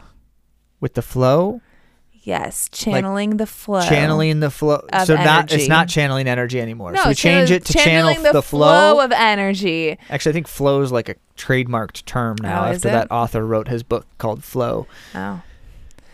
with 0.80 0.94
the 0.94 1.02
flow, 1.02 1.62
Yes, 2.24 2.70
channeling 2.72 3.38
the 3.38 3.46
flow. 3.46 3.82
channeling 3.82 4.40
the 4.40 4.50
flow. 4.50 4.86
So 5.06 5.16
not 5.16 5.52
it's 5.52 5.68
not 5.68 5.88
channeling 5.88 6.28
energy 6.28 6.60
anymore. 6.60 6.92
No, 6.92 7.04
so 7.04 7.10
we 7.10 7.16
change 7.16 7.50
it 7.50 7.66
to 7.66 7.74
channel 7.74 8.14
channeling 8.14 8.34
the, 8.34 8.42
flow 8.42 9.00
of 9.00 9.12
energy. 9.12 9.98
Actually, 10.10 10.32
I 10.32 10.34
think 10.34 10.48
flow 10.48 10.82
is 10.82 10.92
like 10.92 11.10
a 11.10 11.16
trademarked 11.38 12.06
term 12.06 12.38
now 12.42 12.64
Oh, 12.64 12.74
after 12.74 12.90
that 12.90 13.10
author 13.12 13.46
wrote 13.46 13.68
his 13.68 13.84
book 13.84 14.06
called 14.18 14.44
Flow. 14.44 14.86
Oh. 15.16 15.42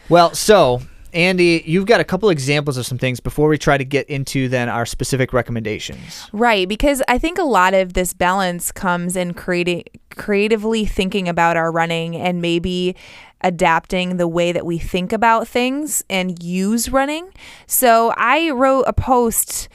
Well, 0.08 0.36
so 0.36 0.82
Andy, 1.16 1.64
you've 1.66 1.86
got 1.86 2.02
a 2.02 2.04
couple 2.04 2.30
examples 2.30 2.76
of 2.76 2.86
some 2.86 2.98
things 2.98 3.22
before 3.22 3.48
we 3.48 3.58
try 3.58 3.78
to 3.78 3.86
get 3.86 4.08
into 4.10 4.50
then 4.50 4.68
our 4.68 4.86
specific 4.86 5.32
recommendations. 5.32 6.30
Right, 6.34 6.68
because 6.68 7.02
I 7.08 7.18
think 7.18 7.38
a 7.38 7.44
lot 7.44 7.74
of 7.74 7.94
this 7.94 8.14
balance 8.14 8.72
comes 8.74 9.16
in 9.16 9.34
creating 9.34 9.86
creatively 10.12 10.86
thinking 10.86 11.28
about 11.28 11.58
our 11.58 11.72
running 11.72 12.16
and 12.16 12.42
maybe 12.42 12.96
adapting 13.42 14.18
the 14.18 14.28
way 14.28 14.52
that 14.52 14.66
we 14.66 14.78
think 14.78 15.14
about 15.14 15.48
things 15.48 16.04
and 16.10 16.42
use 16.44 16.90
running. 16.90 17.30
So 17.66 18.14
I 18.18 18.50
wrote 18.52 18.84
a 18.88 18.94
post 18.94 19.70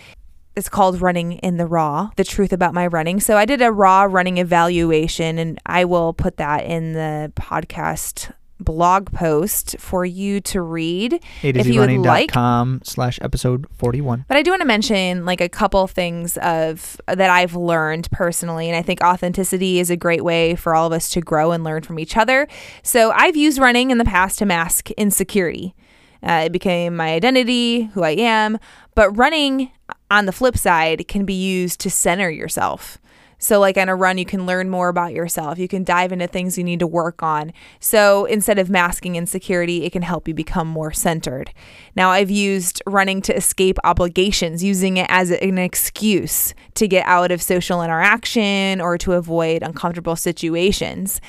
it's 0.57 0.69
called 0.69 1.01
Running 1.01 1.33
in 1.35 1.57
the 1.57 1.67
Raw, 1.67 2.11
the 2.17 2.25
truth 2.25 2.53
about 2.53 2.75
my 2.75 2.87
running. 2.87 3.21
So 3.21 3.37
I 3.37 3.47
did 3.47 3.63
a 3.63 3.71
raw 3.73 4.03
running 4.03 4.39
evaluation 4.39 5.39
and 5.39 5.59
I 5.65 5.85
will 5.85 6.13
put 6.13 6.37
that 6.39 6.65
in 6.65 6.93
the 6.93 7.33
podcast 7.37 8.33
blog 8.61 9.13
post 9.13 9.77
for 9.79 10.05
you 10.05 10.41
to 10.43 10.63
read 10.63 11.23
if 11.43 11.67
you 11.67 11.81
would 11.81 11.91
like. 11.99 12.31
AtoZRunning.com 12.31 12.83
slash 12.85 13.19
episode 13.23 13.67
41. 13.73 14.25
But 14.29 14.37
I 14.37 14.43
do 14.43 14.51
want 14.51 14.61
to 14.63 14.67
mention 14.67 15.25
like 15.25 15.41
a 15.41 15.49
couple 15.49 15.87
things 15.87 16.37
of 16.39 17.01
that 17.07 17.31
I've 17.31 17.55
learned 17.55 18.11
personally, 18.11 18.69
and 18.69 18.77
I 18.77 18.83
think 18.83 19.01
authenticity 19.03 19.81
is 19.81 19.91
a 19.91 19.97
great 19.97 20.25
way 20.25 20.55
for 20.55 20.75
all 20.75 20.87
of 20.87 20.93
us 20.93 21.09
to 21.11 21.21
grow 21.21 21.53
and 21.53 21.65
learn 21.65 21.83
from 21.83 21.99
each 21.99 22.17
other. 22.17 22.47
So 22.83 23.11
I've 23.13 23.37
used 23.37 23.59
running 23.59 23.91
in 23.91 23.99
the 23.99 24.05
past 24.05 24.39
to 24.39 24.47
mask 24.47 24.91
insecurity. 24.93 25.75
Uh, 26.23 26.43
it 26.47 26.53
became 26.53 26.97
my 26.97 27.13
identity, 27.15 27.85
who 27.95 28.03
I 28.03 28.11
am. 28.11 28.59
But 28.95 29.17
running, 29.17 29.71
on 30.11 30.27
the 30.27 30.33
flip 30.33 30.57
side, 30.57 31.09
can 31.09 31.25
be 31.25 31.35
used 31.35 31.81
to 31.81 31.91
center 31.91 32.31
yourself. 32.31 32.99
So, 33.41 33.59
like 33.59 33.79
on 33.79 33.89
a 33.89 33.97
run, 33.97 34.19
you 34.19 34.27
can 34.27 34.45
learn 34.45 34.69
more 34.69 34.89
about 34.89 35.15
yourself. 35.15 35.59
You 35.59 35.67
can 35.67 35.83
dive 35.83 36.13
into 36.13 36.27
things 36.27 36.59
you 36.59 36.63
need 36.63 36.79
to 36.81 36.87
work 36.87 37.23
on. 37.23 37.53
So, 37.81 38.27
instead 38.27 38.59
of 38.59 38.69
masking 38.69 39.17
insecurity, 39.17 39.85
it 39.85 39.93
can 39.93 40.03
help 40.03 40.29
you 40.29 40.35
become 40.35 40.69
more 40.69 40.93
centered. 40.93 41.51
Now, 41.97 42.11
I've 42.11 42.31
used 42.31 42.83
running 42.87 43.23
to 43.23 43.35
escape 43.35 43.79
obligations, 43.83 44.63
using 44.63 44.99
it 44.99 45.07
as 45.09 45.31
an 45.31 45.57
excuse 45.57 46.55
to 46.75 46.87
get 46.87 47.07
out 47.07 47.33
of 47.33 47.41
social 47.41 47.83
interaction 47.83 48.81
or 48.81 48.99
to 48.99 49.15
avoid 49.15 49.63
uncomfortable 49.63 50.17
situations. 50.17 51.21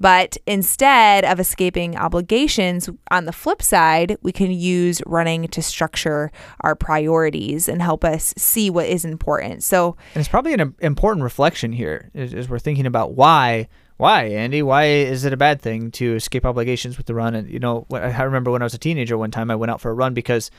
But 0.00 0.38
instead 0.46 1.26
of 1.26 1.38
escaping 1.38 1.94
obligations, 1.96 2.88
on 3.10 3.26
the 3.26 3.32
flip 3.32 3.62
side, 3.62 4.16
we 4.22 4.32
can 4.32 4.50
use 4.50 5.02
running 5.04 5.46
to 5.48 5.62
structure 5.62 6.32
our 6.60 6.74
priorities 6.74 7.68
and 7.68 7.82
help 7.82 8.02
us 8.02 8.32
see 8.38 8.70
what 8.70 8.86
is 8.86 9.04
important. 9.04 9.62
So, 9.62 9.96
And 10.14 10.20
it's 10.20 10.28
probably 10.28 10.54
an 10.54 10.74
important 10.80 11.22
reflection 11.22 11.72
here 11.72 12.10
as, 12.14 12.48
we're 12.48 12.58
thinking 12.58 12.86
about 12.86 13.12
why. 13.12 13.68
Why, 13.98 14.24
Andy? 14.24 14.62
Why 14.62 14.86
is 14.86 15.26
it 15.26 15.34
a 15.34 15.36
bad 15.36 15.60
thing 15.60 15.90
to 15.92 16.14
escape 16.14 16.46
obligations 16.46 16.96
with 16.96 17.04
the 17.04 17.14
run? 17.14 17.34
And 17.34 17.50
you 17.50 17.58
know, 17.58 17.86
I 17.92 18.22
remember 18.22 18.50
when 18.50 18.62
I 18.62 18.64
was 18.64 18.72
a 18.72 18.78
teenager, 18.78 19.18
one 19.18 19.30
time 19.30 19.50
I 19.50 19.56
went 19.56 19.70
out 19.70 19.82
for 19.82 19.90
a 19.90 19.94
run 19.94 20.14
because 20.14 20.50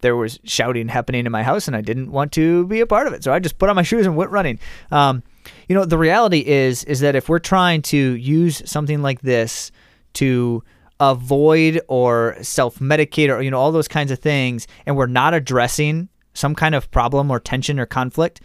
there 0.00 0.16
was 0.16 0.40
shouting 0.42 0.88
happening 0.88 1.24
in 1.24 1.30
my 1.30 1.44
house, 1.44 1.68
and 1.68 1.76
I 1.76 1.82
didn't 1.82 2.10
want 2.10 2.32
to 2.32 2.66
be 2.66 2.80
a 2.80 2.86
part 2.86 3.06
of 3.06 3.12
it. 3.12 3.22
So 3.22 3.32
I 3.32 3.38
just 3.38 3.58
put 3.58 3.68
on 3.68 3.76
my 3.76 3.82
shoes 3.82 4.06
and 4.06 4.16
went 4.16 4.32
running. 4.32 4.58
Um, 4.90 5.22
you 5.68 5.74
know, 5.74 5.84
the 5.84 5.98
reality 5.98 6.40
is 6.40 6.84
is 6.84 7.00
that 7.00 7.14
if 7.14 7.28
we're 7.28 7.38
trying 7.38 7.82
to 7.82 7.96
use 7.96 8.62
something 8.70 9.02
like 9.02 9.20
this 9.20 9.70
to 10.14 10.62
avoid 10.98 11.80
or 11.88 12.36
self-medicate 12.42 13.34
or 13.34 13.40
you 13.40 13.50
know 13.50 13.58
all 13.58 13.72
those 13.72 13.88
kinds 13.88 14.10
of 14.10 14.18
things, 14.18 14.66
and 14.86 14.96
we're 14.96 15.06
not 15.06 15.34
addressing 15.34 16.08
some 16.34 16.54
kind 16.54 16.74
of 16.74 16.90
problem 16.90 17.30
or 17.30 17.40
tension 17.40 17.78
or 17.78 17.86
conflict, 17.86 18.40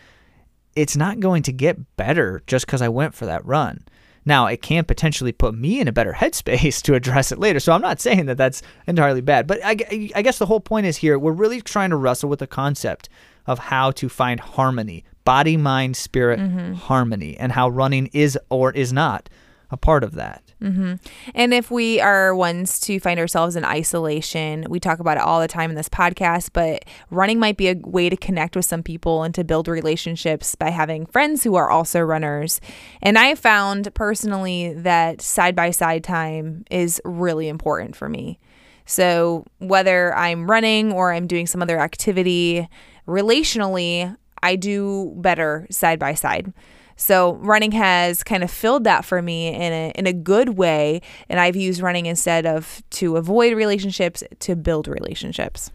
it's 0.76 0.98
not 0.98 1.20
going 1.20 1.44
to 1.44 1.52
get 1.52 1.96
better 1.98 2.42
just 2.48 2.66
because 2.66 2.82
I 2.82 2.90
went 2.90 3.14
for 3.14 3.26
that 3.26 3.46
run. 3.46 3.86
Now, 4.28 4.48
it 4.48 4.64
can 4.64 4.86
potentially 4.86 5.32
put 5.32 5.54
me 5.54 5.80
in 5.80 5.88
a 5.88 5.92
better 5.92 6.14
headspace 6.18 6.82
to 6.84 6.96
address 6.96 7.32
it 7.32 7.40
later. 7.40 7.60
So 7.60 7.74
I'm 7.74 7.82
not 7.82 8.02
saying 8.02 8.26
that 8.26 8.38
that's 8.38 8.62
entirely 8.88 9.22
bad. 9.22 9.48
But 9.48 9.60
I, 9.64 9.78
I 10.16 10.22
guess 10.22 10.40
the 10.40 10.48
whole 10.48 10.60
point 10.60 10.88
is 10.88 10.98
here 10.98 11.18
we're 11.20 11.32
really 11.32 11.62
trying 11.62 11.92
to 11.92 11.96
wrestle 11.96 12.30
with 12.30 12.40
the 12.40 12.48
concept 12.48 13.08
of 13.46 13.60
how 13.60 13.92
to 13.92 14.10
find 14.10 14.40
harmony 14.40 15.04
body, 15.26 15.58
mind, 15.58 15.98
spirit 15.98 16.40
mm-hmm. 16.40 16.74
harmony, 16.74 17.36
and 17.38 17.52
how 17.52 17.68
running 17.70 18.08
is 18.14 18.38
or 18.50 18.72
is 18.72 18.94
not 18.94 19.30
a 19.72 19.78
part 19.78 20.04
of 20.04 20.14
that. 20.14 20.42
Mm-hmm. 20.62 20.96
And 21.34 21.54
if 21.54 21.70
we 21.70 22.00
are 22.00 22.34
ones 22.34 22.80
to 22.82 23.00
find 23.00 23.20
ourselves 23.20 23.56
in 23.56 23.66
isolation, 23.66 24.66
we 24.70 24.80
talk 24.80 25.00
about 25.00 25.18
it 25.18 25.24
all 25.24 25.42
the 25.42 25.48
time 25.48 25.70
in 25.70 25.76
this 25.76 25.90
podcast, 25.90 26.52
but 26.54 26.86
running 27.12 27.40
might 27.40 27.58
be 27.58 27.68
a 27.68 27.76
way 27.84 28.10
to 28.10 28.16
connect 28.16 28.56
with 28.56 28.66
some 28.66 28.82
people 28.82 29.24
and 29.24 29.36
to 29.36 29.44
build 29.44 29.68
relationships 29.68 30.56
by 30.56 30.70
having 30.70 31.06
friends 31.06 31.44
who 31.44 31.56
are 31.56 31.70
also 31.70 32.00
runners. 32.00 32.62
And 33.02 33.18
I 33.18 33.36
found 33.36 33.94
personally 33.94 34.74
that 34.74 35.22
side 35.22 35.56
by 35.56 35.72
side 35.72 36.04
time 36.04 36.64
is 36.72 37.02
really 37.04 37.50
important 37.50 37.96
for 37.96 38.08
me. 38.08 38.40
So 38.86 39.46
whether 39.58 40.16
I'm 40.16 40.50
running 40.50 40.94
or 40.94 41.12
I'm 41.12 41.28
doing 41.28 41.48
some 41.48 41.62
other 41.62 41.80
activity, 41.80 42.68
relationally, 43.08 44.16
I 44.46 44.56
do 44.56 45.14
better 45.18 45.66
side 45.72 45.98
by 45.98 46.14
side. 46.14 46.54
So 46.98 47.34
running 47.36 47.72
has 47.72 48.24
kind 48.24 48.44
of 48.44 48.52
filled 48.52 48.84
that 48.84 49.04
for 49.04 49.22
me 49.22 49.48
in 49.48 49.74
a 49.74 49.92
in 49.96 50.08
a 50.08 50.14
good 50.14 50.50
way, 50.58 51.02
and 51.28 51.40
I've 51.40 51.56
used 51.56 51.82
running 51.82 52.06
instead 52.06 52.46
of 52.46 52.84
to 52.92 53.18
avoid 53.18 53.54
relationships 53.54 54.24
to 54.40 54.56
build 54.56 54.88
relationships. 54.88 55.72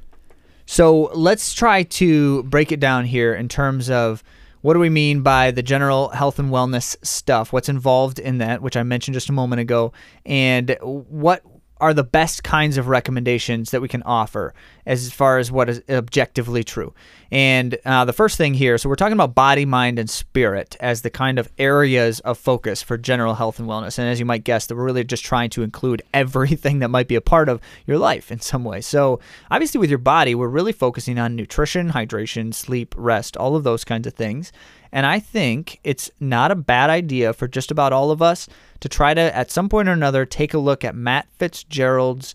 So 0.67 1.11
let's 1.15 1.53
try 1.53 1.83
to 1.83 2.45
break 2.45 2.71
it 2.71 2.79
down 2.79 3.05
here 3.05 3.35
in 3.35 3.49
terms 3.49 3.91
of 3.91 4.23
what 4.63 4.75
do 4.75 4.81
we 4.81 4.89
mean 4.89 5.23
by 5.23 5.51
the 5.51 5.63
general 5.63 6.11
health 6.11 6.39
and 6.39 6.51
wellness 6.51 6.97
stuff? 7.05 7.53
What's 7.53 7.69
involved 7.69 8.19
in 8.19 8.39
that, 8.39 8.63
which 8.63 8.77
I 8.77 8.83
mentioned 8.85 9.15
just 9.15 9.29
a 9.29 9.33
moment 9.33 9.61
ago, 9.61 9.93
and 10.25 10.77
what 10.81 11.43
are 11.81 11.95
the 11.95 12.05
best 12.05 12.45
kinds 12.45 12.77
of 12.77 12.89
recommendations 12.89 13.71
that 13.71 13.81
we 13.81 13.89
can 13.89 14.03
offer 14.03 14.55
as 14.87 15.11
far 15.13 15.39
as 15.39 15.51
what 15.51 15.69
is 15.69 15.83
objectively 15.89 16.65
true. 16.65 16.93
And 17.31 17.79
uh, 17.85 18.05
the 18.05 18.13
first 18.13 18.37
thing 18.37 18.55
here, 18.55 18.77
so 18.77 18.89
we're 18.89 18.97
talking 18.97 19.13
about 19.13 19.35
body, 19.35 19.65
mind, 19.65 19.99
and 19.99 20.11
spirit 20.11 20.77
as 20.81 21.03
the 21.03 21.11
kind 21.11 21.39
of 21.39 21.49
areas 21.59 22.21
of 22.21 22.39
focus 22.39 22.83
for 22.83 22.99
general 22.99 23.35
health 23.35 23.59
and 23.61 23.69
wellness. 23.69 23.99
And 23.99 24.09
as 24.09 24.19
you 24.19 24.27
might 24.27 24.43
guess, 24.43 24.67
that 24.67 24.75
we're 24.75 24.85
really 24.85 25.05
just 25.05 25.25
trying 25.25 25.51
to 25.51 25.63
include 25.63 26.03
everything 26.15 26.81
that 26.81 26.89
might 26.89 27.09
be 27.09 27.15
a 27.15 27.21
part 27.21 27.49
of 27.49 27.61
your 27.87 27.99
life 27.99 28.33
in 28.33 28.41
some 28.41 28.65
way. 28.65 28.81
So 28.81 29.21
obviously, 29.51 29.79
with 29.79 29.91
your 29.91 29.99
body, 29.99 30.35
we're 30.35 30.49
really 30.49 30.73
focusing 30.73 31.19
on 31.19 31.37
nutrition, 31.37 31.91
hydration, 31.91 32.53
sleep, 32.53 32.95
rest, 32.97 33.37
all 33.37 33.55
of 33.57 33.65
those 33.65 33.85
kinds 33.85 34.07
of 34.07 34.15
things. 34.15 34.53
And 34.93 35.07
I 35.07 35.21
think 35.21 35.81
it's 35.85 36.11
not 36.19 36.51
a 36.51 36.57
bad 36.57 36.91
idea 36.91 37.33
for 37.33 37.47
just 37.47 37.71
about 37.71 37.93
all 37.93 38.11
of 38.11 38.21
us 38.21 38.49
to 38.81 38.89
try 38.89 39.15
to, 39.15 39.37
at 39.37 39.51
some 39.51 39.69
point 39.69 39.89
or 39.89 39.93
another, 39.93 40.27
take 40.27 40.55
a 40.55 40.59
look 40.59 40.85
at 40.85 40.95
Matt 40.95 41.29
Fitzgerald's 41.39 42.35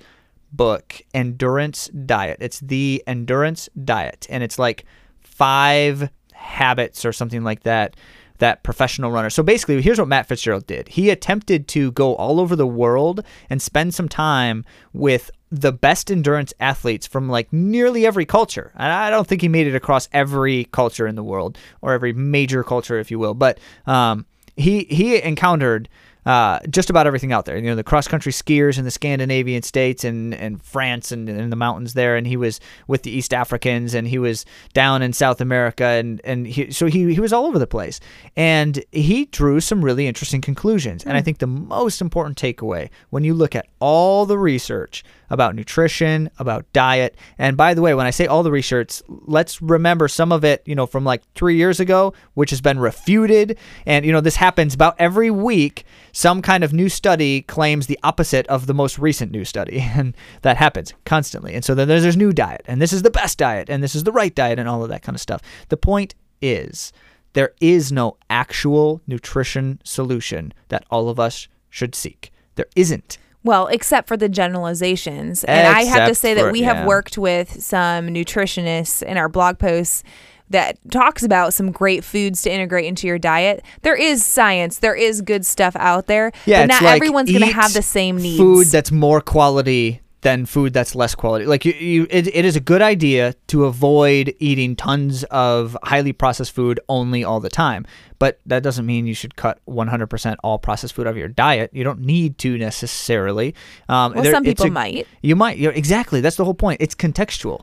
book, 0.51 1.01
Endurance 1.13 1.87
Diet. 1.89 2.37
It's 2.39 2.59
the 2.61 3.03
Endurance 3.07 3.67
Diet, 3.83 4.25
and 4.29 4.43
it's 4.43 4.57
like 4.57 4.85
five 5.19 6.09
habits 6.33 7.03
or 7.03 7.11
something 7.11 7.43
like 7.43 7.63
that 7.63 7.95
that 8.39 8.63
professional 8.63 9.11
runner. 9.11 9.29
So 9.29 9.43
basically, 9.43 9.81
here's 9.81 9.99
what 9.99 10.07
Matt 10.07 10.27
Fitzgerald 10.27 10.67
did. 10.67 10.89
He 10.89 11.09
attempted 11.09 11.67
to 11.69 11.91
go 11.91 12.15
all 12.15 12.39
over 12.39 12.55
the 12.55 12.67
world 12.67 13.23
and 13.49 13.61
spend 13.61 13.93
some 13.93 14.09
time 14.09 14.65
with 14.93 15.31
the 15.51 15.71
best 15.71 16.11
endurance 16.11 16.53
athletes 16.59 17.07
from 17.07 17.29
like 17.29 17.51
nearly 17.53 18.05
every 18.05 18.25
culture. 18.25 18.71
And 18.75 18.91
I 18.91 19.09
don't 19.09 19.27
think 19.27 19.41
he 19.41 19.47
made 19.47 19.67
it 19.67 19.75
across 19.75 20.09
every 20.11 20.65
culture 20.65 21.07
in 21.07 21.15
the 21.15 21.23
world 21.23 21.57
or 21.81 21.93
every 21.93 22.13
major 22.13 22.63
culture, 22.63 22.99
if 22.99 23.09
you 23.09 23.19
will, 23.19 23.33
but 23.33 23.59
um, 23.85 24.25
he 24.57 24.85
he 24.85 25.21
encountered 25.21 25.89
uh, 26.25 26.59
just 26.69 26.89
about 26.89 27.05
everything 27.07 27.31
out 27.31 27.45
there. 27.45 27.57
You 27.57 27.63
know, 27.63 27.75
the 27.75 27.83
cross 27.83 28.07
country 28.07 28.31
skiers 28.31 28.77
in 28.77 28.85
the 28.85 28.91
Scandinavian 28.91 29.61
states 29.61 30.03
and, 30.03 30.33
and 30.33 30.61
France 30.63 31.11
and 31.11 31.29
in 31.29 31.49
the 31.49 31.55
mountains 31.55 31.93
there. 31.93 32.15
And 32.15 32.25
he 32.25 32.37
was 32.37 32.59
with 32.87 33.03
the 33.03 33.11
East 33.11 33.33
Africans 33.33 33.93
and 33.93 34.07
he 34.07 34.17
was 34.17 34.45
down 34.73 35.01
in 35.01 35.13
South 35.13 35.39
America. 35.41 35.85
And, 35.85 36.21
and 36.23 36.47
he, 36.47 36.71
so 36.71 36.87
he, 36.87 37.13
he 37.13 37.19
was 37.19 37.31
all 37.31 37.45
over 37.45 37.59
the 37.59 37.67
place. 37.67 37.99
And 38.35 38.83
he 38.91 39.25
drew 39.25 39.59
some 39.59 39.83
really 39.83 40.07
interesting 40.07 40.41
conclusions. 40.41 41.03
And 41.03 41.15
I 41.15 41.21
think 41.21 41.37
the 41.37 41.47
most 41.47 42.01
important 42.01 42.37
takeaway 42.37 42.89
when 43.11 43.23
you 43.23 43.33
look 43.33 43.55
at 43.55 43.67
all 43.79 44.25
the 44.25 44.39
research 44.39 45.03
about 45.29 45.55
nutrition, 45.55 46.29
about 46.39 46.71
diet, 46.73 47.15
and 47.37 47.57
by 47.57 47.73
the 47.73 47.81
way, 47.81 47.93
when 47.93 48.05
I 48.05 48.11
say 48.11 48.27
all 48.27 48.43
the 48.43 48.51
research, 48.51 49.01
let's 49.07 49.61
remember 49.61 50.07
some 50.07 50.31
of 50.31 50.43
it, 50.43 50.61
you 50.65 50.75
know, 50.75 50.85
from 50.85 51.03
like 51.03 51.21
three 51.33 51.55
years 51.55 51.79
ago, 51.79 52.13
which 52.33 52.49
has 52.49 52.61
been 52.61 52.79
refuted. 52.79 53.57
And, 53.85 54.05
you 54.05 54.11
know, 54.11 54.21
this 54.21 54.35
happens 54.37 54.73
about 54.73 54.95
every 54.99 55.29
week. 55.29 55.85
Some 56.11 56.41
kind 56.41 56.63
of 56.63 56.73
new 56.73 56.89
study 56.89 57.41
claims 57.41 57.87
the 57.87 57.99
opposite 58.03 58.47
of 58.47 58.67
the 58.67 58.73
most 58.73 58.97
recent 58.97 59.31
new 59.31 59.45
study 59.45 59.79
and 59.95 60.15
that 60.41 60.57
happens 60.57 60.93
constantly. 61.05 61.53
And 61.53 61.63
so 61.63 61.75
then 61.75 61.87
there's, 61.87 62.03
there's 62.03 62.17
new 62.17 62.33
diet 62.33 62.63
and 62.67 62.81
this 62.81 62.93
is 62.93 63.01
the 63.01 63.11
best 63.11 63.37
diet 63.37 63.69
and 63.69 63.83
this 63.83 63.95
is 63.95 64.03
the 64.03 64.11
right 64.11 64.33
diet 64.33 64.59
and 64.59 64.69
all 64.69 64.83
of 64.83 64.89
that 64.89 65.01
kind 65.01 65.15
of 65.15 65.21
stuff. 65.21 65.41
The 65.69 65.77
point 65.77 66.15
is 66.41 66.93
there 67.33 67.53
is 67.59 67.91
no 67.91 68.17
actual 68.29 69.01
nutrition 69.07 69.79
solution 69.83 70.53
that 70.69 70.85
all 70.89 71.09
of 71.09 71.19
us 71.19 71.47
should 71.69 71.93
seek. 71.95 72.31
There 72.55 72.67
isn't 72.75 73.17
Well, 73.45 73.67
except 73.67 74.07
for 74.07 74.17
the 74.17 74.27
generalizations. 74.27 75.43
And 75.43 75.67
I 75.67 75.83
have 75.83 75.97
to 75.97 76.01
Except 76.09 76.17
say 76.17 76.33
that 76.33 76.45
for- 76.45 76.51
we 76.51 76.61
yeah. 76.61 76.73
have 76.73 76.87
worked 76.87 77.17
with 77.17 77.61
some 77.61 78.07
nutritionists 78.07 79.03
in 79.03 79.17
our 79.17 79.29
blog 79.29 79.59
posts 79.59 80.03
that 80.49 80.77
talks 80.91 81.21
about 81.23 81.53
some 81.53 81.71
great 81.71 82.03
foods 82.03 82.41
to 82.41 82.51
integrate 82.51 82.85
into 82.85 83.05
your 83.07 83.19
diet. 83.19 83.63
There 83.83 83.95
is 83.95 84.25
science, 84.25 84.79
there 84.79 84.95
is 84.95 85.21
good 85.21 85.45
stuff 85.45 85.75
out 85.75 86.07
there, 86.07 86.31
Yeah, 86.45 86.63
but 86.63 86.67
not 86.67 86.81
like 86.83 86.95
everyone's 86.95 87.31
going 87.31 87.41
to 87.43 87.53
have 87.53 87.73
the 87.73 87.81
same 87.83 88.17
needs. 88.17 88.37
Food 88.37 88.67
that's 88.67 88.91
more 88.91 89.21
quality 89.21 90.01
than 90.25 90.43
food 90.47 90.73
that's 90.73 90.95
less 90.95 91.13
quality. 91.13 91.45
Like 91.45 91.65
you, 91.65 91.73
you 91.73 92.07
it, 92.09 92.25
it 92.33 92.45
is 92.45 92.55
a 92.55 92.59
good 92.59 92.81
idea 92.81 93.35
to 93.47 93.65
avoid 93.65 94.33
eating 94.39 94.75
tons 94.75 95.23
of 95.25 95.77
highly 95.83 96.13
processed 96.13 96.51
food 96.51 96.79
only 96.89 97.23
all 97.23 97.39
the 97.39 97.49
time. 97.49 97.85
But 98.17 98.39
that 98.47 98.63
doesn't 98.63 98.87
mean 98.87 99.05
you 99.05 99.13
should 99.13 99.35
cut 99.35 99.59
100% 99.69 100.35
all 100.43 100.57
processed 100.57 100.93
food 100.95 101.05
out 101.05 101.11
of 101.11 101.17
your 101.17 101.27
diet. 101.27 101.69
You 101.73 101.83
don't 101.83 101.99
need 101.99 102.39
to 102.39 102.57
necessarily. 102.57 103.53
Um, 103.87 104.13
Well, 104.13 104.23
there- 104.23 104.33
some 104.33 104.43
people 104.43 104.65
a- 104.65 104.71
might. 104.71 105.07
You 105.21 105.35
might. 105.35 105.59
You're, 105.59 105.73
exactly. 105.73 106.21
That's 106.21 106.37
the 106.37 106.45
whole 106.45 106.55
point. 106.55 106.81
It's 106.81 106.95
contextual. 106.95 107.61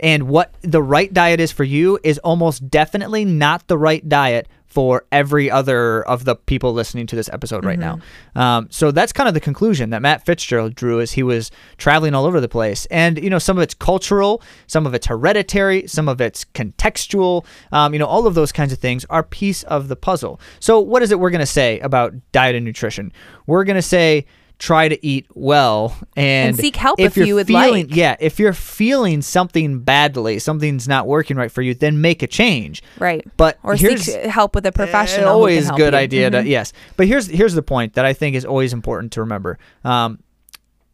And 0.00 0.28
what 0.28 0.54
the 0.62 0.82
right 0.82 1.12
diet 1.12 1.40
is 1.40 1.52
for 1.52 1.64
you 1.64 1.98
is 2.02 2.18
almost 2.20 2.70
definitely 2.70 3.26
not 3.26 3.66
the 3.66 3.76
right 3.76 4.08
diet 4.08 4.48
for 4.68 5.06
every 5.10 5.50
other 5.50 6.02
of 6.02 6.24
the 6.24 6.36
people 6.36 6.72
listening 6.72 7.06
to 7.06 7.16
this 7.16 7.28
episode 7.32 7.64
right 7.64 7.78
now. 7.78 7.98
Um, 8.34 8.68
so 8.70 8.90
that's 8.90 9.12
kind 9.12 9.26
of 9.26 9.34
the 9.34 9.40
conclusion 9.40 9.90
that 9.90 10.02
Matt 10.02 10.24
Fitzgerald 10.24 10.74
drew 10.74 11.00
as 11.00 11.12
he 11.12 11.22
was 11.22 11.50
traveling 11.78 12.14
all 12.14 12.26
over 12.26 12.40
the 12.40 12.48
place. 12.48 12.86
And, 12.86 13.22
you 13.22 13.30
know, 13.30 13.38
some 13.38 13.56
of 13.56 13.62
it's 13.62 13.74
cultural, 13.74 14.42
some 14.66 14.86
of 14.86 14.94
it's 14.94 15.06
hereditary, 15.06 15.86
some 15.86 16.08
of 16.08 16.20
it's 16.20 16.44
contextual. 16.44 17.44
Um, 17.72 17.92
you 17.94 17.98
know, 17.98 18.06
all 18.06 18.26
of 18.26 18.34
those 18.34 18.52
kinds 18.52 18.72
of 18.72 18.78
things 18.78 19.04
are 19.10 19.22
piece 19.22 19.62
of 19.64 19.88
the 19.88 19.96
puzzle. 19.96 20.38
So, 20.60 20.78
what 20.78 21.02
is 21.02 21.10
it 21.10 21.18
we're 21.18 21.30
going 21.30 21.40
to 21.40 21.46
say 21.46 21.80
about 21.80 22.14
diet 22.32 22.54
and 22.54 22.64
nutrition? 22.64 23.12
We're 23.46 23.64
going 23.64 23.76
to 23.76 23.82
say, 23.82 24.26
try 24.58 24.88
to 24.88 25.06
eat 25.06 25.26
well 25.34 25.96
and, 26.16 26.48
And 26.48 26.56
seek 26.56 26.74
help 26.74 26.98
if 26.98 27.12
if 27.12 27.16
you're 27.16 27.26
you 27.26 27.34
would 27.36 27.46
feeling, 27.46 27.86
like. 27.88 27.94
yeah 27.96 28.16
if 28.18 28.38
you're 28.40 28.52
feeling 28.52 29.22
something 29.22 29.80
badly 29.80 30.38
something's 30.40 30.88
not 30.88 31.06
working 31.06 31.36
right 31.36 31.50
for 31.52 31.62
you 31.62 31.74
then 31.74 32.00
make 32.00 32.22
a 32.22 32.26
change 32.26 32.82
Right. 32.98 33.24
but 33.36 33.56
or 33.62 33.76
seek 33.76 34.00
help 34.24 34.54
with 34.56 34.66
a 34.66 34.72
professional. 34.72 35.20
who 35.20 35.24
can 35.26 35.32
always 35.32 35.70
good 35.72 35.92
you. 35.92 35.98
idea 35.98 36.30
Mhm. 36.30 36.42
to 36.42 36.48
yes 36.48 36.72
but 36.96 37.06
here's 37.06 37.28
here's 37.28 37.54
the 37.54 37.62
point 37.62 37.94
that 37.94 38.04
i 38.04 38.12
think 38.12 38.34
is 38.34 38.44
always 38.44 38.72
important 38.72 39.12
to 39.12 39.20
remember 39.20 39.58
um, 39.84 40.18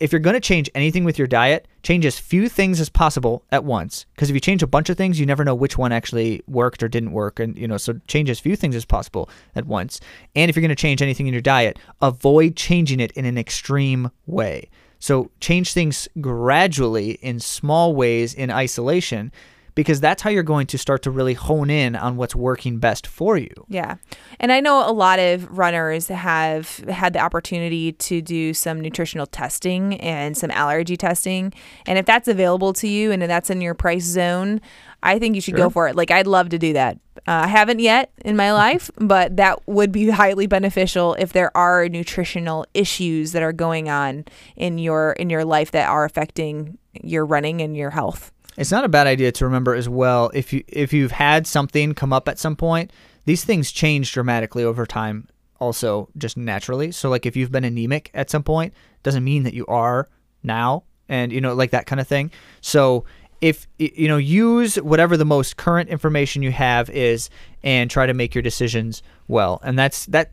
if 0.00 0.12
you're 0.12 0.20
going 0.20 0.34
to 0.34 0.40
change 0.40 0.68
anything 0.74 1.04
with 1.04 1.18
your 1.18 1.26
diet 1.26 1.68
change 1.82 2.04
as 2.04 2.18
few 2.18 2.48
things 2.48 2.80
as 2.80 2.88
possible 2.88 3.44
at 3.52 3.64
once. 3.64 4.06
Because 4.14 4.30
if 4.30 4.34
you 4.34 4.40
change 4.40 4.62
a 4.62 4.66
bunch 4.66 4.90
of 4.90 4.96
things 4.96 5.20
you 5.20 5.26
never 5.26 5.44
know 5.44 5.54
which 5.54 5.78
one 5.78 5.92
actually 5.92 6.42
worked 6.46 6.82
or 6.82 6.88
didn't 6.88 7.12
work 7.12 7.38
and 7.38 7.56
you 7.56 7.68
know 7.68 7.76
so 7.76 8.00
change 8.06 8.30
as 8.30 8.40
few 8.40 8.56
things 8.56 8.74
as 8.74 8.84
possible 8.84 9.28
at 9.54 9.66
once. 9.66 10.00
And 10.34 10.48
if 10.48 10.56
you're 10.56 10.62
going 10.62 10.68
to 10.70 10.74
change 10.74 11.02
anything 11.02 11.26
in 11.26 11.34
your 11.34 11.40
diet 11.40 11.78
avoid 12.02 12.56
changing 12.56 13.00
it 13.00 13.12
in 13.12 13.24
an 13.24 13.38
extreme 13.38 14.10
way. 14.26 14.68
So 14.98 15.30
change 15.40 15.72
things 15.72 16.08
gradually 16.20 17.12
in 17.22 17.38
small 17.38 17.94
ways 17.94 18.32
in 18.32 18.50
isolation 18.50 19.32
because 19.74 20.00
that's 20.00 20.22
how 20.22 20.30
you're 20.30 20.42
going 20.42 20.66
to 20.68 20.78
start 20.78 21.02
to 21.02 21.10
really 21.10 21.34
hone 21.34 21.70
in 21.70 21.96
on 21.96 22.16
what's 22.16 22.34
working 22.34 22.78
best 22.78 23.06
for 23.06 23.36
you 23.36 23.54
Yeah. 23.68 23.96
And 24.40 24.52
I 24.52 24.60
know 24.60 24.88
a 24.88 24.92
lot 24.92 25.18
of 25.18 25.58
runners 25.58 26.08
have 26.08 26.78
had 26.88 27.12
the 27.12 27.18
opportunity 27.18 27.92
to 27.92 28.22
do 28.22 28.54
some 28.54 28.80
nutritional 28.80 29.26
testing 29.26 30.00
and 30.00 30.36
some 30.36 30.50
allergy 30.50 30.96
testing. 30.96 31.52
And 31.86 31.98
if 31.98 32.06
that's 32.06 32.28
available 32.28 32.72
to 32.74 32.88
you 32.88 33.12
and 33.12 33.22
that's 33.22 33.50
in 33.50 33.60
your 33.60 33.74
price 33.74 34.04
zone, 34.04 34.60
I 35.02 35.18
think 35.18 35.34
you 35.34 35.40
should 35.40 35.56
go 35.56 35.68
for 35.68 35.86
it. 35.86 35.96
Like, 35.96 36.10
I'd 36.10 36.26
love 36.26 36.48
to 36.50 36.58
do 36.58 36.72
that. 36.72 36.98
Uh, 37.28 37.42
I 37.44 37.46
haven't 37.46 37.80
yet 37.80 38.10
in 38.24 38.36
my 38.36 38.52
life, 38.64 38.90
but 38.96 39.36
that 39.36 39.66
would 39.68 39.92
be 39.92 40.08
highly 40.08 40.46
beneficial 40.46 41.14
if 41.18 41.32
there 41.32 41.54
are 41.56 41.88
nutritional 41.88 42.64
issues 42.72 43.32
that 43.32 43.42
are 43.42 43.52
going 43.52 43.88
on 43.88 44.24
in 44.56 44.78
your 44.78 45.12
in 45.12 45.30
your 45.30 45.44
life 45.44 45.70
that 45.72 45.88
are 45.88 46.04
affecting 46.04 46.78
your 47.02 47.26
running 47.26 47.60
and 47.60 47.76
your 47.76 47.90
health. 47.90 48.32
It's 48.56 48.70
not 48.70 48.84
a 48.84 48.88
bad 48.88 49.06
idea 49.06 49.32
to 49.32 49.44
remember 49.44 49.74
as 49.74 49.88
well 49.88 50.30
if 50.34 50.52
you 50.52 50.64
if 50.68 50.92
you've 50.92 51.12
had 51.12 51.46
something 51.46 51.94
come 51.94 52.12
up 52.12 52.28
at 52.28 52.38
some 52.38 52.56
point, 52.56 52.92
these 53.24 53.44
things 53.44 53.72
change 53.72 54.12
dramatically 54.12 54.64
over 54.64 54.86
time 54.86 55.28
also 55.58 56.08
just 56.16 56.36
naturally. 56.36 56.92
So 56.92 57.08
like 57.08 57.26
if 57.26 57.36
you've 57.36 57.52
been 57.52 57.64
anemic 57.64 58.10
at 58.14 58.30
some 58.30 58.42
point, 58.42 58.74
doesn't 59.02 59.24
mean 59.24 59.44
that 59.44 59.54
you 59.54 59.66
are 59.66 60.08
now 60.42 60.84
and 61.08 61.32
you 61.32 61.40
know 61.40 61.54
like 61.54 61.70
that 61.70 61.86
kind 61.86 62.00
of 62.00 62.06
thing. 62.06 62.30
So 62.60 63.04
if 63.40 63.66
you 63.78 64.08
know 64.08 64.16
use 64.16 64.76
whatever 64.76 65.16
the 65.16 65.24
most 65.24 65.56
current 65.56 65.88
information 65.88 66.42
you 66.42 66.52
have 66.52 66.88
is 66.90 67.30
and 67.62 67.90
try 67.90 68.06
to 68.06 68.14
make 68.14 68.34
your 68.34 68.42
decisions 68.42 69.02
well. 69.28 69.60
And 69.62 69.78
that's 69.78 70.06
that 70.06 70.32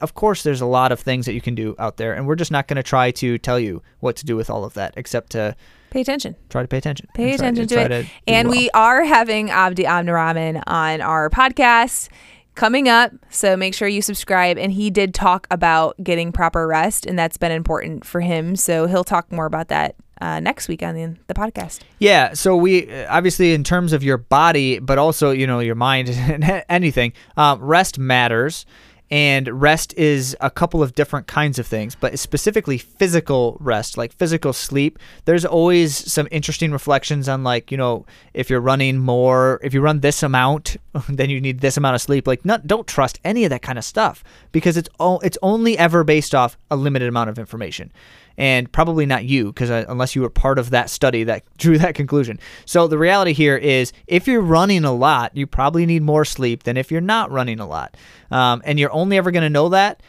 of 0.00 0.14
course 0.14 0.42
there's 0.42 0.60
a 0.60 0.66
lot 0.66 0.92
of 0.92 1.00
things 1.00 1.26
that 1.26 1.34
you 1.34 1.40
can 1.40 1.54
do 1.54 1.74
out 1.78 1.96
there 1.96 2.14
and 2.14 2.26
we're 2.26 2.36
just 2.36 2.50
not 2.50 2.68
going 2.68 2.76
to 2.76 2.82
try 2.82 3.10
to 3.10 3.36
tell 3.38 3.58
you 3.58 3.82
what 4.00 4.16
to 4.16 4.24
do 4.24 4.36
with 4.36 4.48
all 4.48 4.64
of 4.64 4.74
that 4.74 4.94
except 4.96 5.30
to 5.32 5.56
Pay 5.90 6.00
attention. 6.02 6.36
try 6.48 6.62
to 6.62 6.68
pay 6.68 6.78
attention. 6.78 7.08
Pay 7.14 7.30
and 7.30 7.38
try 7.38 7.48
attention 7.48 7.68
to, 7.68 7.74
try 7.74 7.84
it. 7.84 8.02
do 8.02 8.08
and 8.26 8.48
well. 8.48 8.58
we 8.58 8.70
are 8.70 9.04
having 9.04 9.50
Abdi 9.50 9.86
Abdirahman 9.86 10.62
on 10.66 11.00
our 11.00 11.30
podcast 11.30 12.08
coming 12.54 12.88
up. 12.88 13.12
So 13.30 13.56
make 13.56 13.72
sure 13.72 13.88
you 13.88 14.02
subscribe. 14.02 14.58
And 14.58 14.72
he 14.72 14.90
did 14.90 15.14
talk 15.14 15.46
about 15.50 15.96
getting 16.02 16.32
proper 16.32 16.66
rest, 16.66 17.06
and 17.06 17.18
that's 17.18 17.36
been 17.36 17.52
important 17.52 18.04
for 18.04 18.20
him. 18.20 18.56
So 18.56 18.86
he'll 18.86 19.04
talk 19.04 19.30
more 19.30 19.46
about 19.46 19.68
that 19.68 19.94
uh, 20.20 20.40
next 20.40 20.68
week 20.68 20.82
on 20.82 20.94
the, 20.94 21.16
the 21.28 21.34
podcast. 21.34 21.80
Yeah, 22.00 22.34
so 22.34 22.56
we 22.56 22.92
uh, 22.92 23.06
obviously 23.08 23.54
in 23.54 23.62
terms 23.64 23.92
of 23.92 24.02
your 24.02 24.18
body, 24.18 24.80
but 24.80 24.98
also 24.98 25.30
you 25.30 25.46
know 25.46 25.60
your 25.60 25.76
mind 25.76 26.08
and 26.12 26.64
anything. 26.68 27.12
Um, 27.36 27.60
rest 27.60 27.98
matters, 27.98 28.66
and 29.10 29.48
rest 29.60 29.94
is 29.96 30.36
a 30.40 30.50
couple 30.50 30.82
of 30.82 30.94
different 30.94 31.26
kinds 31.26 31.58
of 31.58 31.66
things, 31.66 31.94
but 31.94 32.18
specifically 32.18 32.78
physical 32.78 33.56
rest, 33.60 33.96
like 33.96 34.12
physical 34.12 34.52
sleep. 34.52 34.98
There's 35.24 35.44
always 35.44 35.96
some 35.96 36.28
interesting 36.30 36.72
reflections 36.72 37.28
on 37.28 37.42
like 37.42 37.70
you 37.70 37.76
know 37.76 38.04
if 38.34 38.50
you're 38.50 38.60
running 38.60 38.98
more, 38.98 39.60
if 39.62 39.72
you 39.72 39.80
run 39.80 40.00
this 40.00 40.22
amount, 40.22 40.76
then 41.08 41.30
you 41.30 41.40
need 41.40 41.60
this 41.60 41.76
amount 41.76 41.94
of 41.94 42.02
sleep. 42.02 42.26
Like 42.26 42.44
not 42.44 42.66
don't 42.66 42.86
trust 42.86 43.18
any 43.24 43.44
of 43.44 43.50
that 43.50 43.62
kind 43.62 43.78
of 43.78 43.84
stuff 43.84 44.22
because 44.52 44.76
it's 44.76 44.88
it's 45.00 45.38
only 45.42 45.78
ever 45.78 46.04
based 46.04 46.34
off 46.34 46.58
a 46.70 46.76
limited 46.76 47.08
amount 47.08 47.30
of 47.30 47.38
information 47.38 47.92
and 48.38 48.70
probably 48.72 49.04
not 49.04 49.24
you 49.24 49.46
because 49.46 49.68
uh, 49.68 49.84
unless 49.88 50.16
you 50.16 50.22
were 50.22 50.30
part 50.30 50.58
of 50.58 50.70
that 50.70 50.88
study 50.88 51.24
that 51.24 51.44
drew 51.58 51.76
that 51.76 51.94
conclusion. 51.94 52.38
So 52.64 52.86
the 52.86 52.96
reality 52.96 53.34
here 53.34 53.56
is 53.56 53.92
if 54.06 54.26
you're 54.26 54.40
running 54.40 54.84
a 54.84 54.92
lot, 54.92 55.36
you 55.36 55.46
probably 55.46 55.84
need 55.84 56.02
more 56.02 56.24
sleep 56.24 56.62
than 56.62 56.76
if 56.78 56.90
you're 56.90 57.00
not 57.00 57.30
running 57.30 57.60
a 57.60 57.66
lot. 57.66 57.96
Um, 58.30 58.62
and 58.64 58.78
you're 58.78 58.92
only 58.92 59.18
ever 59.18 59.30
going 59.30 59.42
to 59.42 59.50
know 59.50 59.68
that 59.70 60.02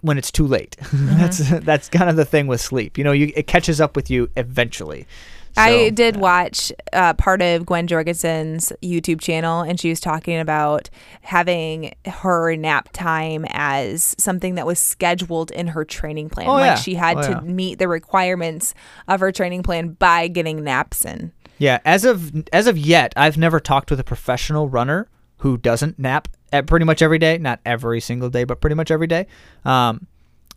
when 0.00 0.16
it's 0.16 0.32
too 0.32 0.46
late. 0.46 0.76
that's 0.92 1.38
that's 1.60 1.88
kind 1.88 2.08
of 2.08 2.16
the 2.16 2.24
thing 2.24 2.46
with 2.46 2.60
sleep. 2.60 2.98
You 2.98 3.04
know, 3.04 3.12
you 3.12 3.32
it 3.36 3.46
catches 3.46 3.80
up 3.80 3.94
with 3.94 4.10
you 4.10 4.30
eventually. 4.36 5.06
I 5.58 5.90
did 5.90 6.16
watch 6.16 6.72
uh, 6.92 7.14
part 7.14 7.42
of 7.42 7.66
Gwen 7.66 7.86
Jorgensen's 7.86 8.72
YouTube 8.82 9.20
channel, 9.20 9.62
and 9.62 9.78
she 9.78 9.88
was 9.88 10.00
talking 10.00 10.38
about 10.38 10.88
having 11.22 11.94
her 12.06 12.54
nap 12.56 12.90
time 12.92 13.44
as 13.50 14.14
something 14.18 14.54
that 14.54 14.66
was 14.66 14.78
scheduled 14.78 15.50
in 15.50 15.68
her 15.68 15.84
training 15.84 16.30
plan. 16.30 16.48
Oh, 16.48 16.52
like 16.54 16.64
yeah. 16.64 16.74
she 16.76 16.94
had 16.94 17.18
Oh, 17.18 17.22
to 17.22 17.30
yeah. 17.30 17.40
meet 17.40 17.78
the 17.78 17.88
requirements 17.88 18.74
of 19.08 19.20
her 19.20 19.32
training 19.32 19.62
plan 19.62 19.90
by 19.90 20.28
getting 20.28 20.62
naps 20.64 21.04
in. 21.04 21.32
Yeah, 21.58 21.80
as 21.84 22.04
of 22.04 22.32
as 22.52 22.66
of 22.68 22.78
yet, 22.78 23.12
I've 23.16 23.36
never 23.36 23.58
talked 23.58 23.90
with 23.90 23.98
a 23.98 24.04
professional 24.04 24.68
runner 24.68 25.08
who 25.38 25.56
doesn't 25.58 25.98
nap 25.98 26.28
at 26.52 26.66
pretty 26.66 26.84
much 26.84 27.02
every 27.02 27.18
day, 27.18 27.36
not 27.38 27.60
every 27.66 28.00
single 28.00 28.30
day, 28.30 28.44
but 28.44 28.60
pretty 28.60 28.74
much 28.74 28.90
every 28.90 29.06
day. 29.08 29.26
Um, 29.64 30.06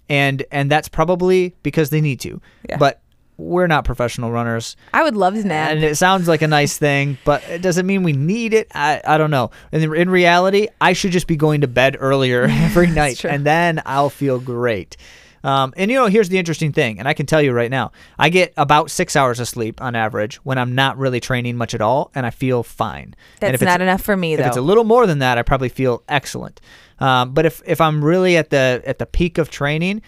and 0.10 0.44
and 0.52 0.70
that's 0.70 0.88
probably 0.90 1.56
because 1.64 1.90
they 1.90 2.02
need 2.02 2.20
to. 2.22 2.40
Yeah. 2.70 2.78
But 2.78 3.02
we're 3.42 3.68
not 3.68 3.86
professional 3.86 4.32
runners. 4.32 4.76
I 4.94 5.04
would 5.04 5.18
love 5.18 5.34
nap. 5.34 5.72
And 5.72 5.84
it 5.84 5.96
sounds 5.96 6.28
like 6.28 6.42
a 6.42 6.48
nice 6.48 6.78
thing, 6.78 7.18
but 7.26 7.44
it 7.50 7.62
doesn't 7.62 7.86
mean 7.86 8.04
we 8.04 8.14
need 8.14 8.54
it. 8.54 8.68
I, 8.74 9.02
I 9.06 9.18
don't 9.18 9.32
know. 9.32 9.52
And 9.72 9.84
in 9.84 10.10
reality, 10.10 10.68
I 10.80 10.94
should 10.94 11.12
just 11.12 11.28
be 11.28 11.36
going 11.36 11.62
to 11.62 11.68
bed 11.68 11.98
earlier 12.00 12.44
every 12.50 12.88
night, 12.88 13.24
and 13.26 13.46
then 13.46 13.82
I'll 13.86 14.10
feel 14.10 14.40
great. 14.40 14.98
Um, 15.44 15.74
and 15.76 15.90
you 15.90 15.98
know, 15.98 16.06
here's 16.06 16.30
the 16.30 16.38
interesting 16.38 16.72
thing, 16.72 17.00
and 17.00 17.08
I 17.08 17.14
can 17.14 17.26
tell 17.26 17.42
you 17.42 17.52
right 17.52 17.72
now, 17.72 17.92
I 18.20 18.30
get 18.30 18.54
about 18.58 18.92
six 18.92 19.16
hours 19.16 19.40
of 19.40 19.48
sleep 19.48 19.82
on 19.82 19.96
average 19.96 20.36
when 20.38 20.60
I'm 20.60 20.76
not 20.76 21.00
really 21.00 21.20
training 21.20 21.58
much 21.58 21.74
at 21.74 21.82
all, 21.82 22.12
and 22.14 22.28
I 22.28 22.30
feel 22.30 22.62
fine. 22.62 23.16
and 23.42 23.54
That's 23.54 23.64
not 23.64 23.82
enough 23.82 24.02
for 24.04 24.16
me 24.16 24.36
if 24.36 24.40
it's 24.40 24.58
a 24.58 24.62
little 24.62 24.84
more 24.84 25.08
than 25.08 25.20
that, 25.20 25.40
I 25.40 25.42
probably 25.42 25.70
feel 25.70 26.04
excellent. 26.08 26.62
Um, 27.00 27.34
but 27.34 27.48
if 27.48 27.64
if 27.66 27.82
I'm 27.82 28.06
really 28.06 28.38
at 28.38 28.52
the 28.52 28.84
at 28.86 29.00
the 29.00 29.08
peak 29.08 29.40
of 29.40 29.50
training, 29.50 30.04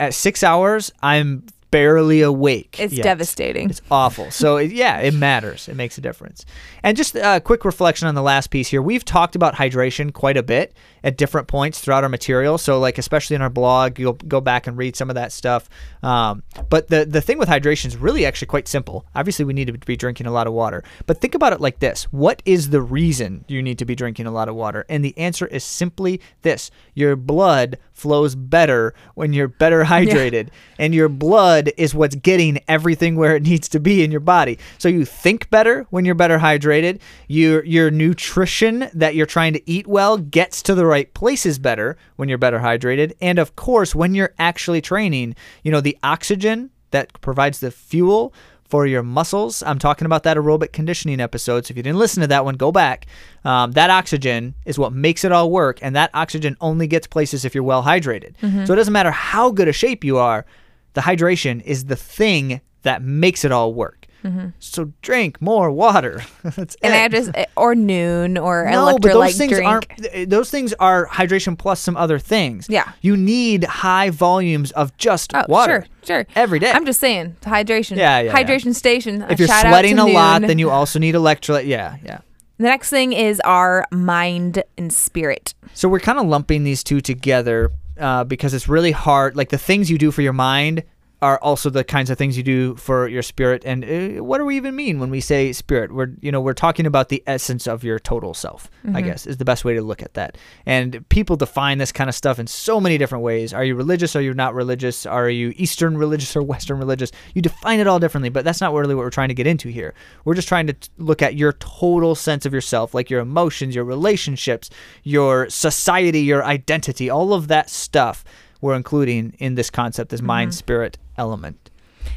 at 0.00 0.14
six 0.14 0.42
hours, 0.42 0.92
I'm 1.02 1.46
barely 1.74 2.22
awake. 2.22 2.76
It's 2.78 2.94
yet. 2.94 3.02
devastating. 3.02 3.68
It's 3.68 3.82
awful. 3.90 4.30
So 4.30 4.58
it, 4.58 4.70
yeah, 4.70 5.00
it 5.00 5.12
matters. 5.12 5.68
It 5.68 5.74
makes 5.74 5.98
a 5.98 6.00
difference. 6.00 6.46
And 6.84 6.96
just 6.96 7.16
a 7.16 7.40
quick 7.44 7.64
reflection 7.64 8.06
on 8.06 8.14
the 8.14 8.22
last 8.22 8.50
piece 8.50 8.68
here. 8.68 8.80
We've 8.80 9.04
talked 9.04 9.34
about 9.34 9.56
hydration 9.56 10.12
quite 10.12 10.36
a 10.36 10.42
bit 10.44 10.72
at 11.02 11.16
different 11.16 11.48
points 11.48 11.80
throughout 11.80 12.02
our 12.02 12.08
material. 12.08 12.58
So 12.58 12.78
like 12.78 12.96
especially 12.96 13.36
in 13.36 13.42
our 13.42 13.50
blog, 13.50 13.98
you'll 13.98 14.14
go 14.14 14.40
back 14.40 14.66
and 14.66 14.76
read 14.76 14.94
some 14.94 15.10
of 15.10 15.14
that 15.14 15.32
stuff. 15.32 15.68
Um, 16.02 16.42
but 16.70 16.88
the 16.88 17.04
the 17.04 17.20
thing 17.20 17.38
with 17.38 17.48
hydration 17.48 17.86
is 17.86 17.96
really 17.96 18.24
actually 18.24 18.46
quite 18.46 18.68
simple. 18.68 19.06
Obviously, 19.14 19.44
we 19.44 19.52
need 19.52 19.66
to 19.66 19.72
be 19.72 19.96
drinking 19.96 20.26
a 20.26 20.30
lot 20.30 20.46
of 20.46 20.52
water. 20.52 20.82
But 21.06 21.20
think 21.20 21.34
about 21.34 21.52
it 21.52 21.60
like 21.60 21.78
this: 21.78 22.04
What 22.04 22.42
is 22.44 22.70
the 22.70 22.80
reason 22.80 23.44
you 23.48 23.62
need 23.62 23.78
to 23.78 23.84
be 23.84 23.94
drinking 23.94 24.26
a 24.26 24.30
lot 24.30 24.48
of 24.48 24.54
water? 24.54 24.86
And 24.88 25.04
the 25.04 25.16
answer 25.18 25.46
is 25.46 25.64
simply 25.64 26.20
this: 26.42 26.70
Your 26.94 27.16
blood 27.16 27.78
flows 27.92 28.34
better 28.34 28.94
when 29.14 29.32
you're 29.32 29.48
better 29.48 29.84
hydrated, 29.84 30.48
and 30.78 30.94
your 30.94 31.08
blood 31.08 31.63
is 31.76 31.94
what's 31.94 32.14
getting 32.16 32.60
everything 32.68 33.16
where 33.16 33.36
it 33.36 33.42
needs 33.42 33.68
to 33.70 33.80
be 33.80 34.02
in 34.02 34.10
your 34.10 34.20
body. 34.20 34.58
So 34.78 34.88
you 34.88 35.04
think 35.04 35.50
better 35.50 35.86
when 35.90 36.04
you're 36.04 36.14
better 36.14 36.38
hydrated. 36.38 37.00
Your 37.28 37.64
your 37.64 37.90
nutrition 37.90 38.88
that 38.94 39.14
you're 39.14 39.26
trying 39.26 39.52
to 39.54 39.70
eat 39.70 39.86
well 39.86 40.18
gets 40.18 40.62
to 40.62 40.74
the 40.74 40.86
right 40.86 41.12
places 41.14 41.58
better 41.58 41.96
when 42.16 42.28
you're 42.28 42.38
better 42.38 42.58
hydrated. 42.58 43.12
And 43.20 43.38
of 43.38 43.56
course, 43.56 43.94
when 43.94 44.14
you're 44.14 44.34
actually 44.38 44.80
training, 44.80 45.34
you 45.62 45.70
know, 45.70 45.80
the 45.80 45.98
oxygen 46.02 46.70
that 46.90 47.20
provides 47.20 47.60
the 47.60 47.70
fuel 47.70 48.32
for 48.64 48.86
your 48.86 49.02
muscles. 49.02 49.62
I'm 49.62 49.78
talking 49.78 50.06
about 50.06 50.22
that 50.22 50.36
aerobic 50.36 50.72
conditioning 50.72 51.20
episode. 51.20 51.66
So 51.66 51.72
if 51.72 51.76
you 51.76 51.82
didn't 51.82 51.98
listen 51.98 52.22
to 52.22 52.26
that 52.28 52.44
one, 52.44 52.54
go 52.56 52.72
back. 52.72 53.06
Um, 53.44 53.72
that 53.72 53.90
oxygen 53.90 54.54
is 54.64 54.78
what 54.78 54.92
makes 54.92 55.22
it 55.22 55.32
all 55.32 55.50
work, 55.50 55.78
and 55.82 55.94
that 55.94 56.10
oxygen 56.14 56.56
only 56.60 56.86
gets 56.86 57.06
places 57.06 57.44
if 57.44 57.54
you're 57.54 57.62
well 57.62 57.82
hydrated. 57.82 58.34
So 58.66 58.72
it 58.72 58.76
doesn't 58.76 58.92
matter 58.92 59.10
how 59.10 59.50
good 59.50 59.68
a 59.68 59.72
shape 59.72 60.02
you 60.02 60.18
are, 60.18 60.46
the 60.94 61.02
hydration 61.02 61.62
is 61.62 61.84
the 61.84 61.96
thing 61.96 62.60
that 62.82 63.02
makes 63.02 63.44
it 63.44 63.52
all 63.52 63.74
work. 63.74 64.06
Mm-hmm. 64.24 64.48
So 64.58 64.90
drink 65.02 65.42
more 65.42 65.70
water. 65.70 66.22
That's 66.42 66.76
and 66.82 66.94
it. 66.94 67.02
I 67.02 67.08
just 67.08 67.30
eh, 67.34 67.44
or 67.56 67.74
noon 67.74 68.38
or 68.38 68.64
No, 68.70 68.98
but 68.98 69.12
those 69.12 69.36
things 69.36 69.52
drink. 69.52 69.68
aren't. 69.68 69.86
Eh, 70.12 70.24
those 70.26 70.50
things 70.50 70.72
are 70.74 71.06
hydration 71.08 71.58
plus 71.58 71.78
some 71.80 71.94
other 71.96 72.18
things. 72.18 72.66
Yeah. 72.70 72.92
you 73.02 73.18
need 73.18 73.64
high 73.64 74.08
volumes 74.08 74.70
of 74.72 74.96
just 74.96 75.34
Oh, 75.34 75.44
water. 75.46 75.86
sure, 76.04 76.24
sure. 76.24 76.26
every 76.34 76.58
day. 76.58 76.70
I'm 76.70 76.86
just 76.86 77.00
saying, 77.00 77.36
hydration. 77.42 77.98
Yeah, 77.98 78.20
yeah, 78.20 78.32
yeah. 78.32 78.42
Hydration 78.42 78.74
station. 78.74 79.20
if 79.28 79.38
you're 79.38 79.48
sweating 79.48 79.98
a 79.98 80.06
lot, 80.06 80.40
then 80.40 80.58
you 80.58 80.70
also 80.70 80.98
need 80.98 81.14
electrolyte. 81.14 81.66
Yeah, 81.66 81.98
yeah. 82.02 82.20
The 82.56 82.64
next 82.64 82.88
thing 82.88 83.12
is 83.12 83.40
our 83.40 83.84
mind 83.90 84.62
and 84.78 84.90
spirit. 84.92 85.54
So 85.74 85.88
we're 85.88 85.98
kind 86.00 86.18
of 86.18 86.26
lumping 86.26 86.64
these 86.64 86.82
two 86.84 87.00
together 87.00 87.70
uh, 87.98 88.24
because 88.24 88.54
it's 88.54 88.68
really 88.68 88.92
hard. 88.92 89.36
Like 89.36 89.50
the 89.50 89.58
things 89.58 89.90
you 89.90 89.98
do 89.98 90.10
for 90.10 90.22
your 90.22 90.32
mind 90.32 90.84
are 91.24 91.38
also 91.38 91.70
the 91.70 91.82
kinds 91.82 92.10
of 92.10 92.18
things 92.18 92.36
you 92.36 92.42
do 92.42 92.76
for 92.76 93.08
your 93.08 93.22
spirit. 93.22 93.62
And 93.64 93.82
uh, 93.82 94.22
what 94.22 94.36
do 94.36 94.44
we 94.44 94.56
even 94.58 94.76
mean 94.76 95.00
when 95.00 95.08
we 95.08 95.22
say 95.22 95.54
spirit? 95.54 95.90
We're 95.90 96.10
you 96.20 96.30
know 96.30 96.42
we're 96.42 96.52
talking 96.52 96.84
about 96.84 97.08
the 97.08 97.22
essence 97.26 97.66
of 97.66 97.82
your 97.82 97.98
total 97.98 98.34
self. 98.34 98.70
I 98.92 99.00
guess 99.00 99.26
is 99.26 99.38
the 99.38 99.44
best 99.46 99.64
way 99.64 99.72
to 99.72 99.80
look 99.80 100.02
at 100.02 100.12
that. 100.14 100.36
And 100.66 101.08
people 101.08 101.36
define 101.36 101.78
this 101.78 101.92
kind 101.92 102.10
of 102.10 102.14
stuff 102.14 102.38
in 102.38 102.46
so 102.46 102.78
many 102.78 102.98
different 102.98 103.24
ways. 103.24 103.54
Are 103.54 103.64
you 103.64 103.74
religious? 103.74 104.14
Are 104.14 104.20
you 104.20 104.34
not 104.34 104.54
religious? 104.54 105.06
Are 105.06 105.30
you 105.30 105.54
Eastern 105.56 105.96
religious 105.96 106.36
or 106.36 106.42
Western 106.42 106.78
religious? 106.78 107.10
You 107.32 107.40
define 107.40 107.80
it 107.80 107.86
all 107.86 107.98
differently, 107.98 108.28
but 108.28 108.44
that's 108.44 108.60
not 108.60 108.74
really 108.74 108.94
what 108.94 109.02
we're 109.04 109.10
trying 109.10 109.28
to 109.28 109.34
get 109.34 109.46
into 109.46 109.70
here. 109.70 109.94
We're 110.26 110.34
just 110.34 110.48
trying 110.48 110.66
to 110.66 110.74
t- 110.74 110.90
look 110.98 111.22
at 111.22 111.36
your 111.36 111.54
total 111.54 112.14
sense 112.14 112.44
of 112.44 112.52
yourself, 112.52 112.92
like 112.92 113.08
your 113.08 113.20
emotions, 113.20 113.74
your 113.74 113.84
relationships, 113.84 114.68
your 115.02 115.48
society, 115.48 116.20
your 116.20 116.44
identity, 116.44 117.08
all 117.08 117.32
of 117.32 117.48
that 117.48 117.70
stuff 117.70 118.24
we're 118.64 118.74
including 118.74 119.34
in 119.38 119.56
this 119.56 119.68
concept, 119.68 120.10
this 120.10 120.22
mind 120.22 120.54
spirit 120.54 120.96
element. 121.18 121.70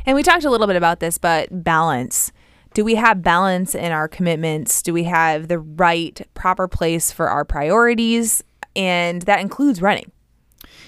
And 0.06 0.16
we 0.16 0.24
talked 0.24 0.46
a 0.46 0.50
little 0.50 0.66
bit 0.66 0.78
about 0.78 1.02
this, 1.02 1.18
but 1.18 1.50
balance. 1.64 2.32
Do 2.74 2.86
we 2.86 2.96
have 2.96 3.22
balance 3.22 3.76
in 3.76 3.92
our 3.92 4.08
commitments? 4.08 4.82
Do 4.82 4.94
we 4.94 5.04
have 5.04 5.50
the 5.50 5.60
right, 5.60 6.26
proper 6.36 6.70
place 6.70 7.12
for 7.12 7.30
our 7.30 7.44
priorities? 7.44 8.46
And 8.78 9.24
that 9.24 9.42
includes 9.42 9.82
running. 9.82 10.10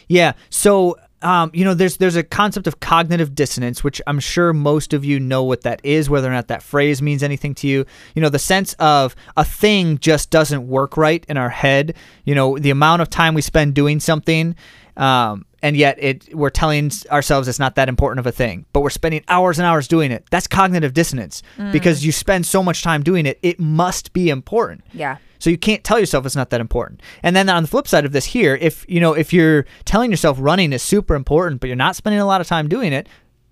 Yeah. 0.08 0.32
So, 0.50 0.96
um, 1.24 1.52
you 1.54 1.66
know, 1.66 1.74
there's 1.74 1.98
there's 1.98 2.16
a 2.16 2.24
concept 2.24 2.66
of 2.66 2.80
cognitive 2.80 3.36
dissonance, 3.36 3.84
which 3.84 4.02
I'm 4.08 4.22
sure 4.22 4.54
most 4.54 4.94
of 4.94 5.04
you 5.04 5.20
know 5.20 5.44
what 5.44 5.64
that 5.64 5.82
is, 5.84 6.10
whether 6.10 6.30
or 6.30 6.32
not 6.32 6.48
that 6.48 6.64
phrase 6.64 7.02
means 7.02 7.22
anything 7.22 7.54
to 7.56 7.68
you. 7.68 7.86
You 8.16 8.22
know, 8.22 8.30
the 8.30 8.40
sense 8.40 8.76
of 8.80 9.14
a 9.36 9.44
thing 9.44 9.98
just 9.98 10.30
doesn't 10.30 10.70
work 10.70 10.96
right 10.96 11.26
in 11.28 11.36
our 11.36 11.50
head. 11.50 11.98
You 12.24 12.34
know, 12.34 12.58
the 12.58 12.70
amount 12.70 13.02
of 13.02 13.10
time 13.10 13.34
we 13.34 13.42
spend 13.42 13.74
doing 13.74 14.00
something. 14.00 14.56
Um, 14.96 15.46
and 15.62 15.76
yet 15.78 15.98
it 16.02 16.34
we're 16.36 16.50
telling 16.50 16.92
ourselves 17.12 17.48
it's 17.48 17.60
not 17.60 17.76
that 17.76 17.90
important 17.90 18.20
of 18.20 18.26
a 18.28 18.32
thing 18.32 18.66
but 18.74 18.82
we're 18.82 18.90
spending 18.90 19.24
hours 19.28 19.60
and 19.60 19.66
hours 19.66 19.88
doing 19.88 20.12
it 20.12 20.24
that's 20.32 20.48
cognitive 20.48 20.94
dissonance 20.94 21.42
because 21.72 22.06
you 22.06 22.12
spend 22.12 22.46
so 22.46 22.62
much 22.64 22.82
time 22.84 23.04
doing 23.04 23.26
it 23.26 23.38
it 23.42 23.60
must 23.60 24.14
be 24.14 24.30
important 24.30 24.84
Yeah. 24.94 25.18
so 25.40 25.50
you 25.50 25.58
can't 25.58 25.84
tell 25.84 26.00
yourself 26.00 26.26
it's 26.26 26.36
not 26.36 26.50
that 26.50 26.62
important. 26.62 27.02
And 27.24 27.36
then 27.36 27.50
on 27.50 27.64
the 27.64 27.68
flip 27.70 27.88
side 27.88 28.06
of 28.06 28.12
this 28.12 28.26
here, 28.26 28.56
if 28.60 28.86
you 28.90 29.00
know 29.00 29.14
if 29.14 29.32
you're 29.34 29.66
telling 29.86 30.12
yourself 30.12 30.38
running 30.40 30.74
is 30.74 30.82
super 30.84 31.16
important, 31.16 31.62
but 31.62 31.68
you're 31.68 31.76
not 31.88 31.96
spending 31.96 32.20
a 32.20 32.26
lot 32.26 32.42
of 32.42 32.48
time 32.48 32.68
doing 32.68 32.92
it, 32.94 33.08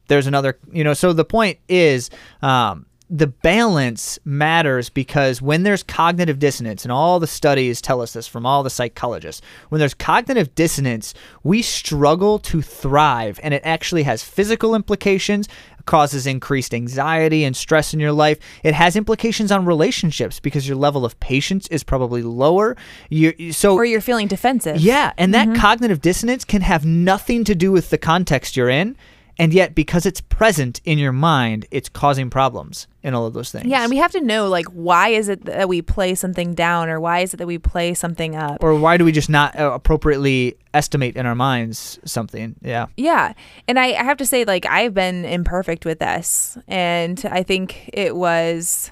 there's 0.08 0.28
another 0.28 0.58
you 0.72 0.84
know. 0.84 0.94
So 0.94 1.14
the 1.14 1.26
point 1.26 1.60
is, 1.70 2.10
um, 2.42 2.86
the 3.10 3.28
balance 3.28 4.20
matters 4.26 4.90
because 4.90 5.42
when 5.42 5.64
there's 5.64 5.84
cognitive 5.84 6.40
dissonance, 6.40 6.84
and 6.84 6.92
all 6.92 7.20
the 7.20 7.28
studies 7.28 7.82
tell 7.82 8.02
us 8.02 8.14
this 8.14 8.28
from 8.28 8.46
all 8.46 8.64
the 8.64 8.70
psychologists, 8.70 9.42
when 9.70 9.80
there's 9.80 9.94
cognitive 9.94 10.54
dissonance, 10.56 11.14
we 11.44 11.62
struggle 11.62 12.40
to 12.40 12.62
thrive, 12.62 13.40
and 13.44 13.54
it 13.54 13.62
actually 13.64 14.04
has 14.04 14.24
physical 14.24 14.76
implications 14.76 15.48
causes 15.88 16.28
increased 16.28 16.74
anxiety 16.74 17.44
and 17.44 17.56
stress 17.56 17.96
in 17.96 18.00
your 18.00 18.12
life. 18.12 18.38
It 18.62 18.76
has 18.76 18.96
implications 18.96 19.52
on 19.52 19.66
relationships 19.66 20.40
because 20.40 20.68
your 20.68 20.78
level 20.78 21.04
of 21.04 21.20
patience 21.20 21.66
is 21.70 21.84
probably 21.84 22.22
lower. 22.22 22.78
You 23.10 23.54
so 23.54 23.74
Or 23.74 23.86
you're 23.86 24.02
feeling 24.02 24.28
defensive. 24.28 24.80
yeah, 24.80 25.14
and 25.18 25.34
that 25.34 25.48
mm-hmm. 25.48 25.60
cognitive 25.60 26.02
dissonance 26.02 26.46
can 26.46 26.62
have 26.62 26.86
nothing 26.86 27.44
to 27.46 27.56
do 27.56 27.72
with 27.72 27.90
the 27.90 27.98
context 27.98 28.56
you're 28.56 28.70
in, 28.70 28.96
and 29.40 29.54
yet 29.54 29.76
because 29.76 30.06
it's 30.06 30.22
present 30.22 30.82
in 30.84 30.98
your 30.98 31.12
mind, 31.12 31.66
it's 31.72 31.90
causing 31.90 32.30
problems 32.30 32.88
in 33.04 33.14
all 33.14 33.26
of 33.26 33.34
those 33.34 33.52
things. 33.52 33.66
Yeah, 33.68 33.82
and 33.82 33.90
we 33.90 33.98
have 33.98 34.12
to 34.12 34.22
know 34.22 34.48
like 34.48 34.66
why 34.68 35.10
is 35.10 35.30
it 35.30 35.46
that 35.46 35.70
we 35.70 35.82
play 35.82 36.16
something 36.16 36.54
down 36.54 36.90
or 36.90 37.00
why 37.00 37.20
is 37.20 37.34
it 37.34 37.38
that 37.38 37.48
we 37.48 37.58
play 37.58 37.94
something 37.94 38.36
up? 38.36 38.64
or 38.64 38.76
why 38.76 38.98
do 38.98 39.06
we 39.06 39.12
just 39.12 39.30
not 39.30 39.58
uh, 39.58 39.72
appropriately 39.72 40.58
estimate 40.74 41.16
in 41.16 41.26
our 41.26 41.36
minds 41.36 42.00
something? 42.06 42.56
Yeah. 42.62 42.88
Yeah. 42.98 43.34
And 43.68 43.80
I, 43.80 43.94
I 43.94 44.04
have 44.04 44.18
to 44.18 44.26
say, 44.26 44.46
like, 44.46 44.66
I've 44.66 44.94
been 44.94 45.26
imperfect 45.26 45.86
with 45.86 46.00
this. 46.00 46.58
And 46.68 47.24
I 47.30 47.44
think 47.44 47.90
it 47.94 48.16
was 48.16 48.92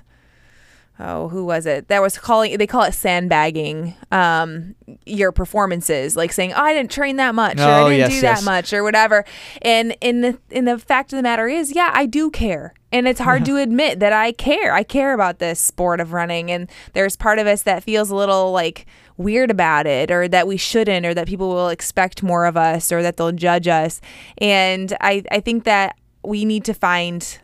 oh, 1.00 1.28
who 1.30 1.46
was 1.46 1.66
it? 1.66 1.88
That 1.88 2.02
was 2.02 2.18
calling 2.18 2.58
they 2.58 2.68
call 2.68 2.84
it 2.84 2.94
sandbagging 2.94 3.96
um 4.12 4.76
your 5.06 5.32
performances, 5.32 6.16
like 6.16 6.32
saying, 6.32 6.54
Oh, 6.54 6.62
I 6.62 6.74
didn't 6.74 6.92
train 6.92 7.18
that 7.18 7.36
much 7.36 7.60
or 7.60 7.64
Oh, 7.64 7.86
I 7.88 7.90
didn't 7.90 7.98
yes, 7.98 8.10
do 8.10 8.16
yes. 8.16 8.40
that 8.40 8.46
much 8.46 8.74
or 8.74 8.84
whatever. 8.84 9.26
And 9.62 9.96
in 10.02 10.22
the 10.22 10.40
in 10.50 10.66
the 10.66 10.78
fact 10.78 11.14
of 11.14 11.18
the 11.18 11.24
matter 11.24 11.48
is, 11.48 11.74
yeah, 11.76 11.92
I 11.94 12.06
do 12.06 12.30
care. 12.30 12.74
And 12.92 13.10
it's 13.10 13.20
hard 13.20 13.44
to 13.46 13.58
admit 13.58 14.00
that 14.00 14.14
I 14.14 14.32
care. 14.32 14.74
I 14.74 14.84
care 14.84 15.14
about 15.14 15.40
this 15.40 15.60
sport 15.60 16.00
of 16.00 16.14
running. 16.14 16.50
And 16.50 16.70
there's 16.94 17.18
part 17.18 17.40
of 17.40 17.48
us 17.48 17.64
that 17.64 17.84
feels 17.84 18.10
a 18.10 18.16
little 18.16 18.54
like 18.54 18.86
weird 19.18 19.52
about 19.52 19.86
it 19.86 20.12
or 20.12 20.30
that 20.30 20.48
we 20.48 20.56
shouldn't 20.56 21.06
or 21.06 21.14
that 21.14 21.28
people 21.28 21.50
will 21.50 21.68
expect 21.68 22.24
more 22.24 22.46
of 22.46 22.56
us 22.56 22.94
or 22.94 23.02
that 23.02 23.18
they'll 23.18 23.34
judge 23.34 23.68
us. 23.68 24.00
And 24.38 24.96
I, 25.02 25.24
I 25.30 25.42
think 25.42 25.66
that 25.66 25.98
we 26.24 26.46
need 26.46 26.64
to 26.66 26.74
find 26.74 27.38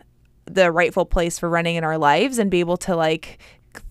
the 0.46 0.72
rightful 0.72 1.06
place 1.06 1.40
for 1.40 1.50
running 1.50 1.76
in 1.76 1.84
our 1.84 1.98
lives 1.98 2.38
and 2.38 2.52
be 2.52 2.60
able 2.60 2.78
to 2.78 2.96
like 2.96 3.40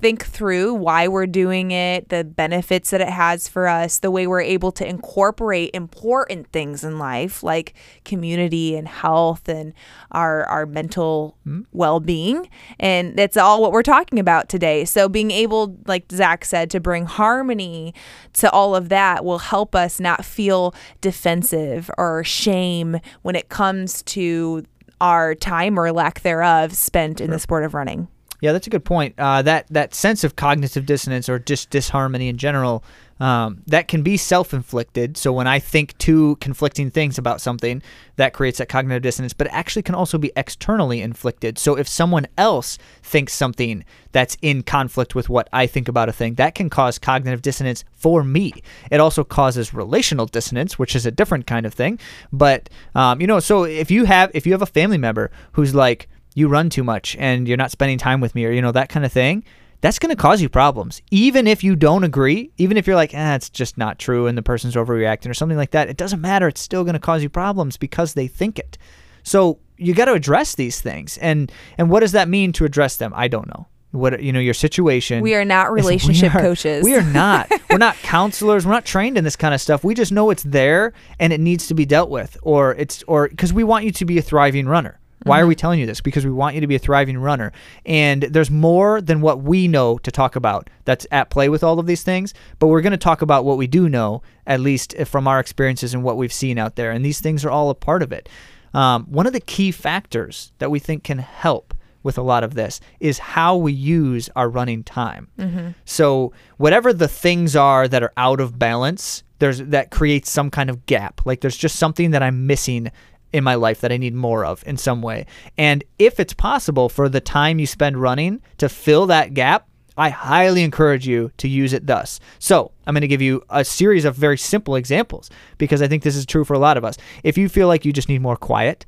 think 0.00 0.24
through 0.24 0.74
why 0.74 1.08
we're 1.08 1.26
doing 1.26 1.70
it, 1.70 2.08
the 2.08 2.24
benefits 2.24 2.90
that 2.90 3.00
it 3.00 3.08
has 3.08 3.48
for 3.48 3.66
us, 3.66 3.98
the 3.98 4.10
way 4.10 4.26
we're 4.26 4.40
able 4.40 4.72
to 4.72 4.86
incorporate 4.86 5.70
important 5.72 6.50
things 6.52 6.84
in 6.84 6.98
life 6.98 7.42
like 7.42 7.74
community 8.04 8.76
and 8.76 8.88
health 8.88 9.48
and 9.48 9.72
our 10.12 10.44
our 10.46 10.66
mental 10.66 11.36
hmm? 11.44 11.62
well-being. 11.72 12.48
And 12.78 13.16
that's 13.16 13.36
all 13.36 13.62
what 13.62 13.72
we're 13.72 13.82
talking 13.82 14.18
about 14.18 14.48
today. 14.48 14.84
So 14.84 15.08
being 15.08 15.30
able 15.30 15.76
like 15.86 16.10
Zach 16.12 16.44
said 16.44 16.70
to 16.70 16.80
bring 16.80 17.06
harmony 17.06 17.94
to 18.34 18.50
all 18.50 18.74
of 18.74 18.88
that 18.90 19.24
will 19.24 19.38
help 19.38 19.74
us 19.74 20.00
not 20.00 20.24
feel 20.24 20.74
defensive 21.00 21.90
or 21.96 22.22
shame 22.24 23.00
when 23.22 23.36
it 23.36 23.48
comes 23.48 24.02
to 24.02 24.64
our 25.00 25.34
time 25.34 25.78
or 25.78 25.92
lack 25.92 26.20
thereof 26.20 26.74
spent 26.74 27.20
in 27.20 27.30
the 27.30 27.38
sport 27.38 27.64
of 27.64 27.74
running. 27.74 28.08
Yeah, 28.40 28.52
that's 28.52 28.66
a 28.66 28.70
good 28.70 28.84
point. 28.84 29.14
Uh, 29.18 29.42
that 29.42 29.66
that 29.68 29.94
sense 29.94 30.24
of 30.24 30.36
cognitive 30.36 30.86
dissonance 30.86 31.28
or 31.28 31.38
just 31.38 31.70
disharmony 31.70 32.28
in 32.28 32.38
general, 32.38 32.82
um, 33.20 33.62
that 33.66 33.86
can 33.86 34.02
be 34.02 34.16
self-inflicted. 34.16 35.16
So 35.16 35.32
when 35.32 35.46
I 35.46 35.58
think 35.58 35.96
two 35.98 36.36
conflicting 36.36 36.90
things 36.90 37.18
about 37.18 37.40
something, 37.40 37.82
that 38.16 38.32
creates 38.32 38.58
that 38.58 38.68
cognitive 38.68 39.02
dissonance. 39.02 39.34
But 39.34 39.48
it 39.48 39.52
actually 39.52 39.82
can 39.82 39.94
also 39.94 40.18
be 40.18 40.32
externally 40.36 41.02
inflicted. 41.02 41.58
So 41.58 41.76
if 41.76 41.86
someone 41.86 42.26
else 42.38 42.78
thinks 43.02 43.32
something 43.34 43.84
that's 44.12 44.36
in 44.40 44.62
conflict 44.62 45.14
with 45.14 45.28
what 45.28 45.48
I 45.52 45.66
think 45.66 45.86
about 45.86 46.08
a 46.08 46.12
thing, 46.12 46.34
that 46.34 46.54
can 46.54 46.70
cause 46.70 46.98
cognitive 46.98 47.42
dissonance 47.42 47.84
for 47.92 48.24
me. 48.24 48.52
It 48.90 49.00
also 49.00 49.22
causes 49.22 49.74
relational 49.74 50.26
dissonance, 50.26 50.78
which 50.78 50.96
is 50.96 51.04
a 51.04 51.10
different 51.10 51.46
kind 51.46 51.66
of 51.66 51.74
thing. 51.74 51.98
But 52.32 52.70
um, 52.94 53.20
you 53.20 53.26
know, 53.26 53.40
so 53.40 53.64
if 53.64 53.90
you 53.90 54.04
have 54.06 54.30
if 54.34 54.46
you 54.46 54.52
have 54.52 54.62
a 54.62 54.66
family 54.66 54.98
member 54.98 55.30
who's 55.52 55.74
like 55.74 56.08
you 56.34 56.48
run 56.48 56.70
too 56.70 56.84
much 56.84 57.16
and 57.18 57.46
you're 57.46 57.56
not 57.56 57.70
spending 57.70 57.98
time 57.98 58.20
with 58.20 58.34
me 58.34 58.46
or 58.46 58.50
you 58.50 58.62
know 58.62 58.72
that 58.72 58.88
kind 58.88 59.04
of 59.04 59.12
thing 59.12 59.44
that's 59.82 59.98
going 59.98 60.10
to 60.14 60.20
cause 60.20 60.42
you 60.42 60.48
problems. 60.48 61.00
Even 61.10 61.46
if 61.46 61.64
you 61.64 61.74
don't 61.76 62.04
agree 62.04 62.50
even 62.58 62.76
if 62.76 62.86
you're 62.86 62.96
like 62.96 63.12
ah 63.14 63.34
it's 63.34 63.48
just 63.50 63.78
not 63.78 63.98
true 63.98 64.26
and 64.26 64.36
the 64.36 64.42
person's 64.42 64.74
overreacting 64.74 65.28
or 65.30 65.34
something 65.34 65.56
like 65.58 65.70
that 65.70 65.88
it 65.88 65.96
doesn't 65.96 66.20
matter. 66.20 66.48
It's 66.48 66.60
still 66.60 66.84
going 66.84 66.94
to 66.94 66.98
cause 67.00 67.22
you 67.22 67.28
problems 67.28 67.76
because 67.76 68.14
they 68.14 68.26
think 68.28 68.58
it. 68.58 68.76
So 69.22 69.58
you 69.76 69.94
got 69.94 70.06
to 70.06 70.12
address 70.12 70.54
these 70.54 70.80
things. 70.80 71.16
And 71.18 71.50
and 71.78 71.88
what 71.90 72.00
does 72.00 72.12
that 72.12 72.28
mean 72.28 72.52
to 72.54 72.64
address 72.64 72.96
them? 72.98 73.12
I 73.16 73.28
don't 73.28 73.48
know. 73.48 73.66
What 73.92 74.22
you 74.22 74.32
know 74.32 74.38
your 74.38 74.54
situation 74.54 75.20
We 75.20 75.34
are 75.34 75.44
not 75.44 75.72
relationship 75.72 76.32
we 76.32 76.38
are- 76.38 76.42
coaches. 76.42 76.84
we 76.84 76.94
are 76.94 77.02
not. 77.02 77.50
We're 77.70 77.78
not 77.78 77.96
counselors. 77.96 78.64
We're 78.64 78.72
not 78.72 78.84
trained 78.84 79.18
in 79.18 79.24
this 79.24 79.34
kind 79.36 79.52
of 79.54 79.60
stuff. 79.60 79.82
We 79.82 79.94
just 79.94 80.12
know 80.12 80.30
it's 80.30 80.44
there 80.44 80.92
and 81.18 81.32
it 81.32 81.40
needs 81.40 81.66
to 81.68 81.74
be 81.74 81.86
dealt 81.86 82.08
with 82.10 82.36
or 82.42 82.74
it's 82.76 83.02
or 83.08 83.28
because 83.28 83.52
we 83.52 83.64
want 83.64 83.84
you 83.84 83.90
to 83.92 84.04
be 84.04 84.16
a 84.18 84.22
thriving 84.22 84.66
runner 84.68 85.00
why 85.24 85.38
are 85.38 85.42
mm-hmm. 85.42 85.48
we 85.48 85.54
telling 85.54 85.80
you 85.80 85.86
this? 85.86 86.00
Because 86.00 86.24
we 86.24 86.30
want 86.30 86.54
you 86.54 86.60
to 86.60 86.66
be 86.66 86.76
a 86.76 86.78
thriving 86.78 87.18
runner. 87.18 87.52
And 87.84 88.22
there's 88.22 88.50
more 88.50 89.00
than 89.00 89.20
what 89.20 89.42
we 89.42 89.68
know 89.68 89.98
to 89.98 90.10
talk 90.10 90.36
about 90.36 90.70
that's 90.84 91.06
at 91.10 91.30
play 91.30 91.48
with 91.48 91.62
all 91.62 91.78
of 91.78 91.86
these 91.86 92.02
things 92.02 92.34
but 92.58 92.68
we're 92.68 92.80
going 92.80 92.92
to 92.92 92.96
talk 92.96 93.22
about 93.22 93.44
what 93.44 93.56
we 93.56 93.66
do 93.66 93.88
know 93.88 94.22
at 94.46 94.60
least 94.60 94.94
eh, 94.96 95.04
from 95.04 95.26
our 95.26 95.40
experiences 95.40 95.94
and 95.94 96.02
what 96.02 96.16
we've 96.16 96.32
seen 96.32 96.58
out 96.58 96.76
there 96.76 96.90
and 96.90 97.04
these 97.04 97.20
things 97.20 97.44
are 97.44 97.50
all 97.50 97.70
a 97.70 97.74
part 97.74 98.02
of 98.02 98.12
it. 98.12 98.28
Um, 98.72 99.04
one 99.06 99.26
of 99.26 99.32
the 99.32 99.40
key 99.40 99.72
factors 99.72 100.52
that 100.58 100.70
we 100.70 100.78
think 100.78 101.02
can 101.02 101.18
help 101.18 101.74
with 102.02 102.16
a 102.16 102.22
lot 102.22 102.44
of 102.44 102.54
this 102.54 102.80
is 102.98 103.18
how 103.18 103.56
we 103.56 103.72
use 103.72 104.30
our 104.36 104.48
running 104.48 104.84
time. 104.84 105.28
Mm-hmm. 105.38 105.70
So 105.84 106.32
whatever 106.56 106.92
the 106.92 107.08
things 107.08 107.56
are 107.56 107.88
that 107.88 108.02
are 108.02 108.12
out 108.16 108.40
of 108.40 108.58
balance, 108.58 109.22
there's 109.38 109.58
that 109.58 109.90
creates 109.90 110.30
some 110.30 110.50
kind 110.50 110.70
of 110.70 110.86
gap. 110.86 111.26
Like 111.26 111.40
there's 111.40 111.56
just 111.56 111.76
something 111.76 112.12
that 112.12 112.22
I'm 112.22 112.46
missing 112.46 112.90
in 113.32 113.44
my 113.44 113.54
life 113.54 113.80
that 113.80 113.92
I 113.92 113.96
need 113.96 114.14
more 114.14 114.44
of 114.44 114.62
in 114.66 114.76
some 114.76 115.02
way. 115.02 115.26
And 115.56 115.84
if 115.98 116.18
it's 116.18 116.32
possible 116.32 116.88
for 116.88 117.08
the 117.08 117.20
time 117.20 117.58
you 117.58 117.66
spend 117.66 118.00
running 118.00 118.42
to 118.58 118.68
fill 118.68 119.06
that 119.06 119.34
gap, 119.34 119.68
I 119.96 120.08
highly 120.08 120.62
encourage 120.62 121.06
you 121.06 121.30
to 121.38 121.48
use 121.48 121.72
it 121.72 121.86
thus. 121.86 122.20
So, 122.38 122.72
I'm 122.86 122.94
going 122.94 123.02
to 123.02 123.08
give 123.08 123.22
you 123.22 123.42
a 123.50 123.64
series 123.64 124.04
of 124.04 124.16
very 124.16 124.38
simple 124.38 124.76
examples 124.76 125.30
because 125.58 125.82
I 125.82 125.88
think 125.88 126.02
this 126.02 126.16
is 126.16 126.24
true 126.24 126.44
for 126.44 126.54
a 126.54 126.58
lot 126.58 126.76
of 126.76 126.84
us. 126.84 126.96
If 127.22 127.36
you 127.36 127.48
feel 127.48 127.68
like 127.68 127.84
you 127.84 127.92
just 127.92 128.08
need 128.08 128.22
more 128.22 128.36
quiet, 128.36 128.86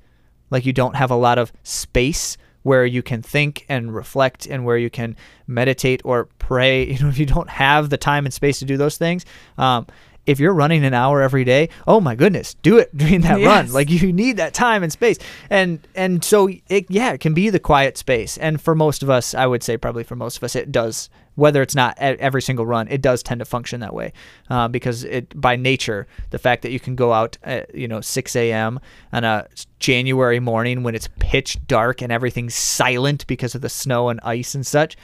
like 0.51 0.65
you 0.65 0.73
don't 0.73 0.97
have 0.97 1.11
a 1.11 1.17
lot 1.17 1.39
of 1.39 1.53
space 1.65 2.37
where 2.63 2.87
you 2.87 3.03
can 3.03 3.23
think 3.23 3.67
and 3.69 3.95
reflect 3.95 4.47
and 4.47 4.65
where 4.65 4.77
you 4.77 4.89
can 4.89 5.17
meditate 5.47 6.01
or 6.05 6.27
pray 6.39 6.85
you 6.93 6.99
know 7.01 7.09
if 7.09 7.19
you 7.19 7.27
don't 7.27 7.51
have 7.51 7.91
the 7.91 7.97
time 7.97 8.25
and 8.25 8.33
space 8.33 8.59
to 8.61 8.65
do 8.65 8.77
those 8.77 8.97
things 8.97 9.25
um, 9.59 9.87
if 10.27 10.39
you're 10.39 10.55
running 10.55 10.85
an 10.85 10.95
hour 10.95 11.21
every 11.23 11.45
day 11.45 11.69
oh 11.87 12.01
my 12.01 12.15
goodness 12.15 12.55
do 12.63 12.79
it 12.79 12.97
during 12.97 13.23
that 13.23 13.45
run. 13.45 13.73
Like 13.73 13.91
you 13.91 14.13
need 14.13 14.37
that 14.37 14.55
time 14.55 14.83
and 14.83 14.93
space. 14.93 15.19
And 15.51 15.87
and 15.95 16.25
so 16.25 16.49
it 16.69 16.87
yeah 16.89 17.13
it 17.13 17.21
can 17.21 17.35
be 17.35 17.51
the 17.51 17.59
quiet 17.59 17.97
space. 17.97 18.39
And 18.39 18.61
for 18.61 18.75
most 18.75 19.03
of 19.03 19.11
us 19.11 19.35
i 19.35 19.47
would 19.47 19.63
say 19.63 19.77
probably 19.77 20.05
for 20.05 20.17
most 20.17 20.37
of 20.37 20.45
us 20.45 20.57
it 20.57 20.73
does 20.73 21.11
whether 21.35 21.63
it's 21.63 21.75
not 21.75 21.97
at 21.99 22.19
every 22.19 22.43
single 22.43 22.67
run 22.67 22.87
it 22.89 23.01
does 23.01 23.23
tend 23.23 23.39
to 23.39 23.45
function 23.45 23.81
that 23.81 23.95
way. 23.95 24.13
Uh, 24.51 24.69
because 24.69 25.05
it 25.05 25.39
by 25.41 25.57
nature 25.57 26.07
the 26.31 26.39
fact 26.39 26.63
that 26.63 26.71
you 26.71 26.81
can 26.81 26.95
go 26.95 27.13
out 27.13 27.39
at 27.43 27.75
you 27.75 27.89
know 27.89 28.01
6 28.01 28.37
a.m 28.37 28.81
on 29.13 29.25
a 29.25 29.47
january 29.79 30.41
morning 30.41 30.83
when 30.83 30.95
it's 30.95 31.09
pitch 31.19 31.59
dark 31.67 32.03
and 32.03 32.13
everything's 32.13 32.55
silent 32.55 33.27
because 33.27 33.55
of 33.55 33.61
the 33.61 33.69
snow 33.69 34.09
and 34.09 34.21
ice 34.23 34.55
and 34.55 34.67
such 34.67 34.97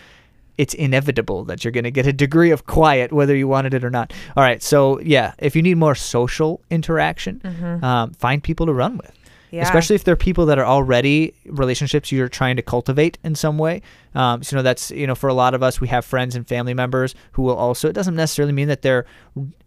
it's 0.58 0.74
inevitable 0.74 1.44
that 1.44 1.64
you're 1.64 1.70
going 1.72 1.84
to 1.84 1.90
get 1.90 2.06
a 2.06 2.12
degree 2.12 2.50
of 2.50 2.66
quiet 2.66 3.12
whether 3.12 3.34
you 3.34 3.48
wanted 3.48 3.72
it 3.74 3.82
or 3.84 3.90
not 3.90 4.12
all 4.36 4.42
right 4.42 4.62
so 4.62 4.98
yeah 5.00 5.32
if 5.38 5.54
you 5.56 5.62
need 5.62 5.76
more 5.76 5.94
social 5.94 6.60
interaction 6.70 7.40
um, 7.82 8.12
find 8.14 8.42
people 8.42 8.66
to 8.66 8.72
run 8.74 8.96
with 8.98 9.12
Yeah. 9.50 9.62
especially 9.62 9.94
if 9.96 10.04
they're 10.04 10.16
people 10.28 10.44
that 10.46 10.58
are 10.58 10.66
already 10.66 11.32
relationships 11.46 12.12
you're 12.12 12.28
trying 12.28 12.56
to 12.56 12.62
cultivate 12.62 13.16
in 13.24 13.34
some 13.34 13.56
way. 13.56 13.80
Um, 14.14 14.42
so 14.42 14.48
you 14.50 14.56
know 14.58 14.62
that's 14.62 14.90
you 14.90 15.06
know 15.06 15.14
for 15.14 15.28
a 15.30 15.34
lot 15.42 15.54
of 15.54 15.62
us 15.62 15.80
we 15.80 15.88
have 15.88 16.04
friends 16.04 16.36
and 16.36 16.44
family 16.46 16.74
members 16.74 17.14
who 17.32 17.42
will 17.46 17.56
also. 17.56 17.88
It 17.88 17.94
doesn't 17.94 18.16
necessarily 18.16 18.52
mean 18.52 18.68
that 18.68 18.82
they're 18.82 19.04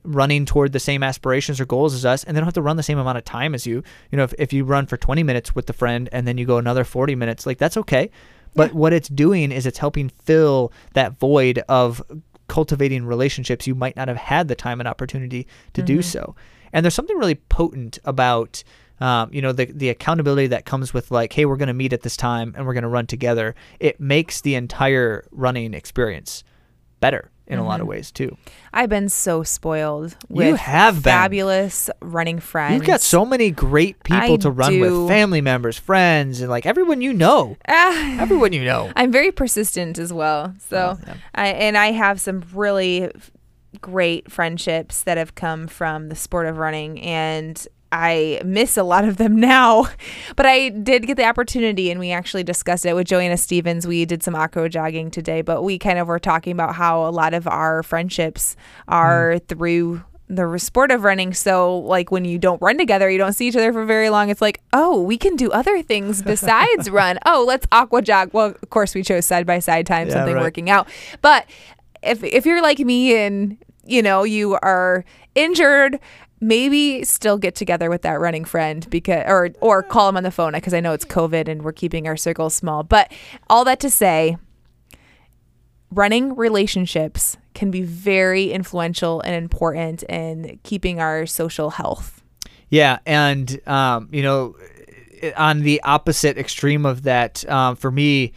running 0.03 0.45
toward 0.45 0.71
the 0.73 0.79
same 0.79 1.03
aspirations 1.03 1.59
or 1.59 1.65
goals 1.65 1.93
as 1.93 2.05
us, 2.05 2.23
and 2.23 2.35
they 2.35 2.39
don't 2.41 2.47
have 2.47 2.53
to 2.55 2.61
run 2.61 2.77
the 2.77 2.83
same 2.83 2.97
amount 2.99 3.17
of 3.17 3.23
time 3.25 3.53
as 3.55 3.65
you. 3.65 3.83
You 4.11 4.17
know 4.17 4.23
if 4.23 4.33
if 4.37 4.53
you 4.53 4.63
run 4.65 4.85
for 4.87 4.97
20 4.97 5.23
minutes 5.23 5.55
with 5.55 5.65
the 5.67 5.73
friend 5.73 6.09
and 6.11 6.27
then 6.27 6.37
you 6.37 6.45
go 6.45 6.57
another 6.57 6.83
40 6.83 7.15
minutes, 7.15 7.45
like 7.45 7.57
that's 7.57 7.77
okay. 7.77 8.09
But 8.55 8.73
what 8.73 8.93
it's 8.93 9.09
doing 9.09 9.51
is 9.51 9.65
it's 9.65 9.77
helping 9.77 10.09
fill 10.09 10.71
that 10.93 11.17
void 11.19 11.63
of 11.69 12.01
cultivating 12.47 13.05
relationships 13.05 13.65
you 13.65 13.75
might 13.75 13.95
not 13.95 14.09
have 14.09 14.17
had 14.17 14.47
the 14.47 14.55
time 14.55 14.81
and 14.81 14.87
opportunity 14.87 15.47
to 15.73 15.81
do 15.81 16.01
so. 16.01 16.35
And 16.73 16.83
there's 16.83 16.93
something 16.93 17.17
really 17.17 17.35
potent 17.35 17.99
about 18.03 18.63
um, 18.99 19.33
you 19.33 19.41
know 19.41 19.51
the 19.51 19.65
the 19.65 19.89
accountability 19.89 20.47
that 20.47 20.65
comes 20.65 20.93
with 20.93 21.11
like, 21.11 21.33
hey, 21.33 21.45
we're 21.45 21.57
going 21.57 21.67
to 21.67 21.73
meet 21.73 21.91
at 21.91 22.01
this 22.01 22.15
time 22.15 22.53
and 22.55 22.65
we're 22.65 22.73
going 22.73 22.83
to 22.83 22.89
run 22.89 23.07
together. 23.07 23.55
It 23.79 23.99
makes 23.99 24.41
the 24.41 24.55
entire 24.55 25.25
running 25.31 25.73
experience 25.73 26.43
better 27.01 27.29
in 27.47 27.59
a 27.59 27.65
lot 27.65 27.81
of 27.81 27.87
ways 27.87 28.11
too. 28.11 28.37
I've 28.71 28.87
been 28.89 29.09
so 29.09 29.43
spoiled 29.43 30.15
with 30.29 30.47
You 30.47 30.55
have 30.55 30.95
been. 30.95 31.01
fabulous 31.03 31.89
running 31.99 32.39
friends. 32.39 32.75
You've 32.75 32.85
got 32.87 33.01
so 33.01 33.25
many 33.25 33.51
great 33.51 34.01
people 34.03 34.35
I 34.35 34.37
to 34.37 34.49
run 34.49 34.71
do. 34.71 34.79
with, 35.01 35.09
family 35.09 35.41
members, 35.41 35.77
friends, 35.77 36.39
and 36.39 36.49
like 36.49 36.65
everyone 36.65 37.01
you 37.01 37.13
know, 37.13 37.57
Ah, 37.67 38.17
everyone 38.21 38.53
you 38.53 38.63
know. 38.63 38.89
I'm 38.95 39.11
very 39.11 39.33
persistent 39.33 39.99
as 39.99 40.13
well. 40.13 40.53
So, 40.69 40.97
Oh, 40.97 41.03
yeah. 41.05 41.15
I 41.35 41.47
and 41.47 41.77
I 41.77 41.91
have 41.91 42.21
some 42.21 42.41
really 42.53 43.11
great 43.81 44.31
friendships 44.31 45.01
that 45.03 45.17
have 45.17 45.35
come 45.35 45.67
from 45.67 46.07
the 46.09 46.15
sport 46.15 46.45
of 46.47 46.57
running 46.57 47.01
and 47.01 47.67
I 47.91 48.41
miss 48.45 48.77
a 48.77 48.83
lot 48.83 49.05
of 49.05 49.17
them 49.17 49.35
now, 49.35 49.87
but 50.35 50.45
I 50.45 50.69
did 50.69 51.07
get 51.07 51.17
the 51.17 51.25
opportunity, 51.25 51.91
and 51.91 51.99
we 51.99 52.11
actually 52.11 52.43
discussed 52.43 52.85
it 52.85 52.93
with 52.93 53.07
Joanna 53.07 53.37
Stevens. 53.37 53.85
We 53.85 54.05
did 54.05 54.23
some 54.23 54.35
aqua 54.35 54.69
jogging 54.69 55.11
today, 55.11 55.41
but 55.41 55.63
we 55.63 55.77
kind 55.77 55.99
of 55.99 56.07
were 56.07 56.19
talking 56.19 56.53
about 56.53 56.75
how 56.75 57.05
a 57.07 57.11
lot 57.11 57.33
of 57.33 57.47
our 57.47 57.83
friendships 57.83 58.55
are 58.87 59.33
mm. 59.33 59.47
through 59.47 60.03
the 60.31 60.57
sport 60.57 60.91
of 60.91 61.03
running. 61.03 61.33
So, 61.33 61.77
like 61.79 62.09
when 62.09 62.23
you 62.23 62.39
don't 62.39 62.61
run 62.61 62.77
together, 62.77 63.09
you 63.09 63.17
don't 63.17 63.33
see 63.33 63.47
each 63.47 63.55
other 63.55 63.73
for 63.73 63.85
very 63.85 64.09
long. 64.09 64.29
It's 64.29 64.41
like, 64.41 64.61
oh, 64.71 65.01
we 65.01 65.17
can 65.17 65.35
do 65.35 65.51
other 65.51 65.83
things 65.83 66.21
besides 66.23 66.89
run. 66.89 67.19
Oh, 67.25 67.43
let's 67.45 67.67
aqua 67.71 68.01
jog. 68.01 68.29
Well, 68.33 68.55
of 68.61 68.69
course, 68.69 68.95
we 68.95 69.03
chose 69.03 69.25
side 69.25 69.45
by 69.45 69.59
side 69.59 69.85
time, 69.85 70.07
Yeah, 70.07 70.13
something 70.13 70.35
right. 70.35 70.43
working 70.43 70.69
out. 70.69 70.87
But 71.21 71.45
if 72.01 72.23
if 72.23 72.45
you're 72.45 72.61
like 72.61 72.79
me 72.79 73.15
and 73.15 73.57
you 73.85 74.01
know 74.01 74.23
you 74.23 74.57
are 74.61 75.03
injured. 75.35 75.99
Maybe 76.41 77.03
still 77.03 77.37
get 77.37 77.53
together 77.53 77.89
with 77.89 78.01
that 78.01 78.19
running 78.19 78.45
friend 78.45 78.89
because, 78.89 79.23
or 79.27 79.51
or 79.61 79.83
call 79.83 80.09
him 80.09 80.17
on 80.17 80.23
the 80.23 80.31
phone 80.31 80.53
because 80.53 80.73
I 80.73 80.79
know 80.79 80.91
it's 80.93 81.05
COVID 81.05 81.47
and 81.47 81.61
we're 81.61 81.71
keeping 81.71 82.07
our 82.07 82.17
circles 82.17 82.55
small. 82.55 82.83
But 82.83 83.11
all 83.47 83.63
that 83.65 83.79
to 83.81 83.91
say, 83.91 84.37
running 85.91 86.35
relationships 86.35 87.37
can 87.53 87.69
be 87.69 87.81
very 87.83 88.51
influential 88.51 89.21
and 89.21 89.35
important 89.35 90.03
in 90.03 90.59
keeping 90.63 90.99
our 90.99 91.25
social 91.25 91.69
health. 91.69 92.23
Yeah, 92.69 92.99
and 93.05 93.59
um, 93.67 94.07
you 94.11 94.23
know, 94.23 94.55
on 95.35 95.59
the 95.59 95.81
opposite 95.83 96.37
extreme 96.37 96.85
of 96.85 97.03
that, 97.03 97.47
um, 97.49 97.75
for 97.75 97.91
me, 97.91 98.31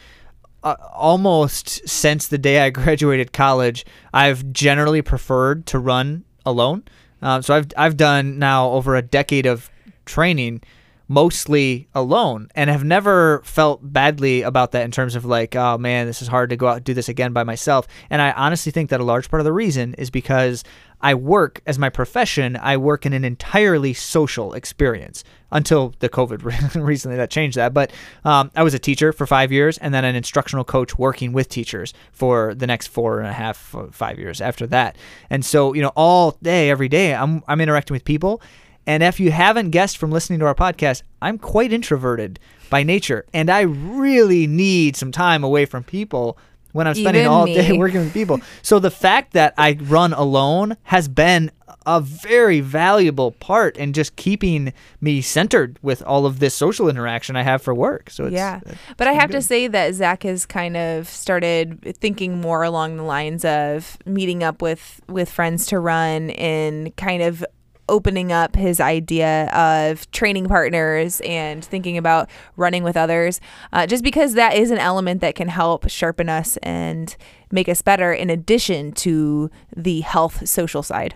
uh, 0.64 0.76
almost 0.92 1.88
since 1.88 2.26
the 2.28 2.38
day 2.38 2.60
I 2.60 2.70
graduated 2.70 3.32
college, 3.32 3.86
I've 4.12 4.52
generally 4.52 5.02
preferred 5.02 5.66
to 5.66 5.78
run 5.78 6.24
alone. 6.44 6.84
Um, 7.24 7.42
so 7.42 7.54
I've 7.54 7.66
I've 7.76 7.96
done 7.96 8.38
now 8.38 8.70
over 8.70 8.94
a 8.94 9.02
decade 9.02 9.46
of 9.46 9.70
training 10.04 10.62
mostly 11.08 11.88
alone 11.94 12.48
and 12.54 12.70
have 12.70 12.84
never 12.84 13.42
felt 13.44 13.80
badly 13.82 14.42
about 14.42 14.72
that 14.72 14.84
in 14.84 14.90
terms 14.90 15.14
of 15.14 15.24
like, 15.24 15.54
oh 15.54 15.76
man, 15.78 16.06
this 16.06 16.22
is 16.22 16.28
hard 16.28 16.50
to 16.50 16.56
go 16.56 16.68
out 16.68 16.76
and 16.76 16.84
do 16.84 16.94
this 16.94 17.08
again 17.08 17.32
by 17.32 17.44
myself. 17.44 17.86
And 18.10 18.22
I 18.22 18.32
honestly 18.32 18.72
think 18.72 18.90
that 18.90 19.00
a 19.00 19.04
large 19.04 19.28
part 19.28 19.40
of 19.40 19.44
the 19.44 19.52
reason 19.52 19.94
is 19.94 20.10
because 20.10 20.64
I 21.00 21.12
work 21.14 21.60
as 21.66 21.78
my 21.78 21.90
profession, 21.90 22.56
I 22.56 22.78
work 22.78 23.04
in 23.04 23.12
an 23.12 23.24
entirely 23.24 23.92
social 23.92 24.54
experience 24.54 25.22
until 25.52 25.94
the 25.98 26.08
COVID 26.08 26.42
recently 26.82 27.18
that 27.18 27.30
changed 27.30 27.58
that. 27.58 27.74
But 27.74 27.92
um, 28.24 28.50
I 28.56 28.62
was 28.62 28.72
a 28.72 28.78
teacher 28.78 29.12
for 29.12 29.26
five 29.26 29.52
years 29.52 29.76
and 29.78 29.92
then 29.92 30.06
an 30.06 30.16
instructional 30.16 30.64
coach 30.64 30.98
working 30.98 31.34
with 31.34 31.50
teachers 31.50 31.92
for 32.12 32.54
the 32.54 32.66
next 32.66 32.86
four 32.86 33.18
and 33.18 33.28
a 33.28 33.32
half, 33.32 33.74
five 33.90 34.18
years 34.18 34.40
after 34.40 34.66
that. 34.68 34.96
And 35.28 35.44
so, 35.44 35.74
you 35.74 35.82
know, 35.82 35.92
all 35.94 36.38
day, 36.42 36.70
every 36.70 36.88
day, 36.88 37.14
I'm, 37.14 37.42
I'm 37.46 37.60
interacting 37.60 37.94
with 37.94 38.06
people. 38.06 38.40
And 38.86 39.02
if 39.02 39.18
you 39.18 39.30
haven't 39.30 39.70
guessed 39.70 39.96
from 39.96 40.10
listening 40.10 40.38
to 40.40 40.46
our 40.46 40.54
podcast, 40.54 41.02
I'm 41.22 41.38
quite 41.38 41.72
introverted 41.72 42.38
by 42.70 42.82
nature, 42.82 43.24
and 43.32 43.50
I 43.50 43.62
really 43.62 44.46
need 44.46 44.96
some 44.96 45.12
time 45.12 45.44
away 45.44 45.64
from 45.64 45.84
people 45.84 46.38
when 46.72 46.88
I'm 46.88 46.94
spending 46.94 47.22
Even 47.22 47.32
all 47.32 47.44
me. 47.44 47.54
day 47.54 47.72
working 47.78 48.00
with 48.00 48.12
people. 48.12 48.40
So 48.62 48.80
the 48.80 48.90
fact 48.90 49.32
that 49.32 49.54
I 49.56 49.78
run 49.80 50.12
alone 50.12 50.76
has 50.82 51.06
been 51.06 51.52
a 51.86 52.00
very 52.00 52.60
valuable 52.60 53.30
part 53.30 53.76
in 53.76 53.92
just 53.92 54.16
keeping 54.16 54.72
me 55.00 55.20
centered 55.20 55.78
with 55.82 56.02
all 56.02 56.26
of 56.26 56.40
this 56.40 56.54
social 56.54 56.88
interaction 56.88 57.36
I 57.36 57.42
have 57.42 57.62
for 57.62 57.74
work. 57.74 58.10
So 58.10 58.24
it's, 58.24 58.34
yeah. 58.34 58.60
But 58.96 59.06
I 59.06 59.12
have 59.12 59.30
to 59.30 59.42
say 59.42 59.68
that 59.68 59.94
Zach 59.94 60.24
has 60.24 60.46
kind 60.46 60.76
of 60.76 61.08
started 61.08 61.96
thinking 61.98 62.40
more 62.40 62.62
along 62.64 62.96
the 62.96 63.02
lines 63.04 63.44
of 63.44 63.96
meeting 64.04 64.42
up 64.42 64.60
with 64.60 65.00
with 65.08 65.30
friends 65.30 65.66
to 65.66 65.78
run 65.78 66.30
and 66.30 66.94
kind 66.96 67.22
of 67.22 67.44
opening 67.88 68.32
up 68.32 68.56
his 68.56 68.80
idea 68.80 69.46
of 69.52 70.10
training 70.10 70.46
partners 70.46 71.20
and 71.22 71.64
thinking 71.64 71.98
about 71.98 72.28
running 72.56 72.82
with 72.82 72.96
others 72.96 73.40
uh, 73.72 73.86
just 73.86 74.02
because 74.02 74.34
that 74.34 74.54
is 74.54 74.70
an 74.70 74.78
element 74.78 75.20
that 75.20 75.34
can 75.34 75.48
help 75.48 75.88
sharpen 75.88 76.28
us 76.28 76.56
and 76.58 77.16
make 77.50 77.68
us 77.68 77.82
better 77.82 78.12
in 78.12 78.30
addition 78.30 78.92
to 78.92 79.50
the 79.76 80.00
health 80.00 80.48
social 80.48 80.82
side. 80.82 81.14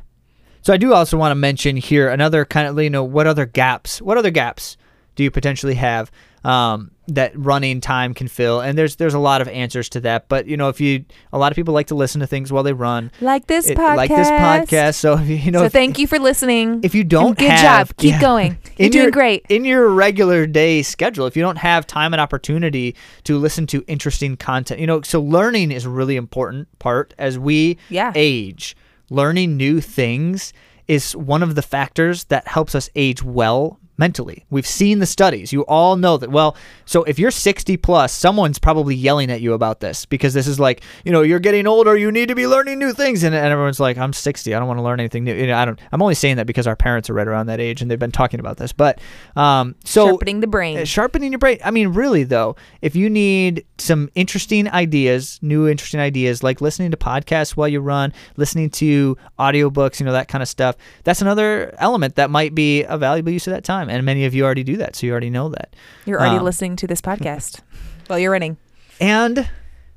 So 0.63 0.73
I 0.73 0.77
do 0.77 0.93
also 0.93 1.17
want 1.17 1.31
to 1.31 1.37
mention 1.37 1.77
here 1.77 2.11
another 2.11 2.45
kind 2.45 2.67
of 2.69 2.83
you 2.83 2.91
know 2.91 3.05
what 3.05 3.27
other 3.27 3.47
gaps 3.47 4.03
what 4.03 4.19
other 4.19 4.31
gaps 4.31 4.77
do 5.17 5.25
you 5.25 5.31
potentially 5.31 5.75
have? 5.75 6.11
Um, 6.45 6.93
that 7.09 7.33
running 7.37 7.81
time 7.81 8.13
can 8.15 8.29
fill 8.29 8.61
and 8.61 8.77
there's 8.79 8.97
there's 8.97 9.15
a 9.15 9.19
lot 9.19 9.41
of 9.41 9.49
answers 9.49 9.89
to 9.89 9.99
that 10.01 10.29
but 10.29 10.47
you 10.47 10.57
know 10.57 10.69
if 10.69 10.81
you 10.81 11.05
a 11.33 11.39
lot 11.39 11.51
of 11.51 11.57
people 11.57 11.73
like 11.73 11.87
to 11.87 11.95
listen 11.95 12.21
to 12.21 12.27
things 12.27 12.53
while 12.53 12.63
they 12.63 12.73
run. 12.73 13.11
Like 13.21 13.47
this 13.47 13.67
It- 13.69 13.79
podcast 13.79 13.97
like 13.97 14.11
this 14.11 14.29
podcast. 14.29 14.95
so 14.97 15.19
you 15.19 15.51
know 15.51 15.61
so 15.61 15.65
if, 15.65 15.73
thank 15.73 15.99
you 15.99 16.07
for 16.07 16.19
listening. 16.19 16.81
if 16.83 16.95
you 16.95 17.05
don't 17.05 17.39
good 17.39 17.51
have 17.51 17.89
job. 17.89 17.97
Keep 17.97 18.11
yeah. 18.13 18.21
going 18.31 18.59
you're 18.77 18.91
doing 18.91 19.03
your, 19.05 19.11
great. 19.11 19.47
in 19.49 19.65
your 19.65 19.89
regular 19.89 20.47
day 20.47 20.83
schedule 20.83 21.27
if 21.27 21.37
you 21.37 21.43
don't 21.43 21.57
have 21.59 21.87
time 21.87 22.13
and 22.15 22.21
opportunity 22.21 22.95
to 23.25 23.39
listen 23.39 23.67
to 23.69 23.83
interesting 23.89 24.37
content 24.37 24.81
you 24.81 24.87
know 24.87 25.01
so 25.03 25.21
learning 25.21 25.73
is 25.73 25.85
a 25.87 25.91
really 25.91 26.17
important 26.17 26.69
part 26.79 27.15
as 27.19 27.39
we 27.39 27.79
Yeah. 27.89 28.13
age. 28.15 28.77
Learning 29.11 29.57
new 29.57 29.81
things 29.81 30.53
is 30.87 31.17
one 31.17 31.43
of 31.43 31.55
the 31.55 31.63
factors 31.63 32.25
that 32.25 32.47
helps 32.47 32.75
us 32.75 32.91
age 32.95 33.23
well 33.23 33.81
mentally. 33.99 34.47
We've 34.49 34.67
seen 34.67 35.01
the 35.01 35.07
studies. 35.07 35.53
You 35.53 35.63
all 35.63 35.97
know 35.97 36.17
that. 36.17 36.31
Well 36.31 36.57
so 36.87 37.03
if 37.05 37.19
you're 37.19 37.31
60 37.31 37.77
plus 37.77 38.13
someone's 38.13 38.59
probably 38.59 38.95
yelling 38.95 39.31
at 39.31 39.41
you 39.41 39.53
about 39.53 39.81
this 39.81 40.07
because 40.07 40.33
this 40.33 40.47
is 40.47 40.59
like 40.59 40.83
you 41.05 41.13
know 41.13 41.23
you're 41.23 41.41
getting 41.41 41.67
older 41.67 41.97
you 41.97 42.11
need 42.11 42.29
to 42.29 42.35
be 42.35 42.47
learning 42.47 42.79
new 42.79 42.93
things. 42.93 43.23
And, 43.23 43.35
and 43.35 43.47
everyone's 43.47 43.81
like 43.81 43.99
i'm 43.99 44.13
60 44.13 44.55
i 44.55 44.59
don't 44.59 44.69
want 44.69 44.79
to 44.79 44.83
learn 44.83 45.01
anything 45.01 45.25
new. 45.25 45.35
You 45.35 45.49
know, 45.49 45.57
i 45.59 45.65
don't 45.65 45.79
i'm 45.93 46.01
only 46.01 46.15
saying 46.15 46.37
that 46.37 46.47
because 46.47 46.67
our 46.67 46.77
parents 46.77 47.11
are 47.11 47.15
right 47.15 47.29
around 47.29 47.47
that 47.47 47.61
age 47.61 47.83
and 47.83 47.91
they've 47.91 47.99
been 47.99 48.13
talking 48.13 48.41
about 48.41 48.57
this. 48.57 48.73
But 48.73 49.01
um 49.37 49.75
so 49.85 50.07
sharpening 50.07 50.41
the 50.41 50.47
brain. 50.47 50.79
uh, 50.79 50.85
sharpening 50.85 51.33
your 51.33 51.39
brain. 51.39 51.59
I 51.65 51.71
mean, 51.71 51.89
really 51.89 52.25
though, 52.25 52.57
if 52.83 52.95
you 52.95 53.11
need 53.11 53.65
some 53.79 54.11
interesting 54.15 54.69
ideas, 54.69 55.39
new 55.43 55.69
interesting 55.69 56.01
ideas, 56.01 56.43
like 56.43 56.61
listening 56.61 56.91
to 56.91 56.97
podcasts 56.97 57.51
while 57.57 57.69
you 57.69 57.81
run, 57.81 58.13
listening 58.37 58.71
to 58.71 59.17
audiobooks, 59.39 60.01
you 60.01 60.07
know, 60.07 60.13
that 60.13 60.29
kind 60.29 60.43
of 60.43 60.49
stuff, 60.49 60.77
that's 61.05 61.21
another 61.23 61.75
element 61.79 62.17
that 62.17 62.31
might 62.31 62.55
be 62.55 62.83
a 62.85 62.97
valuable 62.99 63.33
use 63.33 63.47
of 63.47 63.53
that 63.53 63.65
time. 63.65 63.88
And 63.91 64.05
many 64.05 64.25
of 64.25 64.35
you 64.35 64.45
already 64.45 64.65
do 64.65 64.77
that, 64.79 64.97
so 64.97 65.07
you 65.07 65.13
already 65.13 65.31
know 65.31 65.49
that. 65.51 65.75
You're 66.07 66.19
already 66.21 66.37
Um, 66.39 66.45
listening 66.45 66.77
to 66.77 66.87
this 66.87 67.01
podcast 67.11 67.61
while 68.07 68.19
you're 68.19 68.33
running. 68.33 68.57
And 69.01 69.49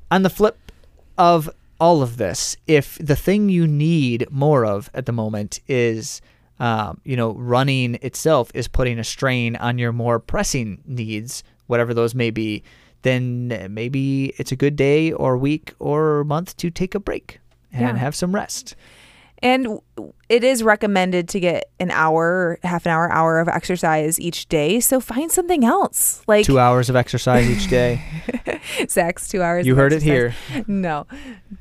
on 0.09 0.23
the 0.23 0.29
flip 0.29 0.57
of 1.17 1.49
all 1.79 2.01
of 2.01 2.17
this, 2.17 2.57
if 2.67 2.97
the 2.99 3.15
thing 3.15 3.49
you 3.49 3.65
need 3.67 4.27
more 4.29 4.65
of 4.65 4.89
at 4.93 5.05
the 5.05 5.11
moment 5.11 5.59
is, 5.67 6.21
um, 6.59 7.01
you 7.03 7.15
know, 7.17 7.31
running 7.33 7.95
itself 8.03 8.51
is 8.53 8.67
putting 8.67 8.99
a 8.99 9.03
strain 9.03 9.55
on 9.55 9.77
your 9.79 9.91
more 9.91 10.19
pressing 10.19 10.79
needs, 10.85 11.43
whatever 11.67 11.93
those 11.93 12.13
may 12.13 12.29
be, 12.29 12.61
then 13.01 13.67
maybe 13.73 14.25
it's 14.37 14.51
a 14.51 14.55
good 14.55 14.75
day 14.75 15.11
or 15.11 15.35
week 15.37 15.73
or 15.79 16.23
month 16.23 16.55
to 16.57 16.69
take 16.69 16.93
a 16.93 16.99
break 16.99 17.39
and 17.73 17.81
Yeah. 17.81 17.95
have 17.97 18.15
some 18.15 18.35
rest. 18.35 18.75
And 19.43 19.79
it 20.29 20.43
is 20.43 20.63
recommended 20.63 21.27
to 21.29 21.39
get 21.39 21.69
an 21.79 21.89
hour, 21.91 22.59
half 22.63 22.85
an 22.85 22.91
hour, 22.91 23.11
hour 23.11 23.39
of 23.39 23.47
exercise 23.47 24.19
each 24.19 24.47
day. 24.47 24.79
So 24.79 24.99
find 24.99 25.31
something 25.31 25.65
else. 25.65 26.21
Like 26.27 26.45
Two 26.45 26.59
hours 26.59 26.89
of 26.89 26.95
exercise 26.95 27.49
each 27.49 27.67
day. 27.69 28.01
Zach's 28.87 29.27
two 29.27 29.41
hours. 29.41 29.65
You 29.65 29.75
heard 29.75 29.93
it 29.93 30.03
here. 30.03 30.35
No, 30.67 31.07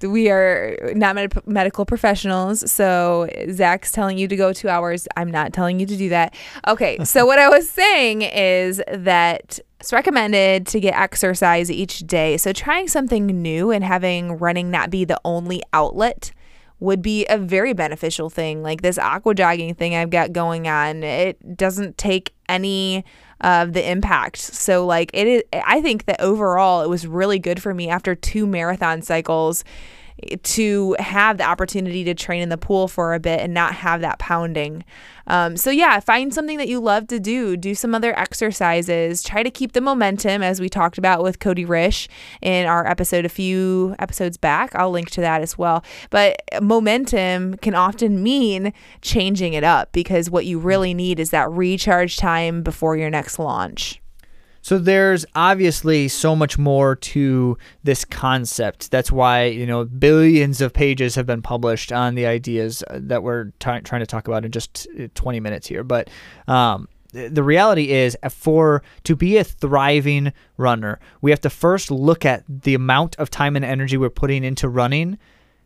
we 0.02 0.30
are 0.30 0.76
not 0.94 1.14
med- 1.14 1.46
medical 1.46 1.86
professionals. 1.86 2.70
So 2.70 3.28
Zach's 3.50 3.92
telling 3.92 4.18
you 4.18 4.28
to 4.28 4.36
go 4.36 4.52
two 4.52 4.68
hours. 4.68 5.08
I'm 5.16 5.30
not 5.30 5.52
telling 5.52 5.80
you 5.80 5.86
to 5.86 5.96
do 5.96 6.08
that. 6.10 6.34
Okay. 6.66 6.98
So 7.10 7.26
what 7.26 7.40
I 7.40 7.48
was 7.48 7.68
saying 7.68 8.22
is 8.22 8.80
that 8.86 9.58
it's 9.80 9.92
recommended 9.92 10.66
to 10.68 10.78
get 10.78 10.94
exercise 10.94 11.70
each 11.70 12.00
day. 12.00 12.36
So 12.36 12.52
trying 12.52 12.86
something 12.86 13.26
new 13.26 13.72
and 13.72 13.82
having 13.82 14.38
running 14.38 14.70
not 14.70 14.90
be 14.90 15.04
the 15.04 15.20
only 15.24 15.60
outlet 15.72 16.30
would 16.80 17.02
be 17.02 17.26
a 17.26 17.38
very 17.38 17.72
beneficial 17.72 18.30
thing. 18.30 18.62
Like 18.62 18.82
this 18.82 18.98
aqua 18.98 19.34
jogging 19.34 19.74
thing 19.74 19.94
I've 19.94 20.10
got 20.10 20.32
going 20.32 20.66
on, 20.66 21.02
it 21.02 21.56
doesn't 21.56 21.98
take 21.98 22.34
any 22.48 23.04
of 23.42 23.72
the 23.72 23.90
impact. 23.90 24.38
So 24.38 24.84
like 24.86 25.10
it 25.14 25.26
is 25.26 25.42
I 25.52 25.80
think 25.80 26.06
that 26.06 26.20
overall 26.20 26.82
it 26.82 26.88
was 26.88 27.06
really 27.06 27.38
good 27.38 27.62
for 27.62 27.72
me 27.72 27.88
after 27.88 28.14
two 28.14 28.46
marathon 28.46 29.02
cycles 29.02 29.64
to 30.42 30.96
have 30.98 31.38
the 31.38 31.44
opportunity 31.44 32.04
to 32.04 32.14
train 32.14 32.42
in 32.42 32.48
the 32.48 32.58
pool 32.58 32.88
for 32.88 33.14
a 33.14 33.20
bit 33.20 33.40
and 33.40 33.54
not 33.54 33.74
have 33.74 34.00
that 34.00 34.18
pounding. 34.18 34.84
Um, 35.26 35.56
so 35.56 35.70
yeah, 35.70 36.00
find 36.00 36.34
something 36.34 36.58
that 36.58 36.68
you 36.68 36.80
love 36.80 37.06
to 37.08 37.20
do. 37.20 37.56
Do 37.56 37.74
some 37.74 37.94
other 37.94 38.18
exercises. 38.18 39.22
Try 39.22 39.42
to 39.42 39.50
keep 39.50 39.72
the 39.72 39.80
momentum, 39.80 40.42
as 40.42 40.60
we 40.60 40.68
talked 40.68 40.98
about 40.98 41.22
with 41.22 41.38
Cody 41.38 41.64
Rish 41.64 42.08
in 42.42 42.66
our 42.66 42.86
episode 42.86 43.24
a 43.24 43.28
few 43.28 43.94
episodes 43.98 44.36
back. 44.36 44.74
I'll 44.74 44.90
link 44.90 45.10
to 45.10 45.20
that 45.20 45.40
as 45.40 45.56
well. 45.56 45.84
But 46.10 46.42
momentum 46.60 47.56
can 47.58 47.74
often 47.74 48.22
mean 48.22 48.72
changing 49.02 49.52
it 49.52 49.64
up 49.64 49.92
because 49.92 50.30
what 50.30 50.46
you 50.46 50.58
really 50.58 50.94
need 50.94 51.20
is 51.20 51.30
that 51.30 51.50
recharge 51.50 52.16
time 52.16 52.62
before 52.62 52.96
your 52.96 53.10
next 53.10 53.38
launch. 53.38 54.00
So 54.62 54.78
there's 54.78 55.24
obviously 55.34 56.08
so 56.08 56.36
much 56.36 56.58
more 56.58 56.96
to 56.96 57.56
this 57.82 58.04
concept. 58.04 58.90
That's 58.90 59.10
why, 59.10 59.44
you 59.44 59.66
know, 59.66 59.84
billions 59.84 60.60
of 60.60 60.72
pages 60.72 61.14
have 61.14 61.26
been 61.26 61.42
published 61.42 61.92
on 61.92 62.14
the 62.14 62.26
ideas 62.26 62.84
uh, 62.88 62.98
that 63.02 63.22
we're 63.22 63.44
t- 63.58 63.80
trying 63.80 64.00
to 64.00 64.06
talk 64.06 64.28
about 64.28 64.44
in 64.44 64.52
just 64.52 64.86
uh, 64.98 65.08
20 65.14 65.40
minutes 65.40 65.66
here. 65.66 65.82
But 65.82 66.10
um, 66.46 66.88
the 67.12 67.42
reality 67.42 67.90
is 67.90 68.16
uh, 68.22 68.28
for 68.28 68.82
to 69.04 69.16
be 69.16 69.38
a 69.38 69.44
thriving 69.44 70.32
runner, 70.56 71.00
we 71.22 71.30
have 71.30 71.40
to 71.40 71.50
first 71.50 71.90
look 71.90 72.24
at 72.24 72.44
the 72.46 72.74
amount 72.74 73.16
of 73.16 73.30
time 73.30 73.56
and 73.56 73.64
energy 73.64 73.96
we're 73.96 74.10
putting 74.10 74.44
into 74.44 74.68
running 74.68 75.18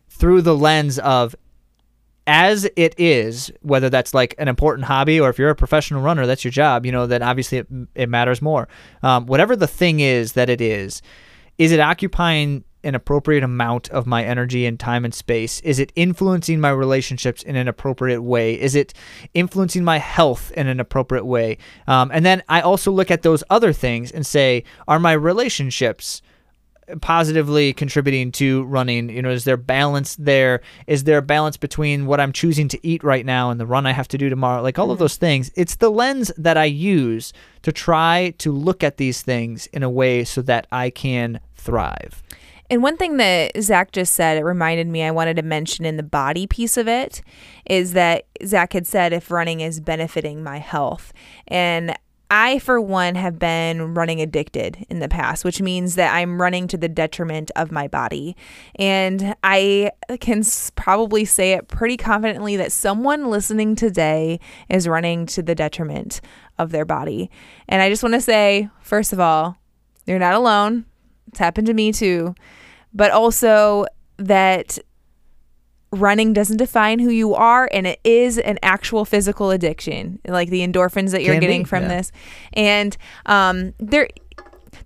through 0.09 0.41
the 0.41 0.55
lens 0.55 0.99
of 0.99 1.35
as 2.27 2.67
it 2.75 2.95
is, 2.97 3.51
whether 3.61 3.89
that's 3.89 4.13
like 4.13 4.35
an 4.37 4.47
important 4.47 4.85
hobby 4.85 5.19
or 5.19 5.29
if 5.29 5.37
you're 5.37 5.49
a 5.49 5.55
professional 5.55 6.01
runner, 6.01 6.25
that's 6.25 6.43
your 6.43 6.51
job, 6.51 6.85
you 6.85 6.91
know, 6.91 7.05
then 7.05 7.21
obviously 7.21 7.59
it, 7.59 7.67
it 7.93 8.09
matters 8.09 8.41
more. 8.41 8.67
Um, 9.03 9.25
whatever 9.27 9.55
the 9.55 9.67
thing 9.67 9.99
is 9.99 10.33
that 10.33 10.49
it 10.49 10.61
is, 10.61 11.01
is 11.57 11.71
it 11.71 11.79
occupying 11.79 12.63
an 12.83 12.93
appropriate 12.95 13.43
amount 13.43 13.89
of 13.89 14.05
my 14.05 14.23
energy 14.23 14.65
and 14.65 14.79
time 14.79 15.05
and 15.05 15.13
space? 15.13 15.59
Is 15.61 15.79
it 15.79 15.91
influencing 15.95 16.59
my 16.59 16.69
relationships 16.69 17.41
in 17.41 17.55
an 17.55 17.67
appropriate 17.67 18.21
way? 18.21 18.59
Is 18.59 18.75
it 18.75 18.93
influencing 19.33 19.83
my 19.83 19.97
health 19.97 20.51
in 20.51 20.67
an 20.67 20.79
appropriate 20.79 21.25
way? 21.25 21.57
Um, 21.87 22.11
and 22.13 22.25
then 22.25 22.43
I 22.47 22.61
also 22.61 22.91
look 22.91 23.09
at 23.09 23.23
those 23.23 23.43
other 23.49 23.73
things 23.73 24.11
and 24.11 24.25
say, 24.25 24.63
are 24.87 24.99
my 24.99 25.13
relationships 25.13 26.21
positively 27.01 27.73
contributing 27.73 28.31
to 28.33 28.63
running? 28.65 29.09
You 29.09 29.21
know, 29.21 29.29
is 29.29 29.43
there 29.43 29.57
balance 29.57 30.15
there? 30.17 30.61
Is 30.87 31.03
there 31.03 31.17
a 31.17 31.21
balance 31.21 31.57
between 31.57 32.05
what 32.05 32.19
I'm 32.19 32.31
choosing 32.31 32.67
to 32.69 32.87
eat 32.87 33.03
right 33.03 33.25
now 33.25 33.49
and 33.49 33.59
the 33.59 33.65
run 33.65 33.85
I 33.85 33.91
have 33.91 34.07
to 34.09 34.17
do 34.17 34.29
tomorrow? 34.29 34.61
Like 34.61 34.79
all 34.79 34.91
of 34.91 34.95
mm-hmm. 34.95 35.03
those 35.03 35.17
things. 35.17 35.51
It's 35.55 35.75
the 35.75 35.89
lens 35.89 36.31
that 36.37 36.57
I 36.57 36.65
use 36.65 37.33
to 37.63 37.71
try 37.71 38.33
to 38.37 38.51
look 38.51 38.83
at 38.83 38.97
these 38.97 39.21
things 39.21 39.67
in 39.67 39.83
a 39.83 39.89
way 39.89 40.23
so 40.23 40.41
that 40.43 40.67
I 40.71 40.89
can 40.89 41.39
thrive. 41.55 42.23
And 42.69 42.81
one 42.81 42.97
thing 42.97 43.17
that 43.17 43.61
Zach 43.61 43.91
just 43.91 44.15
said, 44.15 44.37
it 44.37 44.43
reminded 44.43 44.87
me 44.87 45.03
I 45.03 45.11
wanted 45.11 45.35
to 45.35 45.43
mention 45.43 45.85
in 45.85 45.97
the 45.97 46.03
body 46.03 46.47
piece 46.47 46.77
of 46.77 46.87
it 46.87 47.21
is 47.65 47.93
that 47.93 48.25
Zach 48.43 48.73
had 48.73 48.87
said 48.87 49.13
if 49.13 49.29
running 49.29 49.61
is 49.61 49.79
benefiting 49.79 50.43
my 50.43 50.57
health. 50.57 51.13
And 51.47 51.95
I, 52.29 52.59
for 52.59 52.81
one, 52.81 53.15
have 53.15 53.37
been 53.37 53.93
running 53.93 54.19
addicted 54.19 54.85
in 54.89 54.99
the 54.99 55.07
past, 55.07 55.45
which 55.45 55.61
means 55.61 55.95
that 55.95 56.13
I'm 56.13 56.41
running 56.41 56.67
to 56.69 56.77
the 56.77 56.89
detriment 56.89 57.51
of 57.55 57.71
my 57.71 57.87
body. 57.87 58.35
And 58.75 59.35
I 59.43 59.91
can 60.19 60.43
probably 60.75 61.25
say 61.25 61.53
it 61.53 61.67
pretty 61.67 61.97
confidently 61.97 62.57
that 62.57 62.71
someone 62.71 63.29
listening 63.29 63.75
today 63.75 64.39
is 64.69 64.87
running 64.87 65.25
to 65.27 65.43
the 65.43 65.55
detriment 65.55 66.21
of 66.57 66.71
their 66.71 66.85
body. 66.85 67.29
And 67.67 67.81
I 67.81 67.89
just 67.89 68.03
want 68.03 68.15
to 68.15 68.21
say, 68.21 68.69
first 68.81 69.13
of 69.13 69.19
all, 69.19 69.57
you're 70.05 70.19
not 70.19 70.33
alone. 70.33 70.85
It's 71.27 71.39
happened 71.39 71.67
to 71.67 71.73
me 71.73 71.91
too. 71.91 72.33
But 72.93 73.11
also 73.11 73.85
that 74.17 74.79
running 75.95 76.33
doesn't 76.33 76.57
define 76.57 76.99
who 76.99 77.09
you 77.09 77.33
are 77.33 77.69
and 77.71 77.87
it 77.87 77.99
is 78.03 78.37
an 78.37 78.59
actual 78.61 79.05
physical 79.05 79.51
addiction 79.51 80.19
like 80.27 80.49
the 80.49 80.65
endorphins 80.65 81.11
that 81.11 81.23
you're 81.23 81.33
Can 81.33 81.41
be, 81.41 81.47
getting 81.47 81.65
from 81.65 81.83
yeah. 81.83 81.89
this 81.89 82.11
and 82.53 82.97
um 83.25 83.73
there 83.79 84.07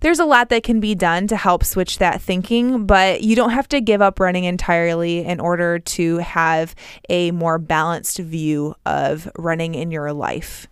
there's 0.00 0.18
a 0.18 0.24
lot 0.24 0.48
that 0.48 0.62
can 0.62 0.80
be 0.80 0.94
done 0.94 1.26
to 1.26 1.36
help 1.36 1.64
switch 1.64 1.98
that 1.98 2.22
thinking, 2.22 2.86
but 2.86 3.22
you 3.22 3.36
don't 3.36 3.50
have 3.50 3.68
to 3.68 3.80
give 3.80 4.00
up 4.00 4.18
running 4.18 4.44
entirely 4.44 5.24
in 5.24 5.40
order 5.40 5.78
to 5.78 6.18
have 6.18 6.74
a 7.08 7.32
more 7.32 7.58
balanced 7.58 8.18
view 8.18 8.74
of 8.86 9.30
running 9.36 9.74
in 9.74 9.90
your 9.90 10.12
life. 10.12 10.68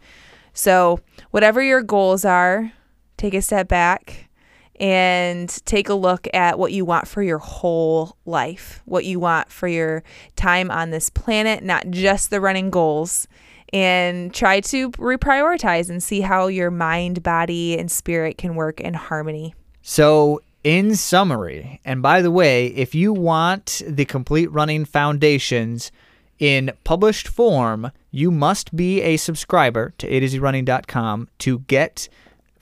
So, 0.54 1.00
whatever 1.30 1.62
your 1.62 1.82
goals 1.82 2.24
are, 2.24 2.72
take 3.16 3.34
a 3.34 3.42
step 3.42 3.68
back 3.68 4.27
and 4.80 5.48
take 5.66 5.88
a 5.88 5.94
look 5.94 6.28
at 6.32 6.58
what 6.58 6.72
you 6.72 6.84
want 6.84 7.08
for 7.08 7.22
your 7.22 7.38
whole 7.38 8.16
life, 8.26 8.82
what 8.84 9.04
you 9.04 9.18
want 9.20 9.50
for 9.50 9.68
your 9.68 10.02
time 10.36 10.70
on 10.70 10.90
this 10.90 11.10
planet, 11.10 11.62
not 11.62 11.90
just 11.90 12.30
the 12.30 12.40
running 12.40 12.70
goals, 12.70 13.26
and 13.72 14.32
try 14.32 14.60
to 14.60 14.90
reprioritize 14.92 15.90
and 15.90 16.02
see 16.02 16.20
how 16.20 16.46
your 16.46 16.70
mind, 16.70 17.22
body, 17.22 17.78
and 17.78 17.90
spirit 17.90 18.38
can 18.38 18.54
work 18.54 18.80
in 18.80 18.94
harmony. 18.94 19.54
So, 19.82 20.42
in 20.64 20.96
summary, 20.96 21.80
and 21.84 22.02
by 22.02 22.20
the 22.20 22.30
way, 22.30 22.66
if 22.66 22.94
you 22.94 23.12
want 23.12 23.82
the 23.86 24.04
complete 24.04 24.50
running 24.50 24.84
foundations 24.84 25.92
in 26.38 26.72
published 26.84 27.28
form, 27.28 27.90
you 28.10 28.30
must 28.30 28.74
be 28.74 29.02
a 29.02 29.16
subscriber 29.16 29.92
to 29.98 30.08
A 30.08 30.20
to 30.20 30.28
Z 30.28 30.38
running.com 30.38 31.28
to 31.38 31.60
get 31.60 32.08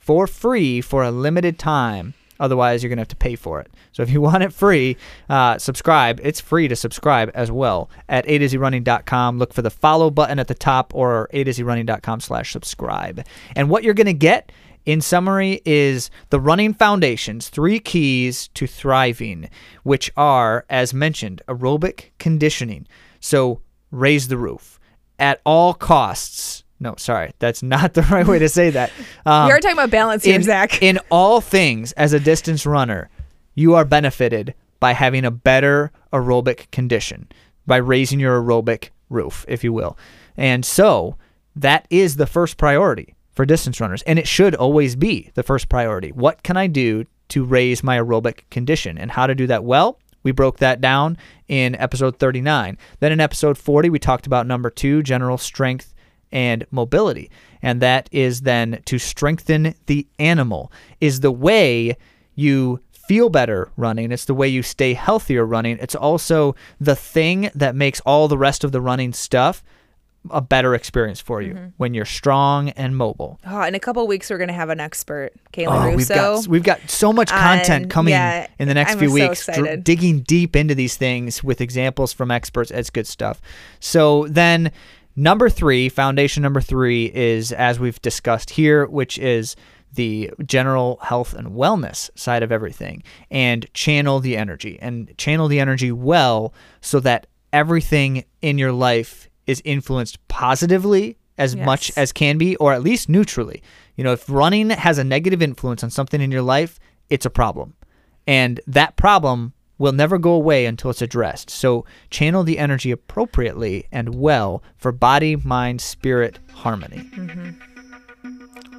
for 0.07 0.29
free 0.29 0.81
for 0.81 1.03
a 1.03 1.11
limited 1.11 1.59
time. 1.59 2.15
Otherwise, 2.39 2.83
you're 2.83 2.89
going 2.89 2.99
to 2.99 3.01
have 3.01 3.09
to 3.09 3.17
pay 3.17 3.35
for 3.35 3.61
it. 3.61 3.69
So 3.91 4.03
if 4.05 4.11
you 4.11 4.21
want 4.29 4.45
it 4.45 4.53
free, 4.53 4.97
uh, 5.29 5.59
subscribe. 5.59 6.21
It's 6.23 6.41
free 6.41 6.69
to 6.69 6.77
subscribe 6.77 7.31
as 7.35 7.51
well 7.51 7.91
at 8.09 8.25
A 8.29 8.39
to 8.39 8.49
Z 8.49 8.57
running.com. 8.57 9.39
Look 9.39 9.53
for 9.53 9.63
the 9.63 9.71
follow 9.71 10.11
button 10.11 10.39
at 10.39 10.47
the 10.47 10.55
top 10.55 10.95
or 10.95 11.29
A 11.33 11.43
to 11.43 11.53
Z 11.53 11.65
running.com 11.65 12.21
slash 12.21 12.53
subscribe. 12.53 13.27
And 13.57 13.69
what 13.69 13.83
you're 13.83 13.95
going 13.95 14.07
to 14.07 14.13
get 14.13 14.53
in 14.85 15.01
summary 15.01 15.61
is 15.65 16.09
the 16.31 16.39
running 16.39 16.73
foundations, 16.73 17.49
three 17.49 17.81
keys 17.81 18.47
to 18.55 18.69
thriving, 18.69 19.51
which 19.83 20.13
are, 20.17 20.65
as 20.71 20.95
mentioned, 20.95 21.43
aerobic 21.49 22.11
conditioning. 22.21 22.87
So 23.19 23.61
raise 23.91 24.29
the 24.29 24.39
roof 24.39 24.79
at 25.19 25.41
all 25.45 25.75
costs. 25.75 26.63
No, 26.79 26.95
sorry, 26.99 27.33
that's 27.39 27.63
not 27.63 27.95
the 27.95 28.03
right 28.03 28.27
way 28.27 28.39
to 28.39 28.49
say 28.49 28.71
that. 28.71 28.91
Um, 29.25 29.47
we 29.49 29.53
are 29.53 29.61
talking 29.61 29.77
about 29.79 29.91
balance 29.91 30.25
here, 30.25 30.35
in, 30.35 30.43
Zach. 30.43 30.83
in 30.83 30.99
all 31.11 31.41
things, 31.41 31.93
as 31.93 32.13
a 32.13 32.21
distance 32.21 32.67
runner, 32.67 33.09
you 33.55 33.75
are 33.75 33.85
benefited 33.85 34.55
by 34.81 34.93
having 34.93 35.25
a 35.25 35.31
better 35.31 35.91
aerobic 36.13 36.71
condition, 36.71 37.29
by 37.67 37.77
raising 37.77 38.21
your 38.21 38.41
aerobic 38.41 38.91
roof, 39.09 39.45
if 39.49 39.65
you 39.65 39.73
will. 39.73 39.97
And 40.37 40.65
so 40.65 41.17
that 41.55 41.87
is 41.89 42.17
the 42.17 42.27
first 42.27 42.59
priority 42.59 43.15
for 43.33 43.47
distance 43.47 43.81
runners. 43.81 44.03
And 44.03 44.19
it 44.19 44.29
should 44.29 44.55
always 44.55 44.97
be 44.97 45.31
the 45.35 45.43
first 45.43 45.69
priority. 45.69 46.13
What 46.13 46.43
can 46.43 46.57
I 46.57 46.67
do 46.67 47.07
to 47.29 47.45
raise 47.45 47.83
my 47.83 47.99
aerobic 47.99 48.49
condition? 48.51 48.99
And 48.99 49.11
how 49.11 49.27
to 49.27 49.35
do 49.35 49.47
that 49.47 49.65
well? 49.65 49.99
We 50.23 50.33
broke 50.33 50.59
that 50.59 50.81
down 50.81 51.17
in 51.49 51.77
episode 51.77 52.19
39. 52.19 52.77
Then 52.99 53.13
in 53.13 53.21
episode 53.21 53.57
40, 53.57 53.91
we 53.91 53.99
talked 53.99 54.27
about 54.27 54.47
number 54.47 54.71
two, 54.71 55.03
general 55.03 55.39
strength 55.39 55.95
and 56.33 56.67
mobility. 56.71 57.31
And 57.63 57.81
that 57.83 58.09
is 58.13 58.43
then 58.43 58.83
to 58.87 58.99
strengthen 58.99 59.75
the 59.87 60.07
animal, 60.19 60.73
is 61.01 61.21
the 61.21 61.33
way 61.33 61.97
you 62.35 62.81
feel 62.93 63.29
better 63.29 63.71
running. 63.77 64.13
It's 64.13 64.25
the 64.25 64.35
way 64.35 64.49
you 64.49 64.63
stay 64.63 64.95
healthier 64.95 65.45
running. 65.45 65.79
It's 65.81 65.95
also 65.95 66.55
the 66.81 66.97
thing 66.97 67.51
that 67.55 67.75
makes 67.75 68.01
all 68.01 68.29
the 68.29 68.39
rest 68.39 68.65
of 68.65 68.73
the 68.73 68.81
running 68.81 69.13
stuff 69.13 69.63
a 70.31 70.41
better 70.41 70.75
experience 70.75 71.21
for 71.21 71.41
you 71.41 71.55
mm-hmm. 71.55 71.69
when 71.77 71.95
you're 71.95 72.05
strong 72.05 72.71
and 72.71 72.97
mobile. 72.97 73.39
Oh, 73.47 73.63
in 73.63 73.75
a 73.75 73.81
couple 73.81 74.07
weeks, 74.07 74.31
we're 74.31 74.39
going 74.39 74.49
to 74.49 74.55
have 74.55 74.71
an 74.71 74.81
expert, 74.81 75.33
Kayla 75.53 75.69
Oh, 75.69 75.93
Russo. 75.93 75.95
we've 75.97 76.09
got 76.09 76.49
we've 76.49 76.63
got 76.63 76.91
so 76.91 77.13
much 77.13 77.31
content 77.31 77.91
coming 77.91 78.13
yeah, 78.13 78.47
in 78.59 78.69
the 78.69 78.75
next 78.75 78.93
I'm 78.93 78.99
few 78.99 79.09
so 79.09 79.15
weeks, 79.15 79.49
digging 79.83 80.21
deep 80.21 80.57
into 80.57 80.75
these 80.75 80.97
things 80.97 81.43
with 81.43 81.61
examples 81.61 82.13
from 82.13 82.31
experts. 82.31 82.71
It's 82.71 82.91
good 82.91 83.07
stuff. 83.07 83.41
So 83.81 84.27
then, 84.29 84.73
number 85.17 85.49
three, 85.49 85.89
foundation 85.89 86.43
number 86.43 86.61
three 86.61 87.07
is 87.07 87.51
as 87.53 87.81
we've 87.81 88.01
discussed 88.03 88.51
here, 88.51 88.87
which 88.87 89.19
is 89.19 89.57
the 89.93 90.31
general 90.45 90.99
health 91.03 91.33
and 91.35 91.49
wellness 91.49 92.11
side 92.17 92.43
of 92.43 92.53
everything, 92.53 93.03
and 93.31 93.67
channel 93.73 94.21
the 94.21 94.37
energy 94.37 94.79
and 94.81 95.17
channel 95.17 95.49
the 95.49 95.59
energy 95.59 95.91
well, 95.91 96.53
so 96.81 97.01
that 97.01 97.27
everything 97.53 98.25
in 98.43 98.59
your 98.59 98.73
life 98.73 99.29
is 99.47 99.63
influenced 99.65 100.27
positively 100.29 101.17
as 101.39 101.55
much 101.57 101.93
as 101.97 102.13
can 102.13 102.39
be, 102.39 102.57
or 102.57 102.73
at 102.73 102.83
least 102.83 103.09
neutrally. 103.09 103.63
You 103.97 104.05
know, 104.05 104.13
if 104.13 104.29
running 104.29 104.71
has 104.71 104.99
a 104.99 105.05
negative 105.05 105.43
influence 105.43 105.83
on 105.83 105.91
something 105.91 106.21
in 106.21 106.31
your 106.31 106.43
life, 106.43 106.79
it's 107.11 107.27
a 107.27 107.31
problem. 107.31 107.75
And 108.27 108.61
that 108.67 108.97
problem 108.97 109.53
will 109.79 109.93
never 109.93 110.19
go 110.19 110.33
away 110.33 110.67
until 110.67 110.91
it's 110.91 111.03
addressed. 111.03 111.51
So 111.51 111.85
channel 112.11 112.43
the 112.43 112.59
energy 112.59 112.91
appropriately 112.91 113.87
and 113.93 114.15
well 114.15 114.63
for 114.77 114.93
body, 114.93 115.37
mind, 115.37 115.81
spirit 115.81 116.39
harmony. 116.53 117.09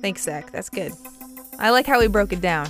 Thanks, 0.02 0.24
Zach. 0.24 0.52
That's 0.52 0.70
good. 0.70 0.92
I 1.60 1.72
like 1.72 1.86
how 1.86 2.00
we 2.00 2.08
broke 2.08 2.34
it 2.34 2.42
down. 2.42 2.70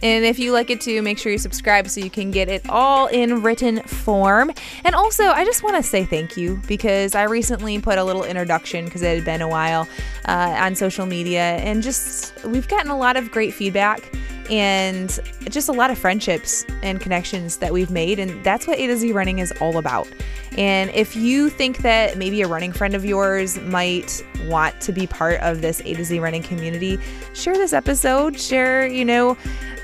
And 0.00 0.24
if 0.24 0.38
you 0.38 0.52
like 0.52 0.70
it 0.70 0.80
too, 0.80 1.02
make 1.02 1.18
sure 1.18 1.32
you 1.32 1.38
subscribe 1.38 1.88
so 1.88 2.00
you 2.00 2.10
can 2.10 2.30
get 2.30 2.48
it 2.48 2.68
all 2.68 3.08
in 3.08 3.42
written 3.42 3.80
form. 3.82 4.52
And 4.84 4.94
also, 4.94 5.24
I 5.24 5.44
just 5.44 5.64
want 5.64 5.76
to 5.76 5.82
say 5.82 6.04
thank 6.04 6.36
you 6.36 6.60
because 6.68 7.16
I 7.16 7.24
recently 7.24 7.80
put 7.80 7.98
a 7.98 8.04
little 8.04 8.22
introduction 8.22 8.84
because 8.84 9.02
it 9.02 9.16
had 9.16 9.24
been 9.24 9.42
a 9.42 9.48
while 9.48 9.88
uh, 10.26 10.54
on 10.56 10.76
social 10.76 11.04
media, 11.04 11.56
and 11.56 11.82
just 11.82 12.44
we've 12.44 12.68
gotten 12.68 12.92
a 12.92 12.96
lot 12.96 13.16
of 13.16 13.32
great 13.32 13.52
feedback 13.52 14.12
and 14.50 15.20
just 15.48 15.68
a 15.68 15.72
lot 15.72 15.90
of 15.90 15.98
friendships 15.98 16.64
and 16.82 17.00
connections 17.00 17.58
that 17.58 17.72
we've 17.72 17.90
made. 17.90 18.18
And 18.18 18.42
that's 18.44 18.66
what 18.66 18.78
A 18.78 18.86
to 18.86 18.96
Z 18.96 19.12
running 19.12 19.38
is 19.38 19.52
all 19.60 19.78
about. 19.78 20.08
And 20.56 20.90
if 20.90 21.14
you 21.14 21.50
think 21.50 21.78
that 21.78 22.16
maybe 22.18 22.42
a 22.42 22.48
running 22.48 22.72
friend 22.72 22.94
of 22.94 23.04
yours 23.04 23.58
might 23.60 24.24
want 24.46 24.80
to 24.80 24.92
be 24.92 25.06
part 25.06 25.40
of 25.40 25.60
this 25.60 25.80
A 25.84 25.94
to 25.94 26.04
Z 26.04 26.18
running 26.18 26.42
community, 26.42 26.98
share 27.34 27.54
this 27.54 27.72
episode, 27.72 28.38
share, 28.38 28.86
you 28.86 29.04
know, 29.04 29.36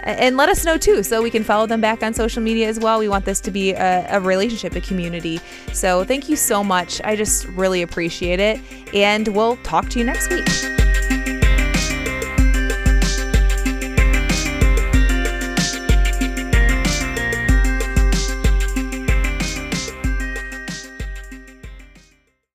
and 0.05 0.37
let 0.37 0.49
us 0.49 0.65
know 0.65 0.77
too 0.77 1.03
so 1.03 1.23
we 1.23 1.31
can 1.31 1.45
follow 1.45 1.67
them 1.67 1.81
back 1.81 2.03
on 2.03 2.13
social 2.13 2.43
media 2.43 2.69
as 2.69 2.79
well. 2.79 2.99
We 2.99 3.09
want 3.09 3.25
this 3.25 3.41
to 3.41 3.51
be 3.51 3.73
a, 3.73 4.07
a 4.11 4.21
relationship, 4.21 4.75
a 4.75 4.81
community. 4.81 5.41
So 5.73 6.05
thank 6.05 6.29
you 6.29 6.37
so 6.37 6.63
much. 6.63 7.01
I 7.05 7.17
just 7.17 7.47
really 7.49 7.83
appreciate 7.83 8.41
it. 8.41 8.61
And 8.93 9.29
we'll 9.29 9.57
talk 9.59 9.89
to 9.91 9.99
you 9.99 10.05
next 10.05 10.31
week. 10.31 10.84